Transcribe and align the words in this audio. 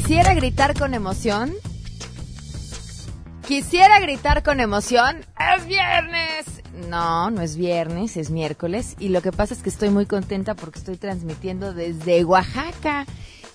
Quisiera 0.00 0.32
gritar 0.32 0.78
con 0.78 0.94
emoción. 0.94 1.52
Quisiera 3.48 3.98
gritar 3.98 4.44
con 4.44 4.60
emoción. 4.60 5.26
¡Es 5.56 5.66
viernes! 5.66 6.62
No, 6.88 7.32
no 7.32 7.42
es 7.42 7.56
viernes, 7.56 8.16
es 8.16 8.30
miércoles. 8.30 8.94
Y 9.00 9.08
lo 9.08 9.22
que 9.22 9.32
pasa 9.32 9.54
es 9.54 9.60
que 9.60 9.70
estoy 9.70 9.90
muy 9.90 10.06
contenta 10.06 10.54
porque 10.54 10.78
estoy 10.78 10.98
transmitiendo 10.98 11.74
desde 11.74 12.24
Oaxaca. 12.24 13.06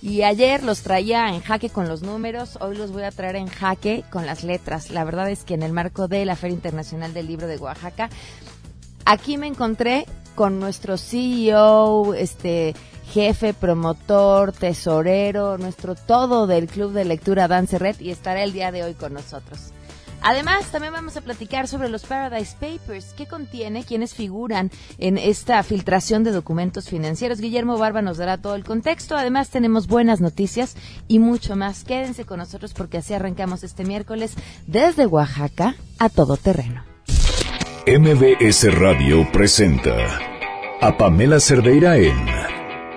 Y 0.02 0.22
ayer 0.22 0.62
los 0.62 0.82
traía 0.82 1.28
en 1.28 1.40
jaque 1.40 1.70
con 1.70 1.88
los 1.88 2.02
números, 2.02 2.58
hoy 2.60 2.76
los 2.76 2.92
voy 2.92 3.04
a 3.04 3.10
traer 3.10 3.36
en 3.36 3.46
jaque 3.46 4.04
con 4.10 4.26
las 4.26 4.44
letras. 4.44 4.90
La 4.90 5.04
verdad 5.04 5.30
es 5.30 5.44
que 5.44 5.54
en 5.54 5.62
el 5.62 5.72
marco 5.72 6.08
de 6.08 6.26
la 6.26 6.36
Feria 6.36 6.56
Internacional 6.56 7.14
del 7.14 7.26
Libro 7.26 7.46
de 7.46 7.56
Oaxaca, 7.56 8.10
aquí 9.06 9.38
me 9.38 9.46
encontré 9.46 10.04
con 10.34 10.60
nuestro 10.60 10.98
CEO, 10.98 12.12
este 12.12 12.74
jefe, 13.12 13.54
promotor, 13.54 14.52
tesorero, 14.52 15.58
nuestro 15.58 15.94
todo 15.94 16.46
del 16.46 16.66
Club 16.66 16.92
de 16.92 17.04
Lectura 17.04 17.48
Dance 17.48 17.78
Red 17.78 18.00
y 18.00 18.10
estará 18.10 18.42
el 18.42 18.52
día 18.52 18.72
de 18.72 18.82
hoy 18.82 18.94
con 18.94 19.12
nosotros. 19.12 19.72
Además, 20.26 20.72
también 20.72 20.94
vamos 20.94 21.18
a 21.18 21.20
platicar 21.20 21.68
sobre 21.68 21.90
los 21.90 22.04
Paradise 22.06 22.56
Papers, 22.58 23.12
qué 23.14 23.26
contiene, 23.26 23.84
quiénes 23.84 24.14
figuran 24.14 24.70
en 24.96 25.18
esta 25.18 25.62
filtración 25.62 26.24
de 26.24 26.32
documentos 26.32 26.88
financieros. 26.88 27.40
Guillermo 27.40 27.76
Barba 27.76 28.00
nos 28.00 28.16
dará 28.16 28.38
todo 28.38 28.54
el 28.54 28.64
contexto. 28.64 29.18
Además, 29.18 29.50
tenemos 29.50 29.86
buenas 29.86 30.22
noticias 30.22 30.76
y 31.08 31.18
mucho 31.18 31.56
más. 31.56 31.84
Quédense 31.84 32.24
con 32.24 32.38
nosotros 32.38 32.72
porque 32.72 32.98
así 32.98 33.12
arrancamos 33.12 33.64
este 33.64 33.84
miércoles 33.84 34.32
desde 34.66 35.04
Oaxaca 35.04 35.76
a 35.98 36.08
todo 36.08 36.38
terreno. 36.38 36.82
MBS 37.86 38.74
Radio 38.78 39.30
presenta 39.30 39.94
a 40.80 40.96
Pamela 40.96 41.38
Cerdeira 41.38 41.98
en 41.98 42.63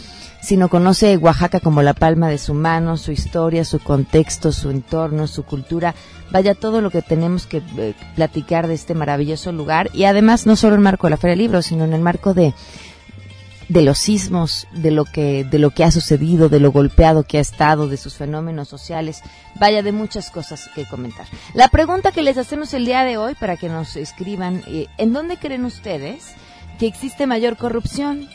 sino 0.49 0.71
conoce 0.71 1.19
Oaxaca 1.19 1.61
como 1.61 1.83
la 1.83 1.93
palma 1.93 2.31
de 2.31 2.39
su 2.39 2.55
mano, 2.55 2.97
su 2.97 3.13
historia, 3.13 3.67
su 3.67 3.81
contexto, 3.81 4.51
su 4.51 4.71
entorno, 4.71 5.27
su 5.27 5.43
cultura, 5.43 5.95
vaya 6.31 6.55
todo 6.55 6.81
lo 6.81 6.89
que 6.89 7.03
tenemos 7.03 7.47
que 7.47 7.63
eh, 7.77 7.95
platicar 8.17 8.67
de 8.67 8.73
este 8.73 8.95
maravilloso 8.95 9.53
lugar 9.53 9.91
y 9.93 10.05
además 10.05 10.47
no 10.47 10.57
solo 10.57 10.73
en 10.73 10.79
el 10.79 10.85
marco 10.85 11.07
de 11.07 11.11
la 11.11 11.17
Feria 11.19 11.33
del 11.33 11.41
Libro, 11.41 11.61
sino 11.61 11.85
en 11.85 11.93
el 11.93 12.01
marco 12.01 12.33
de 12.33 12.55
de 13.69 13.83
los 13.83 13.99
sismos, 13.99 14.67
de 14.73 14.91
lo 14.91 15.05
que 15.05 15.45
de 15.45 15.59
lo 15.59 15.69
que 15.69 15.85
ha 15.85 15.91
sucedido, 15.91 16.49
de 16.49 16.61
lo 16.61 16.73
golpeado 16.73 17.25
que 17.25 17.37
ha 17.37 17.43
estado, 17.43 17.87
de 17.87 17.99
sus 17.99 18.15
fenómenos 18.15 18.69
sociales, 18.69 19.21
vaya 19.57 19.83
de 19.83 19.93
muchas 19.93 20.31
cosas 20.31 20.71
que 20.75 20.87
comentar. 20.87 21.27
La 21.53 21.69
pregunta 21.69 22.11
que 22.11 22.23
les 22.23 22.39
hacemos 22.39 22.73
el 22.73 22.87
día 22.87 23.05
de 23.05 23.19
hoy 23.19 23.35
para 23.35 23.59
que 23.59 23.69
nos 23.69 23.97
escriban, 23.97 24.63
eh, 24.67 24.87
¿en 24.97 25.13
dónde 25.13 25.37
creen 25.37 25.67
ustedes 25.67 26.33
que 26.79 26.87
existe 26.87 27.27
mayor 27.27 27.59
corrupción? 27.59 28.31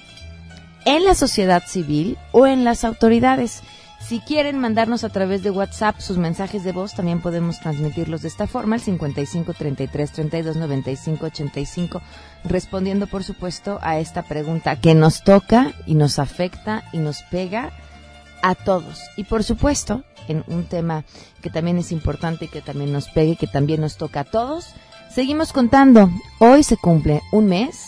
En 0.85 1.03
la 1.03 1.15
sociedad 1.15 1.63
civil 1.65 2.17
o 2.31 2.47
en 2.47 2.63
las 2.63 2.83
autoridades. 2.83 3.63
Si 3.99 4.19
quieren 4.19 4.59
mandarnos 4.59 5.05
a 5.05 5.09
través 5.09 5.43
de 5.43 5.49
WhatsApp 5.49 5.99
sus 5.99 6.17
mensajes 6.17 6.65
de 6.65 6.73
voz, 6.73 6.93
también 6.93 7.21
podemos 7.21 7.61
transmitirlos 7.61 8.21
de 8.21 8.27
esta 8.27 8.47
forma, 8.47 8.75
al 8.75 8.81
55 8.81 9.53
33 9.53 10.11
32 10.11 10.57
95 10.57 11.25
85, 11.25 12.01
respondiendo, 12.43 13.07
por 13.07 13.23
supuesto, 13.23 13.79
a 13.81 13.99
esta 13.99 14.23
pregunta 14.23 14.75
que 14.75 14.93
nos 14.93 15.23
toca 15.23 15.73
y 15.85 15.95
nos 15.95 16.19
afecta 16.19 16.83
y 16.91 16.97
nos 16.97 17.23
pega 17.23 17.71
a 18.41 18.55
todos. 18.55 18.99
Y 19.15 19.23
por 19.23 19.45
supuesto, 19.45 20.03
en 20.27 20.43
un 20.47 20.65
tema 20.65 21.05
que 21.41 21.49
también 21.49 21.77
es 21.77 21.93
importante 21.93 22.45
y 22.45 22.47
que 22.49 22.61
también 22.61 22.91
nos 22.91 23.07
pegue, 23.07 23.37
que 23.37 23.47
también 23.47 23.79
nos 23.79 23.95
toca 23.95 24.21
a 24.21 24.25
todos, 24.25 24.75
seguimos 25.09 25.53
contando. 25.53 26.11
Hoy 26.39 26.63
se 26.63 26.75
cumple 26.75 27.21
un 27.31 27.47
mes 27.47 27.87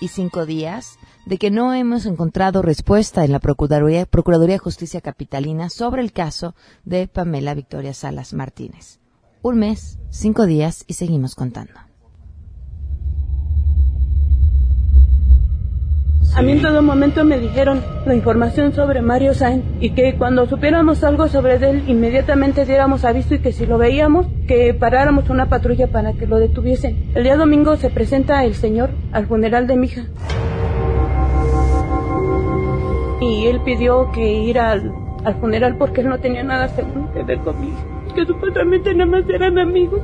y 0.00 0.08
cinco 0.08 0.44
días 0.44 0.98
de 1.26 1.38
que 1.38 1.50
no 1.50 1.72
hemos 1.72 2.06
encontrado 2.06 2.62
respuesta 2.62 3.24
en 3.24 3.32
la 3.32 3.38
Procuraduría, 3.38 4.06
de 4.06 4.58
Justicia 4.58 5.00
Capitalina 5.00 5.68
sobre 5.68 6.02
el 6.02 6.12
caso 6.12 6.54
de 6.84 7.06
Pamela 7.06 7.54
Victoria 7.54 7.94
Salas 7.94 8.32
Martínez. 8.32 8.98
Un 9.42 9.58
mes, 9.58 9.98
cinco 10.10 10.46
días 10.46 10.84
y 10.86 10.94
seguimos 10.94 11.34
contando. 11.34 11.72
A 16.34 16.40
mí 16.40 16.52
en 16.52 16.62
todo 16.62 16.80
momento 16.80 17.24
me 17.26 17.38
dijeron 17.38 17.84
la 18.06 18.14
información 18.14 18.72
sobre 18.72 19.02
Mario 19.02 19.34
Sainz 19.34 19.64
y 19.80 19.90
que 19.90 20.16
cuando 20.16 20.46
supiéramos 20.46 21.04
algo 21.04 21.28
sobre 21.28 21.56
él 21.56 21.84
inmediatamente 21.88 22.64
diéramos 22.64 23.04
aviso 23.04 23.34
y 23.34 23.40
que 23.40 23.52
si 23.52 23.66
lo 23.66 23.76
veíamos 23.76 24.26
que 24.48 24.72
paráramos 24.72 25.28
una 25.28 25.50
patrulla 25.50 25.88
para 25.88 26.14
que 26.14 26.26
lo 26.26 26.38
detuviesen. 26.38 27.10
El 27.14 27.24
día 27.24 27.36
domingo 27.36 27.76
se 27.76 27.90
presenta 27.90 28.44
el 28.44 28.54
señor 28.54 28.90
al 29.12 29.26
funeral 29.26 29.66
de 29.66 29.76
mi 29.76 29.88
hija 29.88 30.06
y 33.42 33.48
él 33.48 33.60
pidió 33.60 34.12
que 34.12 34.24
ir 34.24 34.58
al, 34.60 34.94
funeral 35.40 35.76
porque 35.76 36.00
él 36.00 36.08
no 36.08 36.18
tenía 36.18 36.44
nada 36.44 36.68
seguro 36.68 37.12
que 37.12 37.24
ver 37.24 37.38
conmigo, 37.40 37.76
que 38.14 38.24
supuestamente 38.24 38.94
nada 38.94 39.10
más 39.10 39.28
eran 39.28 39.58
amigos. 39.58 40.00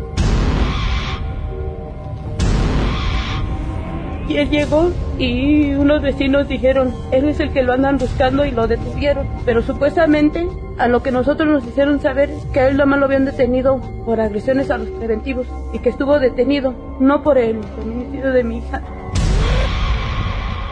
Y 4.28 4.37
él 4.37 4.50
llegó 4.50 4.91
y 5.19 5.72
unos 5.75 6.03
vecinos 6.03 6.48
dijeron, 6.48 6.93
él 7.12 7.28
es 7.28 7.38
el 7.38 7.53
que 7.53 7.62
lo 7.62 7.72
andan 7.72 7.97
buscando 7.97 8.44
y 8.44 8.50
lo 8.50 8.66
detuvieron. 8.66 9.27
Pero 9.47 9.62
supuestamente 9.62 10.47
a 10.77 10.88
lo 10.88 11.03
que 11.03 11.12
nosotros 11.12 11.48
nos 11.48 11.65
hicieron 11.65 12.01
saber 12.01 12.28
que 12.53 12.60
a 12.60 12.68
él 12.68 12.74
nada 12.74 12.86
más 12.86 12.98
lo 12.98 13.07
habían 13.07 13.24
detenido 13.24 13.80
por 14.04 14.21
agresiones 14.21 14.71
a 14.71 14.78
los 14.78 14.89
preventivos 14.89 15.47
y 15.72 15.78
que 15.78 15.89
estuvo 15.89 16.18
detenido, 16.18 16.74
no 17.01 17.22
por 17.22 17.39
el 17.39 17.62
feminicidio 17.62 18.33
de 18.33 18.45
mi 18.45 18.59
hija. 18.59 18.83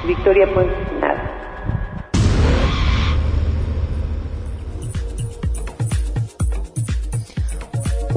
Victoria, 0.07 0.47
pues 0.53 0.67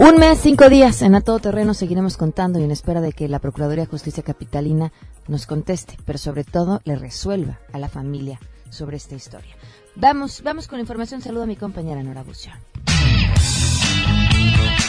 Un 0.02 0.16
mes, 0.16 0.40
cinco 0.40 0.70
días 0.70 1.02
en 1.02 1.14
A 1.14 1.20
Todo 1.20 1.40
Terreno 1.40 1.74
seguiremos 1.74 2.16
contando 2.16 2.58
y 2.58 2.64
en 2.64 2.72
espera 2.72 3.02
de 3.02 3.12
que 3.12 3.28
la 3.28 3.40
Procuraduría 3.40 3.84
de 3.84 3.90
Justicia 3.90 4.24
Capitalina 4.24 4.94
nos 5.28 5.46
conteste, 5.46 5.98
pero 6.06 6.18
sobre 6.18 6.46
todo 6.46 6.80
le 6.86 6.96
resuelva 6.96 7.60
a 7.74 7.80
la 7.80 7.90
familia 7.90 8.40
sobre 8.70 8.96
esta 8.96 9.16
historia. 9.16 9.54
Vamos, 9.98 10.42
vamos 10.42 10.70
con 10.70 10.80
información. 10.80 11.22
Saludo 11.22 11.44
a 11.44 11.48
mi 11.48 11.58
compañera 11.58 12.02
Nora 12.02 12.24
Bución. 12.24 12.56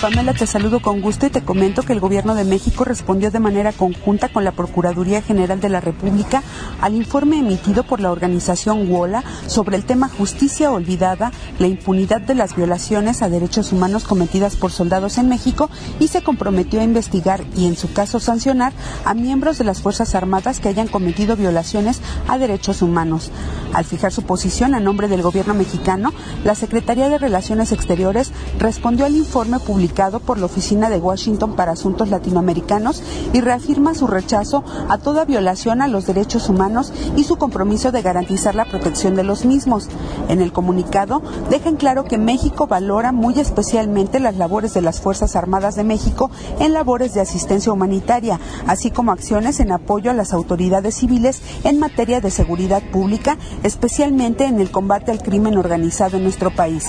Pamela, 0.01 0.33
te 0.33 0.47
saludo 0.47 0.81
con 0.81 1.03
gusto 1.03 1.27
y 1.27 1.31
te 1.31 1.43
comento 1.43 1.83
que 1.83 1.93
el 1.93 2.01
Gobierno 2.01 2.35
de 2.35 2.45
México 2.45 2.85
respondió 2.85 3.31
de 3.31 3.39
manera 3.39 3.71
conjunta 3.71 4.31
con 4.31 4.45
la 4.45 4.53
Procuraduría 4.53 5.21
General 5.21 5.61
de 5.61 5.69
la 5.69 5.83
República 5.83 6.43
al 6.81 6.95
informe 6.95 7.39
emitido 7.39 7.83
por 7.83 8.01
la 8.01 8.11
organización 8.11 8.91
WOLA 8.91 9.23
sobre 9.47 9.77
el 9.77 9.85
tema 9.85 10.09
justicia 10.09 10.71
olvidada, 10.71 11.33
la 11.59 11.67
impunidad 11.67 12.23
de 12.23 12.35
las 12.35 12.57
violaciones 12.57 13.21
a 13.21 13.29
derechos 13.29 13.73
humanos 13.73 14.05
cometidas 14.05 14.57
por 14.57 14.73
soldados 14.73 15.19
en 15.19 15.29
México 15.29 15.69
y 15.99 16.09
se 16.09 16.23
comprometió 16.23 16.81
a 16.81 16.85
investigar 16.85 17.45
y, 17.55 17.67
en 17.67 17.77
su 17.77 17.93
caso, 17.93 18.21
sancionar 18.21 18.73
a 19.05 19.13
miembros 19.13 19.59
de 19.59 19.65
las 19.65 19.83
Fuerzas 19.83 20.15
Armadas 20.15 20.61
que 20.61 20.71
hayan 20.71 20.89
cometido 20.89 21.37
violaciones 21.37 22.01
a 22.27 22.39
derechos 22.39 22.81
humanos. 22.81 23.31
Al 23.75 23.85
fijar 23.85 24.13
su 24.13 24.23
posición 24.23 24.75
a 24.75 24.81
nombre 24.81 25.09
del 25.09 25.21
Gobierno 25.21 25.53
mexicano, 25.53 26.15
la 26.43 26.55
Secretaría 26.55 27.11
de 27.11 27.19
Relaciones 27.19 27.71
Exteriores 27.71 28.33
respondió 28.59 29.05
al 29.05 29.15
informe 29.15 29.40
publicado 29.41 30.21
por 30.21 30.39
la 30.39 30.47
Oficina 30.47 30.91
de 30.91 30.99
Washington 30.99 31.57
para 31.57 31.73
Asuntos 31.73 32.11
Latinoamericanos 32.11 33.03
y 33.33 33.41
reafirma 33.41 33.95
su 33.95 34.07
rechazo 34.07 34.65
a 34.89 34.99
toda 34.99 35.25
violación 35.25 35.81
a 35.81 35.89
los 35.89 36.07
derechos 36.07 36.51
humanos 36.51 36.93
y 37.17 37.25
su 37.25 37.37
compromiso 37.37 37.91
de 37.91 38.03
garantizar 38.03 38.55
la 38.55 38.67
protección 38.67 39.15
de 39.15 39.25
los 39.25 39.47
mismos. 39.47 39.89
En 40.29 40.43
el 40.43 40.53
comunicado 40.53 41.23
dejan 41.49 41.77
claro 41.77 42.05
que 42.05 42.19
México 42.19 42.67
valora 42.67 43.13
muy 43.13 43.39
especialmente 43.41 44.21
las 44.21 44.37
labores 44.37 44.75
de 44.75 44.83
las 44.83 45.01
Fuerzas 45.01 45.37
Armadas 45.37 45.75
de 45.75 45.85
México 45.85 46.31
en 46.59 46.75
labores 46.75 47.15
de 47.15 47.23
asistencia 47.23 47.73
humanitaria, 47.73 48.39
así 48.67 48.91
como 48.91 49.13
acciones 49.13 49.59
en 49.61 49.73
apoyo 49.73 50.11
a 50.11 50.15
las 50.15 50.35
autoridades 50.35 50.97
civiles 50.97 51.41
en 51.65 51.79
materia 51.79 52.21
de 52.21 52.31
seguridad 52.31 52.83
pública, 52.93 53.39
especialmente 53.63 54.45
en 54.45 54.61
el 54.61 54.71
combate 54.71 55.13
al 55.13 55.23
crimen 55.23 55.57
organizado 55.57 56.19
en 56.19 56.25
nuestro 56.25 56.55
país. 56.55 56.89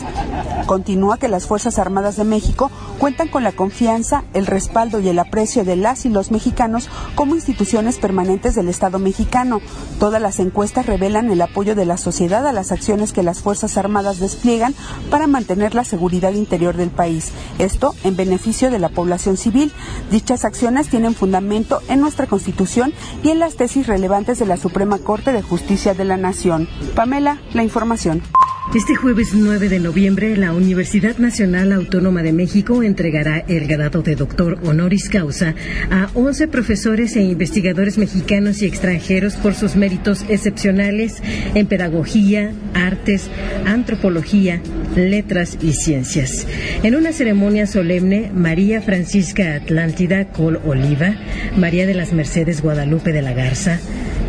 Continúa 0.66 1.18
que 1.18 1.28
las 1.28 1.46
Fuerzas 1.46 1.80
Armadas 1.80 2.18
de 2.18 2.24
México 2.24 2.41
cuentan 3.00 3.28
con 3.28 3.44
la 3.44 3.52
confianza, 3.52 4.24
el 4.34 4.46
respaldo 4.46 5.00
y 5.00 5.10
el 5.10 5.20
aprecio 5.20 5.64
de 5.64 5.76
las 5.76 6.06
y 6.06 6.10
los 6.10 6.32
mexicanos 6.32 6.90
como 7.16 7.36
instituciones 7.36 7.98
permanentes 7.98 8.56
del 8.56 8.70
Estado 8.70 9.00
mexicano. 9.00 9.62
Todas 10.00 10.22
las 10.22 10.40
encuestas 10.40 10.86
revelan 10.86 11.32
el 11.32 11.42
apoyo 11.42 11.76
de 11.76 11.86
la 11.86 11.98
sociedad 11.98 12.46
a 12.46 12.54
las 12.54 12.72
acciones 12.72 13.14
que 13.14 13.24
las 13.24 13.42
Fuerzas 13.42 13.78
Armadas 13.78 14.20
despliegan 14.20 14.76
para 15.10 15.28
mantener 15.28 15.76
la 15.76 15.84
seguridad 15.84 16.34
interior 16.34 16.76
del 16.76 16.90
país. 16.90 17.32
Esto 17.60 17.96
en 18.04 18.16
beneficio 18.16 18.70
de 18.70 18.80
la 18.80 18.90
población 18.90 19.38
civil. 19.38 19.72
Dichas 20.10 20.46
acciones 20.46 20.90
tienen 20.90 21.16
fundamento 21.16 21.82
en 21.88 22.02
nuestra 22.02 22.28
Constitución 22.28 22.94
y 23.24 23.30
en 23.30 23.40
las 23.40 23.56
tesis 23.56 23.88
relevantes 23.88 24.40
de 24.40 24.46
la 24.46 24.58
Suprema 24.58 25.00
Corte 25.00 25.32
de 25.32 25.42
Justicia 25.42 25.94
de 25.94 26.06
la 26.06 26.18
Nación. 26.18 26.68
Pamela, 26.96 27.42
la 27.54 27.64
información. 27.64 28.22
Este 28.76 28.96
jueves 28.96 29.34
9 29.34 29.68
de 29.68 29.80
noviembre, 29.80 30.38
la 30.38 30.54
Universidad 30.54 31.18
Nacional 31.18 31.74
Autónoma 31.74 32.24
de 32.24 32.32
México 32.32 32.84
entregará 32.84 33.40
el 33.40 33.68
grado 33.68 34.02
de 34.02 34.16
doctor 34.16 34.60
honoris 34.64 35.10
causa 35.10 35.56
a 35.90 36.10
11 36.14 36.48
profesores 36.48 37.18
e 37.18 37.22
investigadores 37.22 37.98
mexicanos 37.98 38.62
y 38.62 38.66
extranjeros 38.68 39.36
por 39.36 39.56
sus 39.56 39.76
méritos 39.76 40.24
excepcionales 40.30 41.22
en 41.54 41.68
pedagogía, 41.68 42.54
artes, 42.74 43.30
antropología, 43.66 44.62
letras 44.96 45.58
y 45.62 45.74
ciencias. 45.74 46.48
En 46.82 46.96
una 46.96 47.12
ceremonia 47.12 47.68
solemne, 47.68 48.32
María 48.34 48.82
Francisca 48.82 49.56
Atlántida 49.56 50.30
Col 50.30 50.62
Oliva, 50.64 51.18
María 51.58 51.86
de 51.86 51.96
las 51.96 52.14
Mercedes 52.14 52.62
Guadalupe 52.62 53.12
de 53.12 53.22
la 53.22 53.34
Garza, 53.34 53.82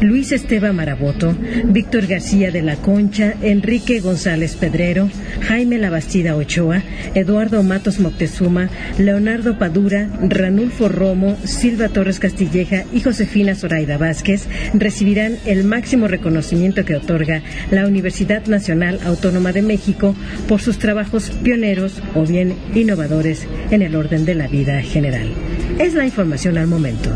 Luis 0.02 0.32
Esteban 0.32 0.74
Maraboto, 0.74 1.36
Víctor 1.64 2.08
García 2.08 2.50
de 2.50 2.62
la 2.62 2.76
Concha, 2.76 3.34
Enrique 3.40 4.00
González 4.00 4.56
Pedrero, 4.56 5.08
Jaime 5.42 5.78
Labastida 5.78 6.34
Ochoa, 6.34 6.82
Eduardo 7.14 7.62
Matos 7.62 8.00
Moctezuma, 8.00 8.68
Leonardo 8.98 9.58
Padura, 9.58 10.08
Ranulfo 10.20 10.88
Romo, 10.88 11.36
Silva 11.44 11.88
Torres 11.88 12.18
Castilleja 12.18 12.84
y 12.92 13.00
Josefina 13.00 13.54
Zoraida 13.54 13.96
Vázquez 13.96 14.48
recibirán 14.74 15.36
el 15.46 15.62
máximo 15.62 16.08
reconocimiento 16.08 16.84
que 16.84 16.96
otorga 16.96 17.42
la 17.70 17.86
Universidad 17.86 18.46
Nacional 18.46 18.98
Autónoma 19.04 19.52
de 19.52 19.62
México 19.62 20.16
por 20.48 20.60
sus 20.60 20.78
trabajos 20.78 21.30
pioneros 21.44 22.02
o 22.14 22.26
bien 22.26 22.56
innovadores 22.74 23.46
en 23.70 23.82
el 23.82 23.94
orden 23.94 24.24
de 24.24 24.34
la 24.34 24.48
vida 24.48 24.82
general. 24.82 25.32
Es 25.78 25.94
la 25.94 26.04
información 26.04 26.58
al 26.58 26.66
momento. 26.66 27.10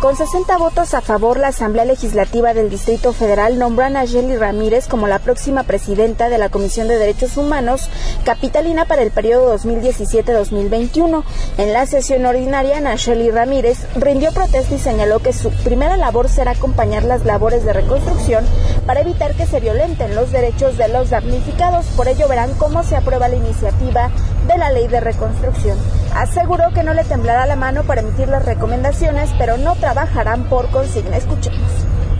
Con 0.00 0.16
60 0.16 0.56
votos 0.56 0.94
a 0.94 1.02
favor, 1.02 1.38
la 1.38 1.48
Asamblea 1.48 1.84
Legislativa 1.84 2.54
del 2.54 2.70
Distrito 2.70 3.12
Federal 3.12 3.58
nombró 3.58 3.84
a 3.84 3.90
Nayeli 3.90 4.34
Ramírez 4.34 4.88
como 4.88 5.06
la 5.06 5.18
próxima 5.18 5.64
presidenta 5.64 6.30
de 6.30 6.38
la 6.38 6.48
Comisión 6.48 6.88
de 6.88 6.96
Derechos 6.96 7.36
Humanos 7.36 7.90
capitalina 8.24 8.86
para 8.86 9.02
el 9.02 9.10
periodo 9.10 9.54
2017-2021. 9.58 11.22
En 11.58 11.72
la 11.74 11.84
sesión 11.84 12.24
ordinaria, 12.24 12.80
Nayeli 12.80 13.30
Ramírez 13.30 13.80
rindió 13.94 14.32
protesta 14.32 14.74
y 14.74 14.78
señaló 14.78 15.18
que 15.18 15.34
su 15.34 15.50
primera 15.50 15.98
labor 15.98 16.30
será 16.30 16.52
acompañar 16.52 17.04
las 17.04 17.26
labores 17.26 17.62
de 17.66 17.74
reconstrucción 17.74 18.46
para 18.86 19.02
evitar 19.02 19.34
que 19.34 19.44
se 19.44 19.60
violenten 19.60 20.14
los 20.14 20.32
derechos 20.32 20.78
de 20.78 20.88
los 20.88 21.10
damnificados. 21.10 21.84
Por 21.94 22.08
ello 22.08 22.26
verán 22.26 22.54
cómo 22.54 22.84
se 22.84 22.96
aprueba 22.96 23.28
la 23.28 23.36
iniciativa 23.36 24.10
de 24.46 24.58
la 24.58 24.70
ley 24.70 24.88
de 24.88 25.00
reconstrucción. 25.00 25.78
Aseguró 26.14 26.70
que 26.72 26.82
no 26.82 26.94
le 26.94 27.04
temblará 27.04 27.46
la 27.46 27.56
mano 27.56 27.84
para 27.84 28.00
emitir 28.00 28.28
las 28.28 28.44
recomendaciones, 28.44 29.30
pero 29.38 29.56
no 29.56 29.76
trabajarán 29.76 30.44
por 30.44 30.70
consigna. 30.70 31.16
Escuchemos. 31.16 31.70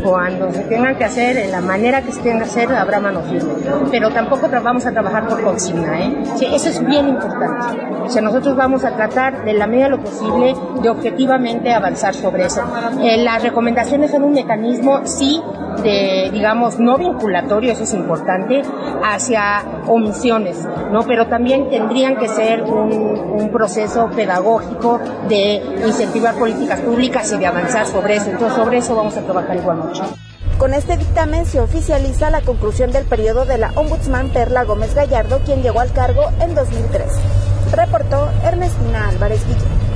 Cuando 0.02 0.52
se 0.52 0.62
tengan 0.62 0.97
que 0.97 1.05
hacer, 1.05 1.37
en 1.37 1.50
la 1.50 1.61
manera 1.61 2.02
que 2.02 2.12
se 2.12 2.20
tenga 2.20 2.38
que 2.38 2.44
hacer, 2.44 2.73
habrá 2.73 3.00
mano 3.00 3.23
firme. 3.23 3.55
Pero 3.91 4.11
tampoco 4.11 4.49
vamos 4.62 4.87
a 4.87 4.93
trabajar 4.93 5.29
por 5.29 5.43
consigna, 5.43 6.00
¿eh? 6.00 6.23
Sí, 6.37 6.47
eso 6.52 6.69
es 6.69 6.85
bien 6.85 7.08
importante. 7.08 7.79
O 8.05 8.08
sea, 8.08 8.23
nosotros 8.23 8.56
vamos 8.56 8.85
a 8.85 8.97
tratar 8.97 9.44
de 9.44 9.52
la 9.52 9.67
medida 9.67 9.85
de 9.85 9.91
lo 9.91 10.00
posible 10.00 10.55
de 10.82 10.88
objetivamente 10.88 11.73
avanzar 11.73 12.14
sobre 12.14 12.47
eso. 12.47 12.62
Eh, 13.00 13.23
las 13.23 13.43
recomendaciones 13.43 14.11
son 14.11 14.25
un 14.25 14.32
mecanismo, 14.32 15.06
sí, 15.06 15.41
de, 15.82 16.31
digamos, 16.32 16.79
no 16.79 16.99
vinculatorio, 16.99 17.73
eso 17.73 17.85
es 17.85 17.94
importante, 17.94 18.62
hacia 19.03 19.62
omisiones, 19.87 20.67
¿no? 20.91 21.03
Pero 21.03 21.26
también 21.26 21.70
tendrían 21.70 22.17
que 22.17 22.29
ser 22.29 22.62
un, 22.62 22.93
un 23.41 23.50
proceso 23.50 24.08
pedagógico 24.14 25.00
de 25.29 25.62
incentivar 25.87 26.35
políticas 26.35 26.81
públicas 26.81 27.32
y 27.32 27.38
de 27.38 27.46
avanzar 27.46 27.87
sobre 27.87 28.17
eso. 28.17 28.31
Entonces, 28.31 28.56
sobre 28.56 28.79
eso 28.79 28.94
vamos 28.94 29.17
a 29.17 29.23
trabajar 29.23 29.56
igualmente. 29.56 29.89
Con 30.58 30.75
este 30.75 30.96
dictamen 30.96 31.46
se 31.46 31.60
oficializa 31.60 32.31
la 32.31 32.42
conclusión 32.42 32.92
del 32.92 33.04
periodo 33.04 33.46
de 33.46 33.58
la 33.58 33.72
ombudsman 33.76 34.31
Perla 34.31 34.64
Gómez 34.64 34.94
Gallardo, 34.94 35.40
quien 35.44 35.62
llegó 35.62 35.81
al 35.81 35.92
cargo 35.92 36.31
en 36.40 36.54
2003. 36.54 37.06
Reportó 37.72 38.28
Ernestina 38.44 39.08
Álvarez 39.08 39.42
Guillén. 39.46 39.89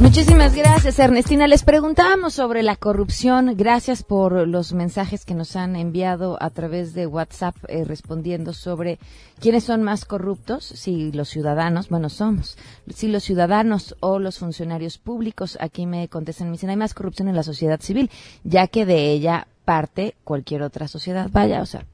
Muchísimas 0.00 0.54
gracias, 0.54 0.96
Ernestina. 1.00 1.48
Les 1.48 1.64
preguntábamos 1.64 2.32
sobre 2.32 2.62
la 2.62 2.76
corrupción. 2.76 3.56
Gracias 3.56 4.04
por 4.04 4.46
los 4.46 4.72
mensajes 4.72 5.24
que 5.24 5.34
nos 5.34 5.56
han 5.56 5.74
enviado 5.74 6.40
a 6.40 6.50
través 6.50 6.94
de 6.94 7.08
WhatsApp 7.08 7.56
eh, 7.66 7.84
respondiendo 7.84 8.52
sobre 8.52 9.00
quiénes 9.40 9.64
son 9.64 9.82
más 9.82 10.04
corruptos, 10.04 10.64
si 10.64 11.10
los 11.10 11.28
ciudadanos, 11.28 11.88
bueno, 11.88 12.10
somos, 12.10 12.56
si 12.94 13.08
los 13.08 13.24
ciudadanos 13.24 13.96
o 13.98 14.20
los 14.20 14.38
funcionarios 14.38 14.98
públicos. 14.98 15.58
Aquí 15.60 15.84
me 15.84 16.06
contestan, 16.06 16.46
me 16.46 16.52
dicen, 16.52 16.70
hay 16.70 16.76
más 16.76 16.94
corrupción 16.94 17.26
en 17.26 17.34
la 17.34 17.42
sociedad 17.42 17.80
civil, 17.80 18.08
ya 18.44 18.68
que 18.68 18.86
de 18.86 19.10
ella 19.10 19.48
parte 19.64 20.14
cualquier 20.22 20.62
otra 20.62 20.86
sociedad. 20.86 21.28
Vaya, 21.32 21.60
o 21.60 21.66
sea, 21.66 21.84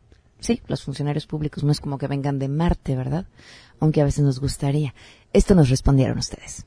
sí, 0.41 0.61
los 0.69 0.85
funcionarios 0.85 1.27
públicos 1.27 1.65
no 1.65 1.73
es 1.73 1.81
como 1.81 1.97
que 1.97 2.07
vengan 2.07 2.39
de 2.39 2.49
Marte, 2.49 2.97
¿verdad? 2.97 3.25
Aunque 3.81 4.03
a 4.03 4.05
veces 4.05 4.25
nos 4.25 4.41
gustaría. 4.41 4.95
Esto 5.33 5.55
nos 5.55 5.71
respondieron 5.71 6.19
ustedes. 6.19 6.67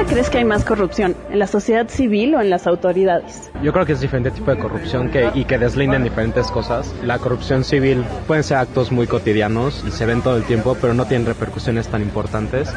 ¿Dónde 0.00 0.14
crees 0.14 0.30
que 0.30 0.38
hay 0.38 0.46
más 0.46 0.64
corrupción? 0.64 1.14
¿En 1.28 1.38
la 1.38 1.46
sociedad 1.46 1.86
civil 1.90 2.34
o 2.34 2.40
en 2.40 2.48
las 2.48 2.66
autoridades? 2.66 3.50
Yo 3.62 3.70
creo 3.70 3.84
que 3.84 3.92
es 3.92 4.00
diferente 4.00 4.30
tipo 4.30 4.50
de 4.50 4.56
corrupción 4.56 5.10
que, 5.10 5.28
y 5.34 5.44
que 5.44 5.58
deslinden 5.58 6.04
diferentes 6.04 6.50
cosas. 6.50 6.94
La 7.04 7.18
corrupción 7.18 7.64
civil 7.64 8.02
pueden 8.26 8.42
ser 8.42 8.56
actos 8.56 8.90
muy 8.92 9.06
cotidianos 9.06 9.84
y 9.86 9.90
se 9.90 10.06
ven 10.06 10.22
todo 10.22 10.38
el 10.38 10.44
tiempo, 10.44 10.74
pero 10.80 10.94
no 10.94 11.04
tienen 11.04 11.26
repercusiones 11.26 11.88
tan 11.88 12.00
importantes. 12.00 12.72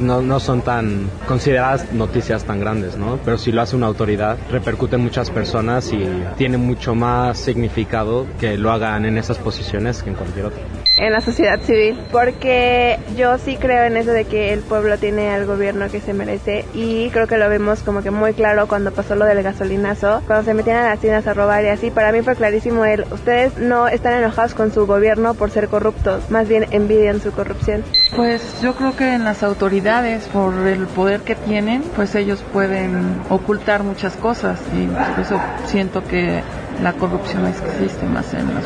No, 0.00 0.20
no 0.20 0.38
son 0.38 0.60
tan 0.60 1.08
consideradas 1.26 1.94
noticias 1.94 2.44
tan 2.44 2.60
grandes, 2.60 2.98
¿no? 2.98 3.18
Pero 3.24 3.38
si 3.38 3.52
lo 3.52 3.62
hace 3.62 3.74
una 3.74 3.86
autoridad, 3.86 4.36
repercute 4.50 4.96
en 4.96 5.02
muchas 5.02 5.30
personas 5.30 5.90
y 5.94 6.06
tiene 6.36 6.58
mucho 6.58 6.94
más 6.94 7.38
significado 7.38 8.26
que 8.38 8.58
lo 8.58 8.70
hagan 8.70 9.06
en 9.06 9.16
esas 9.16 9.38
posiciones 9.38 10.02
que 10.02 10.10
en 10.10 10.16
cualquier 10.16 10.44
otra. 10.44 10.60
En 10.96 11.12
la 11.12 11.20
sociedad 11.20 11.60
civil, 11.60 11.98
porque 12.10 12.98
yo 13.16 13.38
sí 13.38 13.56
creo 13.56 13.84
en 13.84 13.96
eso 13.96 14.12
de 14.12 14.24
que 14.24 14.52
el 14.52 14.60
pueblo 14.60 14.98
tiene 14.98 15.30
al 15.30 15.46
gobierno 15.46 15.90
que 15.90 16.00
se 16.00 16.14
merece 16.14 16.64
y 16.74 17.10
creo 17.10 17.26
que 17.26 17.36
lo 17.36 17.48
vemos 17.48 17.82
como 17.82 18.02
que 18.02 18.10
muy 18.10 18.32
claro 18.32 18.66
cuando 18.66 18.92
pasó 18.92 19.14
lo 19.14 19.24
del 19.26 19.42
gasolinazo, 19.42 20.22
cuando 20.26 20.44
se 20.44 20.54
metían 20.54 20.78
a 20.78 20.88
las 20.88 20.98
tiendas 20.98 21.26
a 21.26 21.34
robar 21.34 21.64
y 21.64 21.68
así, 21.68 21.90
para 21.90 22.12
mí 22.12 22.22
fue 22.22 22.34
clarísimo 22.34 22.84
el, 22.84 23.04
ustedes 23.10 23.58
no 23.58 23.88
están 23.88 24.14
enojados 24.14 24.54
con 24.54 24.72
su 24.72 24.86
gobierno 24.86 25.34
por 25.34 25.50
ser 25.50 25.68
corruptos, 25.68 26.30
más 26.30 26.48
bien 26.48 26.66
envidian 26.70 27.20
su 27.20 27.30
corrupción. 27.32 27.84
Pues 28.14 28.60
yo 28.62 28.74
creo 28.74 28.96
que 28.96 29.12
en 29.12 29.24
las 29.24 29.42
autoridades, 29.42 30.26
por 30.28 30.54
el 30.66 30.86
poder 30.86 31.20
que 31.20 31.34
tienen, 31.34 31.82
pues 31.94 32.14
ellos 32.14 32.44
pueden 32.52 33.20
ocultar 33.28 33.82
muchas 33.82 34.16
cosas 34.16 34.60
y 34.74 34.86
por 34.86 35.20
eso 35.20 35.40
siento 35.66 36.02
que 36.02 36.42
la 36.82 36.92
corrupción 36.94 37.46
existe 37.46 38.06
más 38.06 38.32
en 38.34 38.54
las 38.54 38.64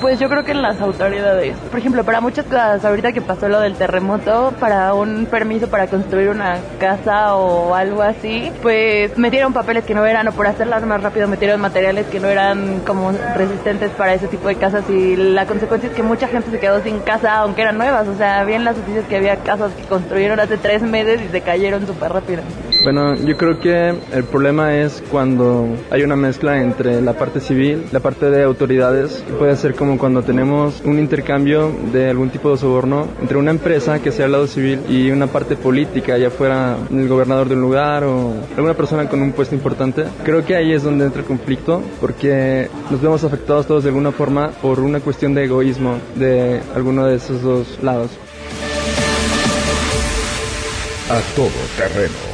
pues 0.00 0.18
yo 0.18 0.28
creo 0.28 0.44
que 0.44 0.52
en 0.52 0.62
las 0.62 0.80
autoridades. 0.80 1.56
Por 1.70 1.78
ejemplo, 1.78 2.04
para 2.04 2.20
muchas 2.20 2.46
cosas, 2.46 2.84
ahorita 2.84 3.12
que 3.12 3.20
pasó 3.20 3.48
lo 3.48 3.60
del 3.60 3.74
terremoto, 3.74 4.52
para 4.58 4.94
un 4.94 5.26
permiso 5.26 5.68
para 5.68 5.86
construir 5.86 6.28
una 6.28 6.58
casa 6.78 7.36
o 7.36 7.74
algo 7.74 8.02
así, 8.02 8.50
pues 8.62 9.16
metieron 9.18 9.52
papeles 9.52 9.84
que 9.84 9.94
no 9.94 10.04
eran, 10.06 10.28
o 10.28 10.32
por 10.32 10.46
hacerlas 10.46 10.84
más 10.84 11.02
rápido 11.02 11.28
metieron 11.28 11.60
materiales 11.60 12.06
que 12.06 12.20
no 12.20 12.28
eran 12.28 12.80
como 12.80 13.12
resistentes 13.34 13.90
para 13.92 14.14
ese 14.14 14.28
tipo 14.28 14.48
de 14.48 14.56
casas 14.56 14.88
y 14.88 15.16
la 15.16 15.46
consecuencia 15.46 15.88
es 15.90 15.94
que 15.94 16.02
mucha 16.02 16.28
gente 16.28 16.50
se 16.50 16.58
quedó 16.58 16.82
sin 16.82 17.00
casa 17.00 17.38
aunque 17.38 17.62
eran 17.62 17.78
nuevas. 17.78 18.08
O 18.08 18.16
sea, 18.16 18.40
había 18.40 18.56
en 18.56 18.64
las 18.64 18.76
noticias 18.76 19.04
que 19.06 19.16
había 19.16 19.36
casas 19.36 19.72
que 19.72 19.84
construyeron 19.84 20.40
hace 20.40 20.56
tres 20.56 20.82
meses 20.82 21.20
y 21.22 21.28
se 21.28 21.40
cayeron 21.40 21.86
súper 21.86 22.12
rápido. 22.12 22.42
Bueno, 22.84 23.14
yo 23.14 23.34
creo 23.38 23.58
que 23.60 23.94
el 24.12 24.24
problema 24.24 24.76
es 24.76 25.02
cuando 25.10 25.66
hay 25.90 26.02
una 26.02 26.16
mezcla 26.16 26.60
entre 26.60 27.00
la 27.00 27.14
parte 27.14 27.40
civil, 27.40 27.82
la 27.92 28.00
parte 28.00 28.28
de 28.28 28.42
autoridades, 28.42 29.24
puede 29.38 29.56
ser 29.56 29.74
como 29.74 29.96
cuando 29.96 30.22
tenemos 30.22 30.82
un 30.84 30.98
intercambio 30.98 31.72
de 31.94 32.10
algún 32.10 32.28
tipo 32.28 32.50
de 32.50 32.58
soborno 32.58 33.08
entre 33.22 33.38
una 33.38 33.52
empresa 33.52 34.02
que 34.02 34.12
sea 34.12 34.26
al 34.26 34.32
lado 34.32 34.46
civil 34.46 34.80
y 34.86 35.10
una 35.10 35.28
parte 35.28 35.56
política, 35.56 36.18
ya 36.18 36.28
fuera 36.28 36.76
el 36.90 37.08
gobernador 37.08 37.48
de 37.48 37.54
un 37.54 37.62
lugar 37.62 38.04
o 38.04 38.34
alguna 38.54 38.74
persona 38.74 39.08
con 39.08 39.22
un 39.22 39.32
puesto 39.32 39.54
importante. 39.54 40.04
Creo 40.22 40.44
que 40.44 40.54
ahí 40.54 40.74
es 40.74 40.82
donde 40.82 41.06
entra 41.06 41.22
el 41.22 41.26
conflicto 41.26 41.82
porque 42.02 42.68
nos 42.90 43.00
vemos 43.00 43.24
afectados 43.24 43.66
todos 43.66 43.84
de 43.84 43.88
alguna 43.88 44.12
forma 44.12 44.50
por 44.60 44.80
una 44.80 45.00
cuestión 45.00 45.32
de 45.32 45.44
egoísmo 45.44 45.96
de 46.16 46.60
alguno 46.74 47.06
de 47.06 47.16
esos 47.16 47.40
dos 47.40 47.78
lados. 47.82 48.10
A 51.08 51.18
todo 51.34 51.48
terreno 51.78 52.33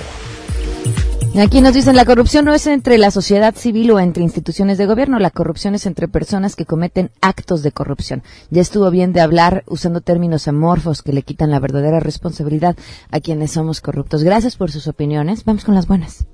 Aquí 1.38 1.60
nos 1.60 1.72
dicen, 1.72 1.94
la 1.94 2.04
corrupción 2.04 2.44
no 2.44 2.52
es 2.52 2.66
entre 2.66 2.98
la 2.98 3.10
sociedad 3.10 3.54
civil 3.54 3.92
o 3.92 4.00
entre 4.00 4.22
instituciones 4.22 4.78
de 4.78 4.86
gobierno, 4.86 5.18
la 5.18 5.30
corrupción 5.30 5.74
es 5.74 5.86
entre 5.86 6.08
personas 6.08 6.56
que 6.56 6.66
cometen 6.66 7.12
actos 7.20 7.62
de 7.62 7.70
corrupción. 7.70 8.22
Ya 8.50 8.60
estuvo 8.60 8.90
bien 8.90 9.12
de 9.12 9.20
hablar 9.20 9.62
usando 9.66 10.00
términos 10.00 10.48
amorfos 10.48 11.02
que 11.02 11.12
le 11.12 11.22
quitan 11.22 11.50
la 11.50 11.60
verdadera 11.60 12.00
responsabilidad 12.00 12.76
a 13.10 13.20
quienes 13.20 13.52
somos 13.52 13.80
corruptos. 13.80 14.24
Gracias 14.24 14.56
por 14.56 14.70
sus 14.72 14.88
opiniones. 14.88 15.44
Vamos 15.44 15.64
con 15.64 15.74
las 15.74 15.86
buenas. 15.86 16.26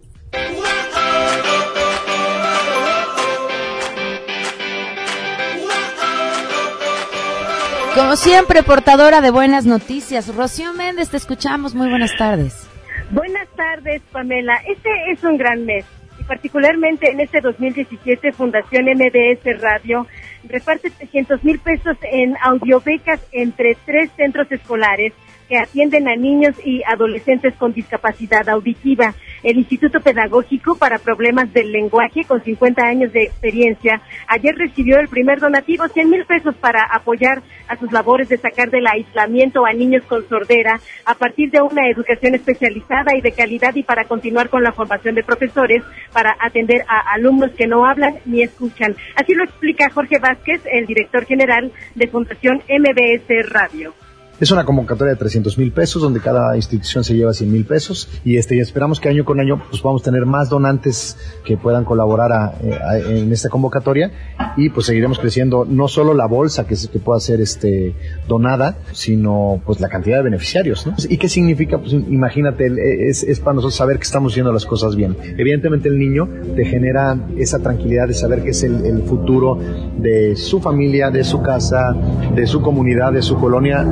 Como 7.95 8.17
siempre, 8.17 8.63
portadora 8.63 9.21
de 9.21 9.31
buenas 9.31 9.67
noticias. 9.67 10.35
Rocío 10.35 10.73
Méndez, 10.73 11.11
te 11.11 11.17
escuchamos. 11.17 11.75
Muy 11.75 11.89
buenas 11.89 12.17
tardes. 12.19 12.67
Buenas 13.11 13.49
tardes, 13.57 14.03
Pamela. 14.13 14.57
Este 14.67 14.91
es 15.11 15.23
un 15.25 15.37
gran 15.37 15.65
mes 15.65 15.85
y 16.19 16.25
particularmente 16.25 17.11
en 17.11 17.21
este 17.21 17.41
2017 17.41 18.33
Fundación 18.33 18.87
MBS 18.87 19.61
Radio 19.61 20.07
reparte 20.49 20.91
300 20.91 21.45
mil 21.45 21.59
pesos 21.59 21.97
en 22.03 22.37
audiobecas 22.43 23.21
entre 23.33 23.77
tres 23.85 24.11
centros 24.17 24.51
escolares 24.51 25.13
que 25.49 25.59
atienden 25.59 26.09
a 26.09 26.17
niños 26.17 26.55
y 26.65 26.83
adolescentes 26.85 27.55
con 27.55 27.73
discapacidad 27.73 28.49
auditiva. 28.49 29.15
El 29.43 29.59
Instituto 29.59 30.01
Pedagógico 30.01 30.77
para 30.77 30.99
Problemas 30.99 31.53
del 31.53 31.73
Lenguaje, 31.73 32.25
con 32.25 32.43
50 32.43 32.83
años 32.83 33.13
de 33.13 33.25
experiencia, 33.25 34.03
ayer 34.27 34.55
recibió 34.57 34.99
el 34.99 35.09
primer 35.09 35.39
donativo, 35.41 35.87
100 35.89 36.11
mil 36.11 36.25
pesos 36.25 36.55
para 36.57 36.83
apoyar 36.93 37.43
a 37.69 37.77
sus 37.77 37.93
labores 37.93 38.29
de 38.29 38.39
sacar 38.39 38.71
del 38.71 38.87
aislamiento 38.87 39.67
a 39.67 39.73
niños 39.73 40.03
con 40.05 40.29
sordera 40.29 40.81
a 41.05 41.15
partir 41.15 41.51
de 41.51 41.61
una 41.61 41.89
educación 41.89 42.35
especializada 42.35 43.17
y 43.17 43.21
de 43.21 43.33
calidad 43.33 43.75
y 43.75 43.83
para 43.83 44.05
continuar 44.05 44.49
con 44.49 44.63
la 44.63 44.73
formación 44.73 45.15
de 45.15 45.23
profesores 45.23 45.83
para 46.13 46.37
atender 46.41 46.85
a 46.89 47.15
alumnos 47.15 47.51
que 47.53 47.67
no 47.67 47.87
hablan 47.87 48.17
ni 48.25 48.43
escuchan. 48.43 48.97
Así 49.15 49.35
lo 49.35 49.45
explica 49.45 49.91
Jorge 49.91 50.19
Vázquez, 50.19 50.63
el 50.71 50.87
director 50.87 51.25
general 51.25 51.73
de 51.95 52.09
Fundación 52.09 52.63
MBS 52.69 53.51
Radio. 53.51 54.06
Es 54.39 54.51
una 54.51 54.67
convocatoria 54.67 55.15
de 55.15 55.19
300 55.19 55.57
mil 55.57 55.73
pesos 55.73 56.03
donde 56.03 56.21
cada 56.21 56.57
institución 56.57 57.05
se 57.05 57.15
lleva 57.15 57.33
100 57.33 57.51
mil 57.51 57.65
pesos 57.65 58.07
y 58.23 58.37
este 58.37 58.55
y 58.55 58.61
esperamos 58.61 59.01
que 59.01 59.09
año 59.09 59.25
con 59.25 59.41
año 59.41 59.63
pues 59.71 59.83
vamos 59.83 60.03
a 60.03 60.05
tener 60.05 60.27
más 60.27 60.51
donantes 60.51 61.17
que 61.43 61.57
puedan 61.57 61.87
colaborar 61.87 62.59
eh, 62.63 63.23
en 63.23 63.33
esta 63.33 63.49
convocatoria 63.49 64.11
y 64.59 64.69
pues 64.69 64.87
seguiremos 64.87 65.19
creciendo 65.19 65.65
no 65.65 65.89
solo 65.89 66.13
la 66.13 66.27
bolsa 66.27 66.67
que, 66.67 66.77
que 66.93 66.99
pueda 66.99 67.19
ser 67.19 67.41
este 67.41 67.95
donada 68.29 68.77
sino 68.93 69.63
pues 69.65 69.81
la 69.81 69.89
cantidad 69.89 70.19
de 70.19 70.25
beneficiarios 70.25 70.87
¿no? 70.87 70.95
y 71.09 71.17
qué 71.17 71.31
significa 71.31 71.79
pues 71.79 71.95
imagínate 71.95 73.09
es, 73.09 73.23
es 73.23 73.41
para 73.41 73.55
nosotros 73.55 73.77
saber 73.77 73.97
que 73.97 74.05
estamos 74.05 74.35
haciendo 74.35 74.53
las 74.53 74.67
cosas 74.67 74.97
bien 74.97 75.17
evidentemente 75.39 75.89
el 75.89 75.99
niño 75.99 76.29
te 76.55 76.67
genera 76.67 77.19
esa 77.39 77.61
tranquilidad 77.61 78.07
de 78.07 78.15
saber 78.15 78.43
que 78.43 78.51
es 78.51 78.63
el 78.63 79.03
futuro 79.05 79.59
de 79.97 80.37
su 80.37 80.61
familia 80.61 81.11
de 81.11 81.25
su 81.25 81.41
casa 81.41 81.97
de 82.35 82.47
su 82.47 82.61
comunidad 82.61 83.15
de 83.15 83.23
su 83.23 83.39
colonia 83.39 83.87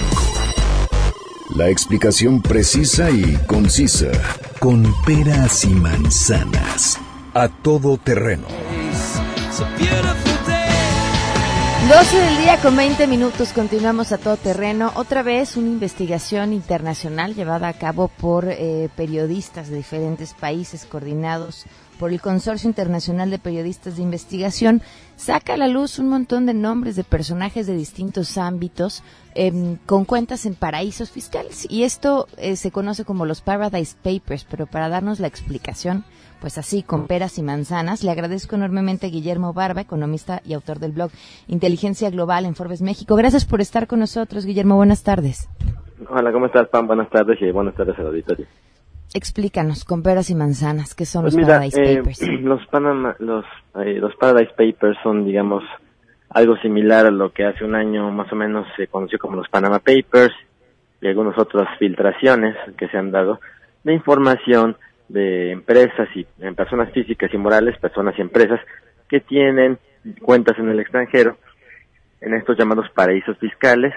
La 1.57 1.67
explicación 1.69 2.41
precisa 2.41 3.11
y 3.11 3.37
concisa, 3.47 4.11
con 4.59 4.95
peras 5.05 5.65
y 5.65 5.75
manzanas. 5.75 6.97
A 7.33 7.49
todo 7.49 7.97
terreno. 7.97 8.47
12 11.87 12.17
del 12.17 12.37
día 12.39 12.59
con 12.61 12.75
20 12.75 13.07
minutos, 13.07 13.53
continuamos 13.53 14.11
a 14.11 14.17
todo 14.17 14.35
terreno. 14.35 14.91
Otra 14.95 15.23
vez 15.23 15.55
una 15.55 15.69
investigación 15.69 16.51
internacional 16.51 17.35
llevada 17.35 17.69
a 17.69 17.73
cabo 17.73 18.09
por 18.09 18.49
eh, 18.49 18.89
periodistas 18.97 19.69
de 19.69 19.77
diferentes 19.77 20.33
países 20.33 20.85
coordinados 20.85 21.67
por 21.97 22.11
el 22.11 22.19
Consorcio 22.19 22.67
Internacional 22.67 23.29
de 23.29 23.39
Periodistas 23.39 23.95
de 23.95 24.01
Investigación, 24.01 24.81
saca 25.15 25.53
a 25.53 25.57
la 25.57 25.69
luz 25.69 25.99
un 25.99 26.09
montón 26.09 26.45
de 26.45 26.53
nombres 26.53 26.97
de 26.97 27.05
personajes 27.05 27.65
de 27.65 27.77
distintos 27.77 28.37
ámbitos 28.37 29.03
em, 29.35 29.77
con 29.85 30.03
cuentas 30.03 30.45
en 30.45 30.55
paraísos 30.55 31.11
fiscales. 31.11 31.65
Y 31.69 31.83
esto 31.83 32.27
eh, 32.35 32.57
se 32.57 32.71
conoce 32.71 33.05
como 33.05 33.25
los 33.25 33.39
Paradise 33.39 33.95
Papers, 34.03 34.45
pero 34.49 34.67
para 34.67 34.89
darnos 34.89 35.21
la 35.21 35.27
explicación, 35.27 36.03
pues 36.39 36.57
así, 36.57 36.83
con 36.83 37.07
peras 37.07 37.37
y 37.37 37.43
manzanas, 37.43 38.03
le 38.03 38.11
agradezco 38.11 38.55
enormemente 38.55 39.07
a 39.07 39.09
Guillermo 39.09 39.53
Barba, 39.53 39.81
economista 39.81 40.41
y 40.45 40.53
autor 40.53 40.79
del 40.79 40.91
blog 40.91 41.11
Inteligencia 41.47 42.09
Global 42.09 42.45
en 42.45 42.55
Forbes 42.55 42.81
México. 42.81 43.15
Gracias 43.15 43.45
por 43.45 43.61
estar 43.61 43.87
con 43.87 43.99
nosotros, 43.99 44.45
Guillermo. 44.45 44.75
Buenas 44.75 45.03
tardes. 45.03 45.49
Hola, 46.09 46.31
¿cómo 46.31 46.47
estás, 46.47 46.67
Pam? 46.69 46.87
Buenas 46.87 47.09
tardes 47.09 47.41
y 47.41 47.51
buenas 47.51 47.75
tardes 47.75 47.97
al 47.99 48.07
auditorio. 48.07 48.45
Explícanos, 49.13 49.85
con 49.85 50.03
peras 50.03 50.29
y 50.29 50.35
manzanas, 50.35 50.93
¿qué 50.93 51.05
son 51.05 51.23
pues 51.23 51.35
los 51.35 51.45
Paradise 51.45 51.81
eh, 51.81 51.97
Papers? 51.97 52.21
Los, 52.41 52.65
Panama, 52.67 53.15
los, 53.19 53.45
eh, 53.75 53.97
los 53.99 54.15
Paradise 54.15 54.51
Papers 54.57 54.97
son, 55.03 55.23
digamos, 55.23 55.63
algo 56.29 56.57
similar 56.57 57.05
a 57.05 57.11
lo 57.11 57.31
que 57.31 57.45
hace 57.45 57.63
un 57.63 57.75
año 57.75 58.11
más 58.11 58.31
o 58.33 58.35
menos 58.35 58.67
se 58.75 58.87
conoció 58.87 59.17
como 59.19 59.37
los 59.37 59.47
Panama 59.47 59.79
Papers 59.79 60.33
y 60.99 61.07
algunas 61.07 61.37
otras 61.37 61.69
filtraciones 61.79 62.57
que 62.77 62.89
se 62.89 62.97
han 62.97 63.11
dado 63.11 63.39
de 63.85 63.93
información 63.93 64.75
de 65.07 65.51
empresas 65.51 66.07
y 66.15 66.25
en 66.39 66.55
personas 66.55 66.91
físicas 66.91 67.33
y 67.33 67.37
morales, 67.37 67.77
personas 67.77 68.15
y 68.17 68.21
empresas 68.21 68.59
que 69.09 69.19
tienen 69.19 69.77
cuentas 70.21 70.57
en 70.59 70.69
el 70.69 70.79
extranjero, 70.79 71.37
en 72.21 72.33
estos 72.33 72.57
llamados 72.57 72.89
paraísos 72.89 73.37
fiscales, 73.37 73.93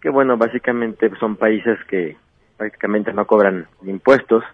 que 0.00 0.10
bueno, 0.10 0.36
básicamente 0.36 1.10
son 1.18 1.36
países 1.36 1.78
que 1.88 2.16
prácticamente 2.56 3.12
no 3.12 3.26
cobran 3.26 3.66
impuestos 3.84 4.44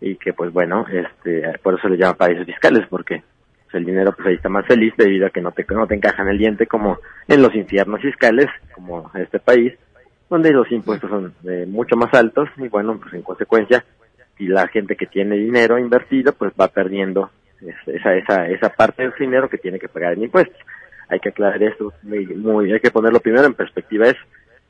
y 0.00 0.16
que 0.16 0.32
pues 0.32 0.52
bueno, 0.52 0.84
este, 0.90 1.58
por 1.62 1.78
eso 1.78 1.88
les 1.88 1.98
llama 1.98 2.14
paraísos 2.14 2.46
fiscales, 2.46 2.86
porque 2.88 3.22
pues, 3.64 3.74
el 3.74 3.84
dinero 3.84 4.12
pues 4.12 4.28
ahí 4.28 4.34
está 4.34 4.48
más 4.48 4.66
feliz 4.66 4.94
debido 4.96 5.26
a 5.26 5.30
que 5.30 5.40
no 5.40 5.52
te, 5.52 5.64
no 5.70 5.86
te 5.86 5.94
encaja 5.94 6.22
en 6.22 6.28
el 6.28 6.38
diente 6.38 6.66
como 6.66 6.98
en 7.28 7.42
los 7.42 7.54
infiernos 7.54 8.00
fiscales, 8.00 8.46
como 8.74 9.10
este 9.14 9.38
país, 9.38 9.74
donde 10.28 10.50
los 10.52 10.70
impuestos 10.72 11.08
son 11.08 11.34
eh, 11.48 11.66
mucho 11.68 11.96
más 11.96 12.12
altos 12.14 12.48
y 12.56 12.68
bueno, 12.68 12.98
pues 13.00 13.14
en 13.14 13.22
consecuencia, 13.22 13.84
y 14.38 14.48
la 14.48 14.68
gente 14.68 14.96
que 14.96 15.06
tiene 15.06 15.36
dinero 15.36 15.78
invertido 15.78 16.32
pues 16.32 16.52
va 16.60 16.68
perdiendo 16.68 17.30
esa, 17.86 18.14
esa, 18.14 18.48
esa 18.48 18.68
parte 18.70 19.02
del 19.02 19.12
dinero 19.18 19.48
que 19.48 19.58
tiene 19.58 19.78
que 19.78 19.88
pagar 19.88 20.14
en 20.14 20.24
impuestos. 20.24 20.58
Hay 21.08 21.20
que 21.20 21.30
aclarar 21.30 21.62
esto 21.62 21.92
muy, 22.02 22.72
hay 22.72 22.80
que 22.80 22.90
ponerlo 22.90 23.20
primero 23.20 23.46
en 23.46 23.54
perspectiva 23.54 24.08
es 24.08 24.16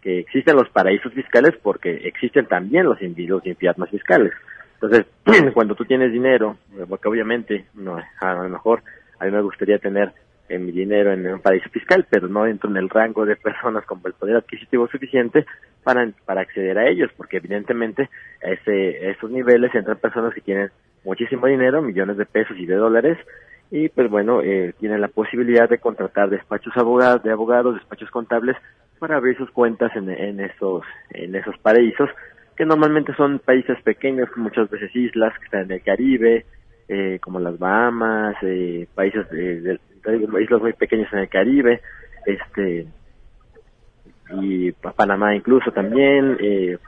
que 0.03 0.21
existen 0.21 0.57
los 0.57 0.69
paraísos 0.69 1.13
fiscales 1.13 1.55
porque 1.63 1.91
existen 2.05 2.47
también 2.47 2.85
los, 2.85 2.99
los 3.01 3.47
infiernos 3.47 3.91
fiscales. 3.91 4.33
Entonces, 4.75 5.07
cuando 5.55 5.75
tú 5.75 5.85
tienes 5.85 6.13
dinero, 6.13 6.59
porque 6.89 7.09
obviamente, 7.09 7.65
no, 7.75 7.99
a 8.21 8.35
lo 8.35 8.49
mejor 8.49 8.83
a 9.19 9.25
mí 9.25 9.31
me 9.31 9.43
gustaría 9.43 9.79
tener 9.79 10.13
eh, 10.49 10.59
mi 10.59 10.73
dinero 10.73 11.13
en 11.13 11.27
un 11.27 11.41
paraíso 11.41 11.69
fiscal, 11.71 12.07
pero 12.09 12.29
no 12.29 12.47
entro 12.47 12.71
en 12.71 12.77
el 12.77 12.89
rango 12.89 13.27
de 13.27 13.37
personas 13.37 13.85
con 13.85 14.01
el 14.05 14.13
poder 14.13 14.37
adquisitivo 14.37 14.89
suficiente 14.89 15.47
para, 15.83 16.09
para 16.25 16.43
acceder 16.43 16.79
a 16.79 16.89
ellos, 16.89 17.11
porque 17.17 17.39
evidentemente 17.39 18.09
a, 18.43 18.51
ese, 18.51 19.07
a 19.07 19.11
esos 19.11 19.31
niveles 19.31 19.75
entran 19.75 19.99
personas 19.99 20.35
que 20.35 20.41
tienen 20.41 20.71
muchísimo 21.05 21.47
dinero, 21.47 21.83
millones 21.83 22.17
de 22.17 22.27
pesos 22.27 22.57
y 22.59 22.67
de 22.67 22.75
dólares, 22.75 23.19
y 23.71 23.89
pues 23.89 24.09
bueno, 24.09 24.43
eh, 24.43 24.75
tienen 24.79 25.01
la 25.01 25.09
posibilidad 25.09 25.69
de 25.69 25.79
contratar 25.79 26.31
despachos 26.31 26.77
abogados, 26.77 27.23
de 27.23 27.33
abogados, 27.33 27.75
despachos 27.75 28.11
contables 28.11 28.57
para 28.99 29.17
abrir 29.17 29.37
sus 29.37 29.51
cuentas 29.51 29.95
en, 29.95 30.09
en 30.09 30.41
esos 30.41 30.83
en 31.11 31.35
esos 31.35 31.59
paraísos 31.59 32.09
que 32.57 32.65
normalmente 32.65 33.15
son 33.15 33.39
países 33.39 33.81
pequeños, 33.83 34.29
muchas 34.37 34.71
veces 34.71 34.95
islas 34.97 35.37
que 35.39 35.45
están 35.45 35.63
en 35.63 35.73
el 35.73 35.83
Caribe, 35.83 36.47
eh, 36.89 37.19
como 37.21 37.39
las 37.39 37.59
Bahamas, 37.59 38.37
eh, 38.43 38.87
países 38.95 39.29
de, 39.31 39.79
islas 40.15 40.63
muy 40.63 40.73
pequeñas 40.73 41.13
en 41.13 41.21
el 41.21 41.29
Caribe, 41.29 41.81
este 42.27 42.87
y 44.41 44.73
Panamá 44.73 45.37
incluso 45.37 45.71
también, 45.71 46.37
eh, 46.41 46.79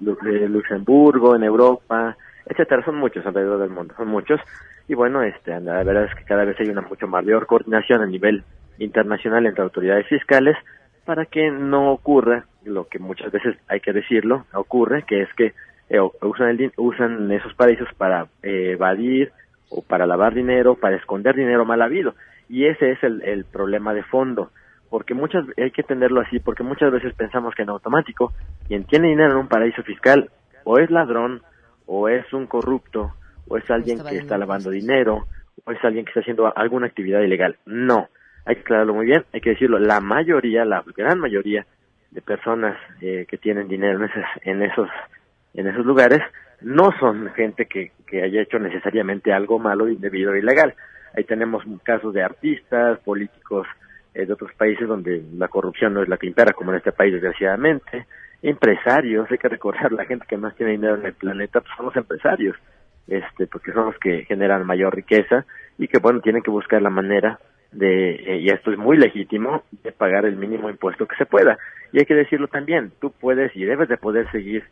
Luxemburgo 0.00 1.34
en 1.34 1.44
Europa, 1.44 2.16
etcétera, 2.44 2.84
son 2.84 2.96
muchos 2.96 3.24
alrededor 3.24 3.60
del 3.60 3.70
mundo, 3.70 3.94
son 3.96 4.08
muchos 4.08 4.40
y 4.86 4.94
bueno, 4.94 5.22
este 5.22 5.58
la 5.60 5.82
verdad 5.82 6.04
es 6.04 6.14
que 6.14 6.24
cada 6.24 6.44
vez 6.44 6.58
hay 6.60 6.68
una 6.68 6.82
mucho 6.82 7.06
mayor 7.06 7.46
coordinación 7.46 8.02
a 8.02 8.06
nivel 8.06 8.44
internacional 8.78 9.46
entre 9.46 9.64
autoridades 9.64 10.06
fiscales 10.06 10.56
para 11.04 11.24
que 11.24 11.50
no 11.50 11.92
ocurra 11.92 12.44
lo 12.64 12.86
que 12.86 12.98
muchas 12.98 13.32
veces 13.32 13.56
hay 13.66 13.80
que 13.80 13.92
decirlo, 13.92 14.44
ocurre, 14.52 15.04
que 15.04 15.22
es 15.22 15.32
que 15.34 15.54
eh, 15.88 16.00
usan, 16.20 16.48
el, 16.48 16.72
usan 16.76 17.32
esos 17.32 17.54
paraísos 17.54 17.88
para 17.96 18.26
eh, 18.42 18.72
evadir 18.72 19.32
o 19.70 19.82
para 19.82 20.06
lavar 20.06 20.34
dinero, 20.34 20.74
para 20.74 20.96
esconder 20.96 21.34
dinero 21.34 21.64
mal 21.64 21.80
habido. 21.82 22.14
Y 22.48 22.66
ese 22.66 22.92
es 22.92 23.02
el, 23.02 23.22
el 23.22 23.44
problema 23.44 23.92
de 23.94 24.02
fondo, 24.04 24.50
porque 24.90 25.14
muchas 25.14 25.44
hay 25.56 25.70
que 25.70 25.82
tenerlo 25.82 26.20
así, 26.20 26.40
porque 26.40 26.62
muchas 26.62 26.90
veces 26.90 27.14
pensamos 27.14 27.54
que 27.54 27.62
en 27.62 27.70
automático 27.70 28.32
quien 28.66 28.84
tiene 28.84 29.08
dinero 29.08 29.32
en 29.32 29.38
un 29.38 29.48
paraíso 29.48 29.82
fiscal 29.82 30.30
o 30.64 30.78
es 30.78 30.90
ladrón, 30.90 31.42
o 31.86 32.08
es 32.08 32.30
un 32.32 32.46
corrupto, 32.46 33.14
o 33.48 33.56
es 33.56 33.68
alguien 33.70 34.04
que 34.04 34.16
está 34.16 34.36
lavando 34.36 34.70
dinero, 34.70 35.26
o 35.64 35.72
es 35.72 35.82
alguien 35.82 36.04
que 36.04 36.10
está 36.10 36.20
haciendo 36.20 36.52
alguna 36.54 36.86
actividad 36.86 37.22
ilegal. 37.22 37.56
No, 37.64 38.08
hay 38.44 38.56
que 38.56 38.60
aclararlo 38.60 38.94
muy 38.94 39.06
bien, 39.06 39.24
hay 39.32 39.40
que 39.40 39.50
decirlo, 39.50 39.78
la 39.78 40.00
mayoría, 40.00 40.64
la 40.66 40.84
gran 40.94 41.18
mayoría 41.18 41.66
de 42.10 42.20
personas 42.20 42.76
eh, 43.00 43.26
que 43.28 43.38
tienen 43.38 43.68
dinero 43.68 43.98
en 43.98 44.04
esos, 44.04 44.24
en 44.42 44.62
esos, 44.62 44.88
en 45.54 45.66
esos 45.68 45.84
lugares 45.86 46.20
no 46.60 46.90
son 46.98 47.30
gente 47.32 47.66
que, 47.66 47.92
que 48.06 48.22
haya 48.22 48.42
hecho 48.42 48.58
necesariamente 48.58 49.32
algo 49.32 49.58
malo, 49.58 49.88
indebido 49.88 50.32
o 50.32 50.36
ilegal. 50.36 50.74
Ahí 51.16 51.24
tenemos 51.24 51.64
casos 51.82 52.12
de 52.14 52.22
artistas, 52.22 52.98
políticos 53.00 53.66
eh, 54.14 54.26
de 54.26 54.32
otros 54.32 54.52
países 54.54 54.88
donde 54.88 55.22
la 55.36 55.48
corrupción 55.48 55.94
no 55.94 56.02
es 56.02 56.08
la 56.08 56.16
que 56.16 56.26
impera, 56.26 56.52
como 56.52 56.72
en 56.72 56.78
este 56.78 56.92
país, 56.92 57.12
desgraciadamente. 57.12 58.06
Empresarios, 58.42 59.30
hay 59.30 59.38
que 59.38 59.48
recordar, 59.48 59.92
la 59.92 60.04
gente 60.04 60.26
que 60.28 60.36
más 60.36 60.54
tiene 60.56 60.72
dinero 60.72 60.96
en 60.96 61.06
el 61.06 61.14
planeta 61.14 61.60
pues 61.60 61.72
son 61.76 61.86
los 61.86 61.96
empresarios, 61.96 62.56
este, 63.06 63.46
porque 63.46 63.72
son 63.72 63.86
los 63.86 63.98
que 63.98 64.24
generan 64.24 64.66
mayor 64.66 64.94
riqueza 64.94 65.44
y 65.78 65.88
que, 65.88 65.98
bueno, 65.98 66.20
tienen 66.20 66.42
que 66.42 66.50
buscar 66.50 66.82
la 66.82 66.90
manera 66.90 67.38
de, 67.72 68.10
eh, 68.14 68.38
y 68.38 68.48
esto 68.48 68.70
es 68.70 68.78
muy 68.78 68.96
legítimo, 68.96 69.62
de 69.82 69.92
pagar 69.92 70.24
el 70.24 70.36
mínimo 70.36 70.70
impuesto 70.70 71.06
que 71.06 71.16
se 71.16 71.26
pueda. 71.26 71.58
Y 71.92 71.98
hay 71.98 72.06
que 72.06 72.14
decirlo 72.14 72.48
también, 72.48 72.92
tú 73.00 73.12
puedes 73.12 73.54
y 73.56 73.64
debes 73.64 73.88
de 73.88 73.96
poder 73.96 74.30
seguir 74.30 74.64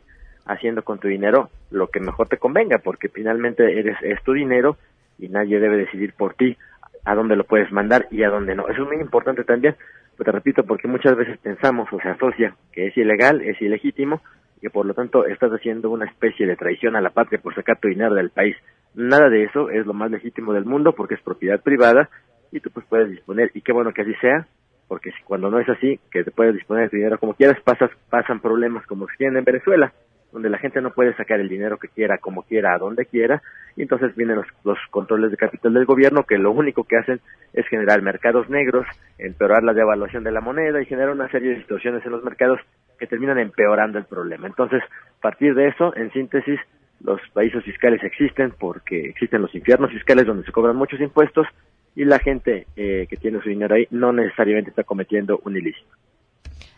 haciendo 0.45 0.83
con 0.83 0.99
tu 0.99 1.07
dinero 1.07 1.49
lo 1.71 1.87
que 1.87 1.99
mejor 1.99 2.27
te 2.27 2.37
convenga, 2.37 2.79
porque 2.79 3.09
finalmente 3.09 3.79
eres, 3.79 3.97
es 4.01 4.21
tu 4.23 4.33
dinero 4.33 4.77
y 5.17 5.29
nadie 5.29 5.59
debe 5.59 5.77
decidir 5.77 6.13
por 6.13 6.33
ti 6.33 6.57
a 7.05 7.15
dónde 7.15 7.35
lo 7.35 7.45
puedes 7.45 7.71
mandar 7.71 8.07
y 8.11 8.23
a 8.23 8.29
dónde 8.29 8.55
no. 8.55 8.67
Eso 8.67 8.83
es 8.83 8.87
muy 8.87 8.97
importante 8.97 9.43
también, 9.43 9.75
pero 10.17 10.25
te 10.25 10.31
repito, 10.31 10.63
porque 10.63 10.87
muchas 10.87 11.15
veces 11.15 11.37
pensamos 11.39 11.87
o 11.91 11.99
se 11.99 12.09
asocia 12.09 12.55
que 12.71 12.87
es 12.87 12.97
ilegal, 12.97 13.41
es 13.41 13.61
ilegítimo, 13.61 14.21
y 14.57 14.61
que 14.61 14.69
por 14.69 14.85
lo 14.85 14.93
tanto 14.93 15.25
estás 15.25 15.51
haciendo 15.51 15.89
una 15.89 16.05
especie 16.05 16.45
de 16.45 16.55
traición 16.55 16.95
a 16.95 17.01
la 17.01 17.11
patria 17.11 17.39
por 17.41 17.55
sacar 17.55 17.79
tu 17.79 17.87
dinero 17.87 18.13
del 18.15 18.31
país. 18.31 18.55
Nada 18.95 19.29
de 19.29 19.43
eso 19.43 19.69
es 19.69 19.85
lo 19.85 19.93
más 19.93 20.11
legítimo 20.11 20.53
del 20.53 20.65
mundo 20.65 20.93
porque 20.93 21.15
es 21.15 21.21
propiedad 21.21 21.61
privada 21.61 22.09
y 22.51 22.59
tú 22.59 22.71
pues 22.71 22.85
puedes 22.87 23.09
disponer 23.09 23.51
y 23.53 23.61
qué 23.61 23.71
bueno 23.71 23.93
que 23.93 24.01
así 24.01 24.13
sea 24.15 24.47
porque 24.87 25.11
si 25.11 25.21
cuando 25.23 25.49
no 25.51 25.59
es 25.59 25.69
así 25.69 25.99
que 26.11 26.23
te 26.23 26.31
puedes 26.31 26.53
disponer 26.53 26.85
de 26.85 26.89
tu 26.89 26.95
dinero 26.95 27.19
como 27.19 27.33
quieras 27.33 27.61
pasas 27.61 27.91
pasan 28.09 28.39
problemas 28.39 28.85
como 28.87 29.07
se 29.07 29.17
tienen 29.17 29.37
en 29.37 29.43
Venezuela 29.43 29.93
donde 30.37 30.51
la 30.51 30.59
gente 30.59 30.81
no 30.81 30.91
puede 30.91 31.15
sacar 31.15 31.39
el 31.39 31.49
dinero 31.49 31.79
que 31.79 31.87
quiera 31.87 32.19
como 32.19 32.43
quiera 32.43 32.75
a 32.75 32.77
donde 32.77 33.07
quiera 33.07 33.41
y 33.75 33.81
entonces 33.81 34.15
vienen 34.15 34.35
los, 34.35 34.45
los 34.63 34.77
controles 34.91 35.31
de 35.31 35.37
capital 35.37 35.73
del 35.73 35.85
gobierno 35.85 36.25
que 36.25 36.37
lo 36.37 36.51
único 36.51 36.83
que 36.83 36.95
hacen 36.95 37.19
es 37.53 37.67
generar 37.67 38.03
mercados 38.03 38.47
negros 38.47 38.85
empeorar 39.17 39.63
la 39.63 39.73
devaluación 39.73 40.23
de 40.23 40.31
la 40.31 40.39
moneda 40.39 40.79
y 40.79 40.85
generar 40.85 41.09
una 41.09 41.27
serie 41.31 41.49
de 41.49 41.61
situaciones 41.61 42.05
en 42.05 42.11
los 42.11 42.23
mercados 42.23 42.59
que 42.99 43.07
terminan 43.07 43.39
empeorando 43.39 43.97
el 43.97 44.05
problema 44.05 44.45
entonces 44.45 44.83
a 44.83 45.21
partir 45.21 45.55
de 45.55 45.69
eso 45.69 45.95
en 45.95 46.11
síntesis 46.11 46.59
los 47.03 47.19
países 47.33 47.63
fiscales 47.63 48.03
existen 48.03 48.53
porque 48.59 49.09
existen 49.09 49.41
los 49.41 49.55
infiernos 49.55 49.91
fiscales 49.91 50.27
donde 50.27 50.45
se 50.45 50.51
cobran 50.51 50.75
muchos 50.75 51.01
impuestos 51.01 51.47
y 51.95 52.05
la 52.05 52.19
gente 52.19 52.67
eh, 52.75 53.07
que 53.09 53.17
tiene 53.17 53.41
su 53.41 53.49
dinero 53.49 53.73
ahí 53.73 53.87
no 53.89 54.13
necesariamente 54.13 54.69
está 54.69 54.83
cometiendo 54.83 55.41
un 55.43 55.57
ilícito. 55.57 55.89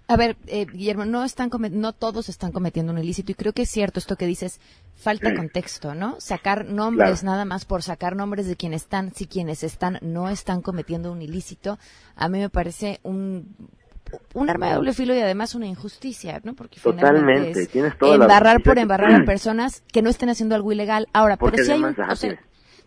A 0.10 0.18
ver, 0.18 0.38
eh, 0.48 0.66
Guillermo, 0.66 1.06
no 1.06 1.24
están 1.24 1.52
no 1.72 1.94
todos 1.94 2.30
están 2.30 2.52
cometiendo 2.52 2.92
un 2.92 2.98
ilícito 2.98 3.32
y 3.32 3.36
creo 3.36 3.54
que 3.54 3.62
es 3.62 3.70
cierto 3.70 4.00
esto 4.00 4.16
que 4.16 4.26
dices, 4.26 4.60
falta 4.96 5.36
contexto, 5.36 5.94
¿no? 5.94 6.20
Sacar 6.20 6.66
nombres 6.66 7.24
nada 7.24 7.46
más 7.46 7.66
por 7.66 7.84
sacar 7.84 8.16
nombres 8.16 8.48
de 8.48 8.56
quienes 8.56 8.82
están, 8.82 9.14
si 9.14 9.28
quienes 9.28 9.64
están 9.64 10.00
no 10.02 10.28
están 10.28 10.64
cometiendo 10.64 11.12
un 11.12 11.22
ilícito, 11.22 11.78
a 12.16 12.28
mí 12.28 12.40
me 12.40 12.50
parece 12.50 13.00
un 13.04 13.56
un 14.34 14.50
arma 14.50 14.70
de 14.70 14.74
doble 14.74 14.94
filo 14.94 15.14
y 15.14 15.20
además 15.20 15.54
una 15.54 15.68
injusticia, 15.68 16.42
¿no? 16.44 16.56
Porque 16.56 16.80
Totalmente, 16.80 17.62
es 17.62 17.70
tienes 17.70 17.96
toda 17.96 18.16
embarrar 18.16 18.64
por 18.64 18.80
embarrar 18.80 19.14
a 19.14 19.26
personas 19.26 19.84
que 19.94 20.02
no 20.02 20.10
estén 20.10 20.30
haciendo 20.30 20.56
algo 20.56 20.72
ilegal. 20.72 21.08
Ahora, 21.14 21.38
pero 21.38 21.64
si 21.64 21.72
hay 21.72 21.84
un, 21.84 21.96
o 22.10 22.16
sea, 22.16 22.40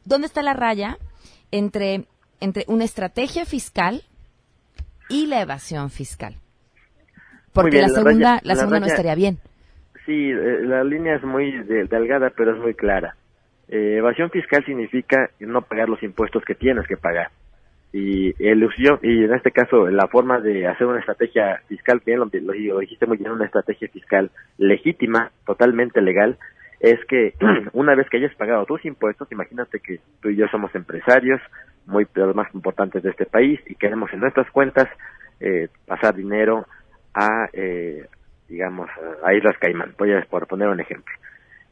¿dónde 0.05 0.27
está 0.27 0.43
la 0.43 0.55
raya 0.55 0.99
entre 1.53 2.09
entre 2.41 2.65
una 2.67 2.83
estrategia 2.83 3.47
fiscal 3.47 4.03
y 5.09 5.27
la 5.27 5.41
evasión 5.41 5.91
fiscal. 5.91 6.42
Porque 7.53 7.81
la, 7.81 7.89
segunda, 7.89 8.41
la, 8.43 8.55
segunda 8.57 8.81
no 8.81 8.87
estaría 8.87 9.15
bien. 9.15 9.39
Sí, 10.07 10.31
eh, 10.31 10.61
la 10.63 10.85
línea 10.85 11.17
es 11.17 11.23
muy 11.23 11.53
delgada, 11.63 12.31
pero 12.31 12.53
es 12.53 12.59
muy 12.59 12.75
clara. 12.75 13.15
Eh, 13.69 13.97
evasión 13.99 14.31
fiscal 14.31 14.65
significa 14.65 15.31
no 15.41 15.63
pagar 15.63 15.89
los 15.89 16.03
impuestos 16.03 16.45
que 16.45 16.55
tienes 16.55 16.87
que 16.87 16.97
pagar. 16.97 17.31
Y 17.93 18.35
elusión, 18.43 18.99
y 19.03 19.25
en 19.25 19.35
este 19.35 19.51
caso, 19.51 19.89
la 19.91 20.07
forma 20.09 20.41
de 20.41 20.67
hacer 20.67 20.87
una 20.87 21.01
estrategia 21.01 21.61
fiscal, 21.69 22.01
bien 22.05 22.21
lo, 22.21 22.31
lo 22.33 22.79
dijiste 22.79 23.07
muy 23.07 23.19
bien, 23.19 23.33
una 23.33 23.45
estrategia 23.45 23.89
fiscal 23.89 24.31
legítima, 24.57 25.31
totalmente 25.45 26.01
legal, 26.01 26.39
es 26.81 26.99
que 27.07 27.35
una 27.75 27.95
vez 27.95 28.09
que 28.09 28.17
hayas 28.17 28.35
pagado 28.35 28.65
tus 28.65 28.85
impuestos, 28.87 29.31
imagínate 29.31 29.81
que 29.81 30.01
tú 30.21 30.31
y 30.31 30.37
yo 30.37 30.49
somos 30.49 30.75
empresarios, 30.75 31.41
muy 31.87 32.07
los 32.15 32.35
más 32.35 32.53
importantes 32.55 33.03
de 33.03 33.11
este 33.11 33.27
país, 33.27 33.61
y 33.67 33.75
queremos 33.75 34.13
en 34.13 34.21
nuestras 34.21 34.51
cuentas 34.51 34.89
eh, 35.41 35.69
pasar 35.87 36.15
dinero 36.15 36.67
a, 37.15 37.49
eh, 37.53 38.07
digamos, 38.49 38.89
a 39.23 39.35
Islas 39.35 39.57
Caimán, 39.59 39.95
voy 39.99 40.13
a 40.13 40.21
por 40.23 40.47
poner 40.47 40.69
un 40.69 40.81
ejemplo, 40.81 41.15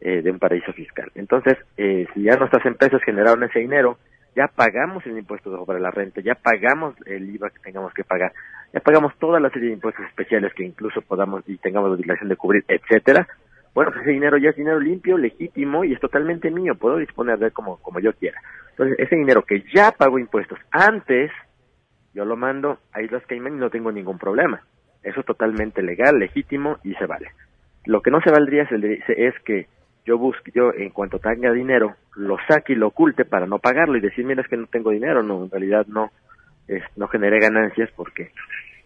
eh, 0.01 0.23
de 0.23 0.31
un 0.31 0.39
paraíso 0.39 0.73
fiscal. 0.73 1.11
Entonces, 1.15 1.59
eh, 1.77 2.07
si 2.15 2.23
ya 2.23 2.37
nuestras 2.37 2.65
empresas 2.67 3.03
generaron 3.03 3.43
ese 3.45 3.61
dinero, 3.61 3.99
ya 4.37 4.47
pagamos 4.47 5.05
el 5.07 5.19
impuesto 5.19 5.51
sobre 5.51 5.81
la 5.81 5.91
renta, 5.91 6.21
ya 6.21 6.35
pagamos 6.35 6.95
el 7.07 7.35
IVA 7.35 7.51
que 7.51 7.59
tengamos 7.59 7.93
que 7.93 8.05
pagar, 8.05 8.33
ya 8.73 8.81
pagamos 8.81 9.17
toda 9.19 9.41
la 9.41 9.51
serie 9.51 9.69
de 9.69 9.75
impuestos 9.75 10.07
especiales 10.07 10.55
que 10.55 10.65
incluso 10.65 11.03
podamos 11.03 11.43
y 11.49 11.57
tengamos 11.59 11.91
la 11.91 11.97
obligación 11.97 12.29
de 12.29 12.37
cubrir, 12.37 12.65
etcétera. 12.69 13.27
Bueno, 13.75 13.93
pues 13.93 14.03
ese 14.03 14.13
dinero 14.13 14.37
ya 14.37 14.51
es 14.51 14.57
dinero 14.57 14.81
limpio, 14.81 15.17
legítimo 15.17 15.85
y 15.85 15.93
es 15.93 16.01
totalmente 16.01 16.51
mío, 16.51 16.75
puedo 16.75 16.97
disponer 16.97 17.39
de 17.39 17.47
él 17.47 17.53
como, 17.53 17.77
como 17.79 18.01
yo 18.01 18.13
quiera. 18.15 18.41
Entonces, 18.71 18.99
ese 18.99 19.17
dinero 19.17 19.43
que 19.43 19.65
ya 19.75 19.93
pago 19.93 20.19
impuestos 20.19 20.59
antes, 20.71 21.31
yo 22.15 22.25
lo 22.25 22.37
mando 22.37 22.79
a 22.93 23.03
Islas 23.03 23.25
Caimán 23.27 23.55
y 23.55 23.59
no 23.59 23.71
tengo 23.71 23.93
ningún 23.93 24.19
problema. 24.19 24.63
Eso 25.03 25.21
es 25.21 25.27
totalmente 25.27 25.83
legal, 25.83 26.19
legítimo 26.19 26.79
y 26.85 26.95
se 26.95 27.07
vale. 27.07 27.31
Lo 27.87 28.03
que 28.03 28.11
no 28.11 28.21
se 28.21 28.31
valdría 28.31 28.65
es, 28.65 28.71
es 29.09 29.35
que 29.45 29.67
yo 30.05 30.19
busque, 30.19 30.51
yo 30.55 30.73
en 30.75 30.91
cuanto 30.91 31.19
tenga 31.19 31.53
dinero, 31.53 31.95
lo 32.17 32.37
saque 32.49 32.73
y 32.73 32.77
lo 32.77 32.89
oculte 32.89 33.25
para 33.25 33.47
no 33.47 33.59
pagarlo 33.59 33.97
y 33.97 34.01
decir, 34.01 34.25
mira, 34.25 34.43
es 34.43 34.49
que 34.49 34.57
no 34.57 34.67
tengo 34.67 34.91
dinero, 34.91 35.23
no, 35.23 35.45
en 35.45 35.51
realidad 35.51 35.87
no, 35.87 36.11
es, 36.69 36.83
no 36.97 37.09
generé 37.09 37.39
ganancias 37.39 37.91
porque 37.97 38.33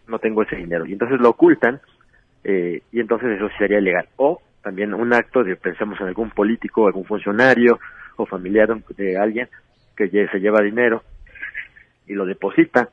no 0.06 0.18
tengo 0.18 0.42
ese 0.42 0.56
dinero. 0.56 0.86
Y 0.86 0.92
entonces 0.92 1.20
lo 1.20 1.30
ocultan 1.30 1.80
eh, 2.44 2.82
y 2.92 3.00
entonces 3.00 3.30
eso 3.30 3.48
sería 3.58 3.78
ilegal. 3.78 4.08
O 4.16 4.40
también 4.62 4.94
un 4.94 5.12
acto 5.12 5.42
de, 5.42 5.56
pensemos 5.56 6.00
en 6.00 6.08
algún 6.08 6.30
político, 6.30 6.86
algún 6.86 7.04
funcionario 7.04 7.78
o 8.16 8.26
familiar 8.26 8.68
de 8.96 9.16
alguien 9.18 9.48
que 9.96 10.08
se 10.08 10.40
lleva 10.40 10.60
dinero 10.60 11.02
y 12.06 12.14
lo 12.14 12.24
deposita 12.26 12.88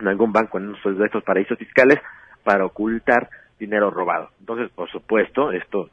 en 0.00 0.08
algún 0.08 0.32
banco 0.32 0.58
en 0.58 0.68
uno 0.68 0.98
de 0.98 1.04
estos 1.04 1.22
paraísos 1.22 1.58
fiscales 1.58 1.98
para 2.42 2.64
ocultar 2.64 3.28
dinero 3.58 3.90
robado. 3.90 4.30
Entonces, 4.40 4.70
por 4.74 4.90
supuesto, 4.90 5.52
esto 5.52 5.88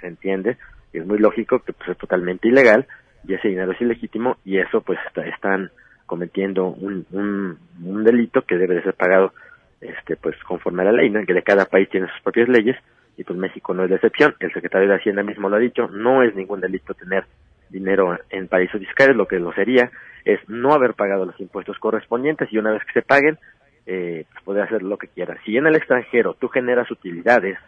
se 0.00 0.06
entiende, 0.06 0.56
es 0.92 1.06
muy 1.06 1.18
lógico 1.18 1.60
que 1.60 1.72
pues, 1.72 1.90
es 1.90 1.98
totalmente 1.98 2.48
ilegal 2.48 2.86
y 3.26 3.34
ese 3.34 3.48
dinero 3.48 3.72
es 3.72 3.80
ilegítimo 3.80 4.36
y 4.44 4.58
eso 4.58 4.80
pues 4.80 4.98
están 5.34 5.70
cometiendo 6.06 6.66
un, 6.66 7.04
un, 7.10 8.04
delito 8.04 8.42
que 8.42 8.56
debe 8.56 8.76
de 8.76 8.82
ser 8.82 8.94
pagado 8.94 9.32
este 9.80 10.16
pues 10.16 10.36
conforme 10.44 10.82
a 10.82 10.86
la 10.86 10.92
ley, 10.92 11.10
¿no? 11.10 11.24
que 11.26 11.34
de 11.34 11.42
cada 11.42 11.66
país 11.66 11.88
tiene 11.90 12.06
sus 12.08 12.20
propias 12.22 12.48
leyes 12.48 12.76
y 13.16 13.24
pues 13.24 13.38
México 13.38 13.74
no 13.74 13.84
es 13.84 13.90
la 13.90 13.96
excepción. 13.96 14.34
El 14.40 14.52
secretario 14.52 14.88
de 14.88 14.96
Hacienda 14.96 15.22
mismo 15.22 15.48
lo 15.48 15.56
ha 15.56 15.60
dicho, 15.60 15.88
no 15.88 16.22
es 16.22 16.34
ningún 16.34 16.60
delito 16.60 16.94
tener 16.94 17.24
dinero 17.68 18.16
en 18.30 18.46
paraísos 18.46 18.80
fiscales, 18.80 19.16
lo 19.16 19.26
que 19.26 19.40
lo 19.40 19.52
sería 19.52 19.90
es 20.24 20.40
no 20.48 20.72
haber 20.72 20.94
pagado 20.94 21.24
los 21.24 21.38
impuestos 21.40 21.78
correspondientes 21.78 22.52
y 22.52 22.58
una 22.58 22.72
vez 22.72 22.82
que 22.84 23.00
se 23.00 23.02
paguen, 23.02 23.38
eh, 23.86 24.24
pues 24.32 24.44
poder 24.44 24.64
hacer 24.64 24.82
lo 24.82 24.98
que 24.98 25.08
quiera. 25.08 25.36
Si 25.44 25.56
en 25.56 25.66
el 25.66 25.76
extranjero 25.76 26.34
tú 26.34 26.48
generas 26.48 26.90
utilidades 26.90 27.58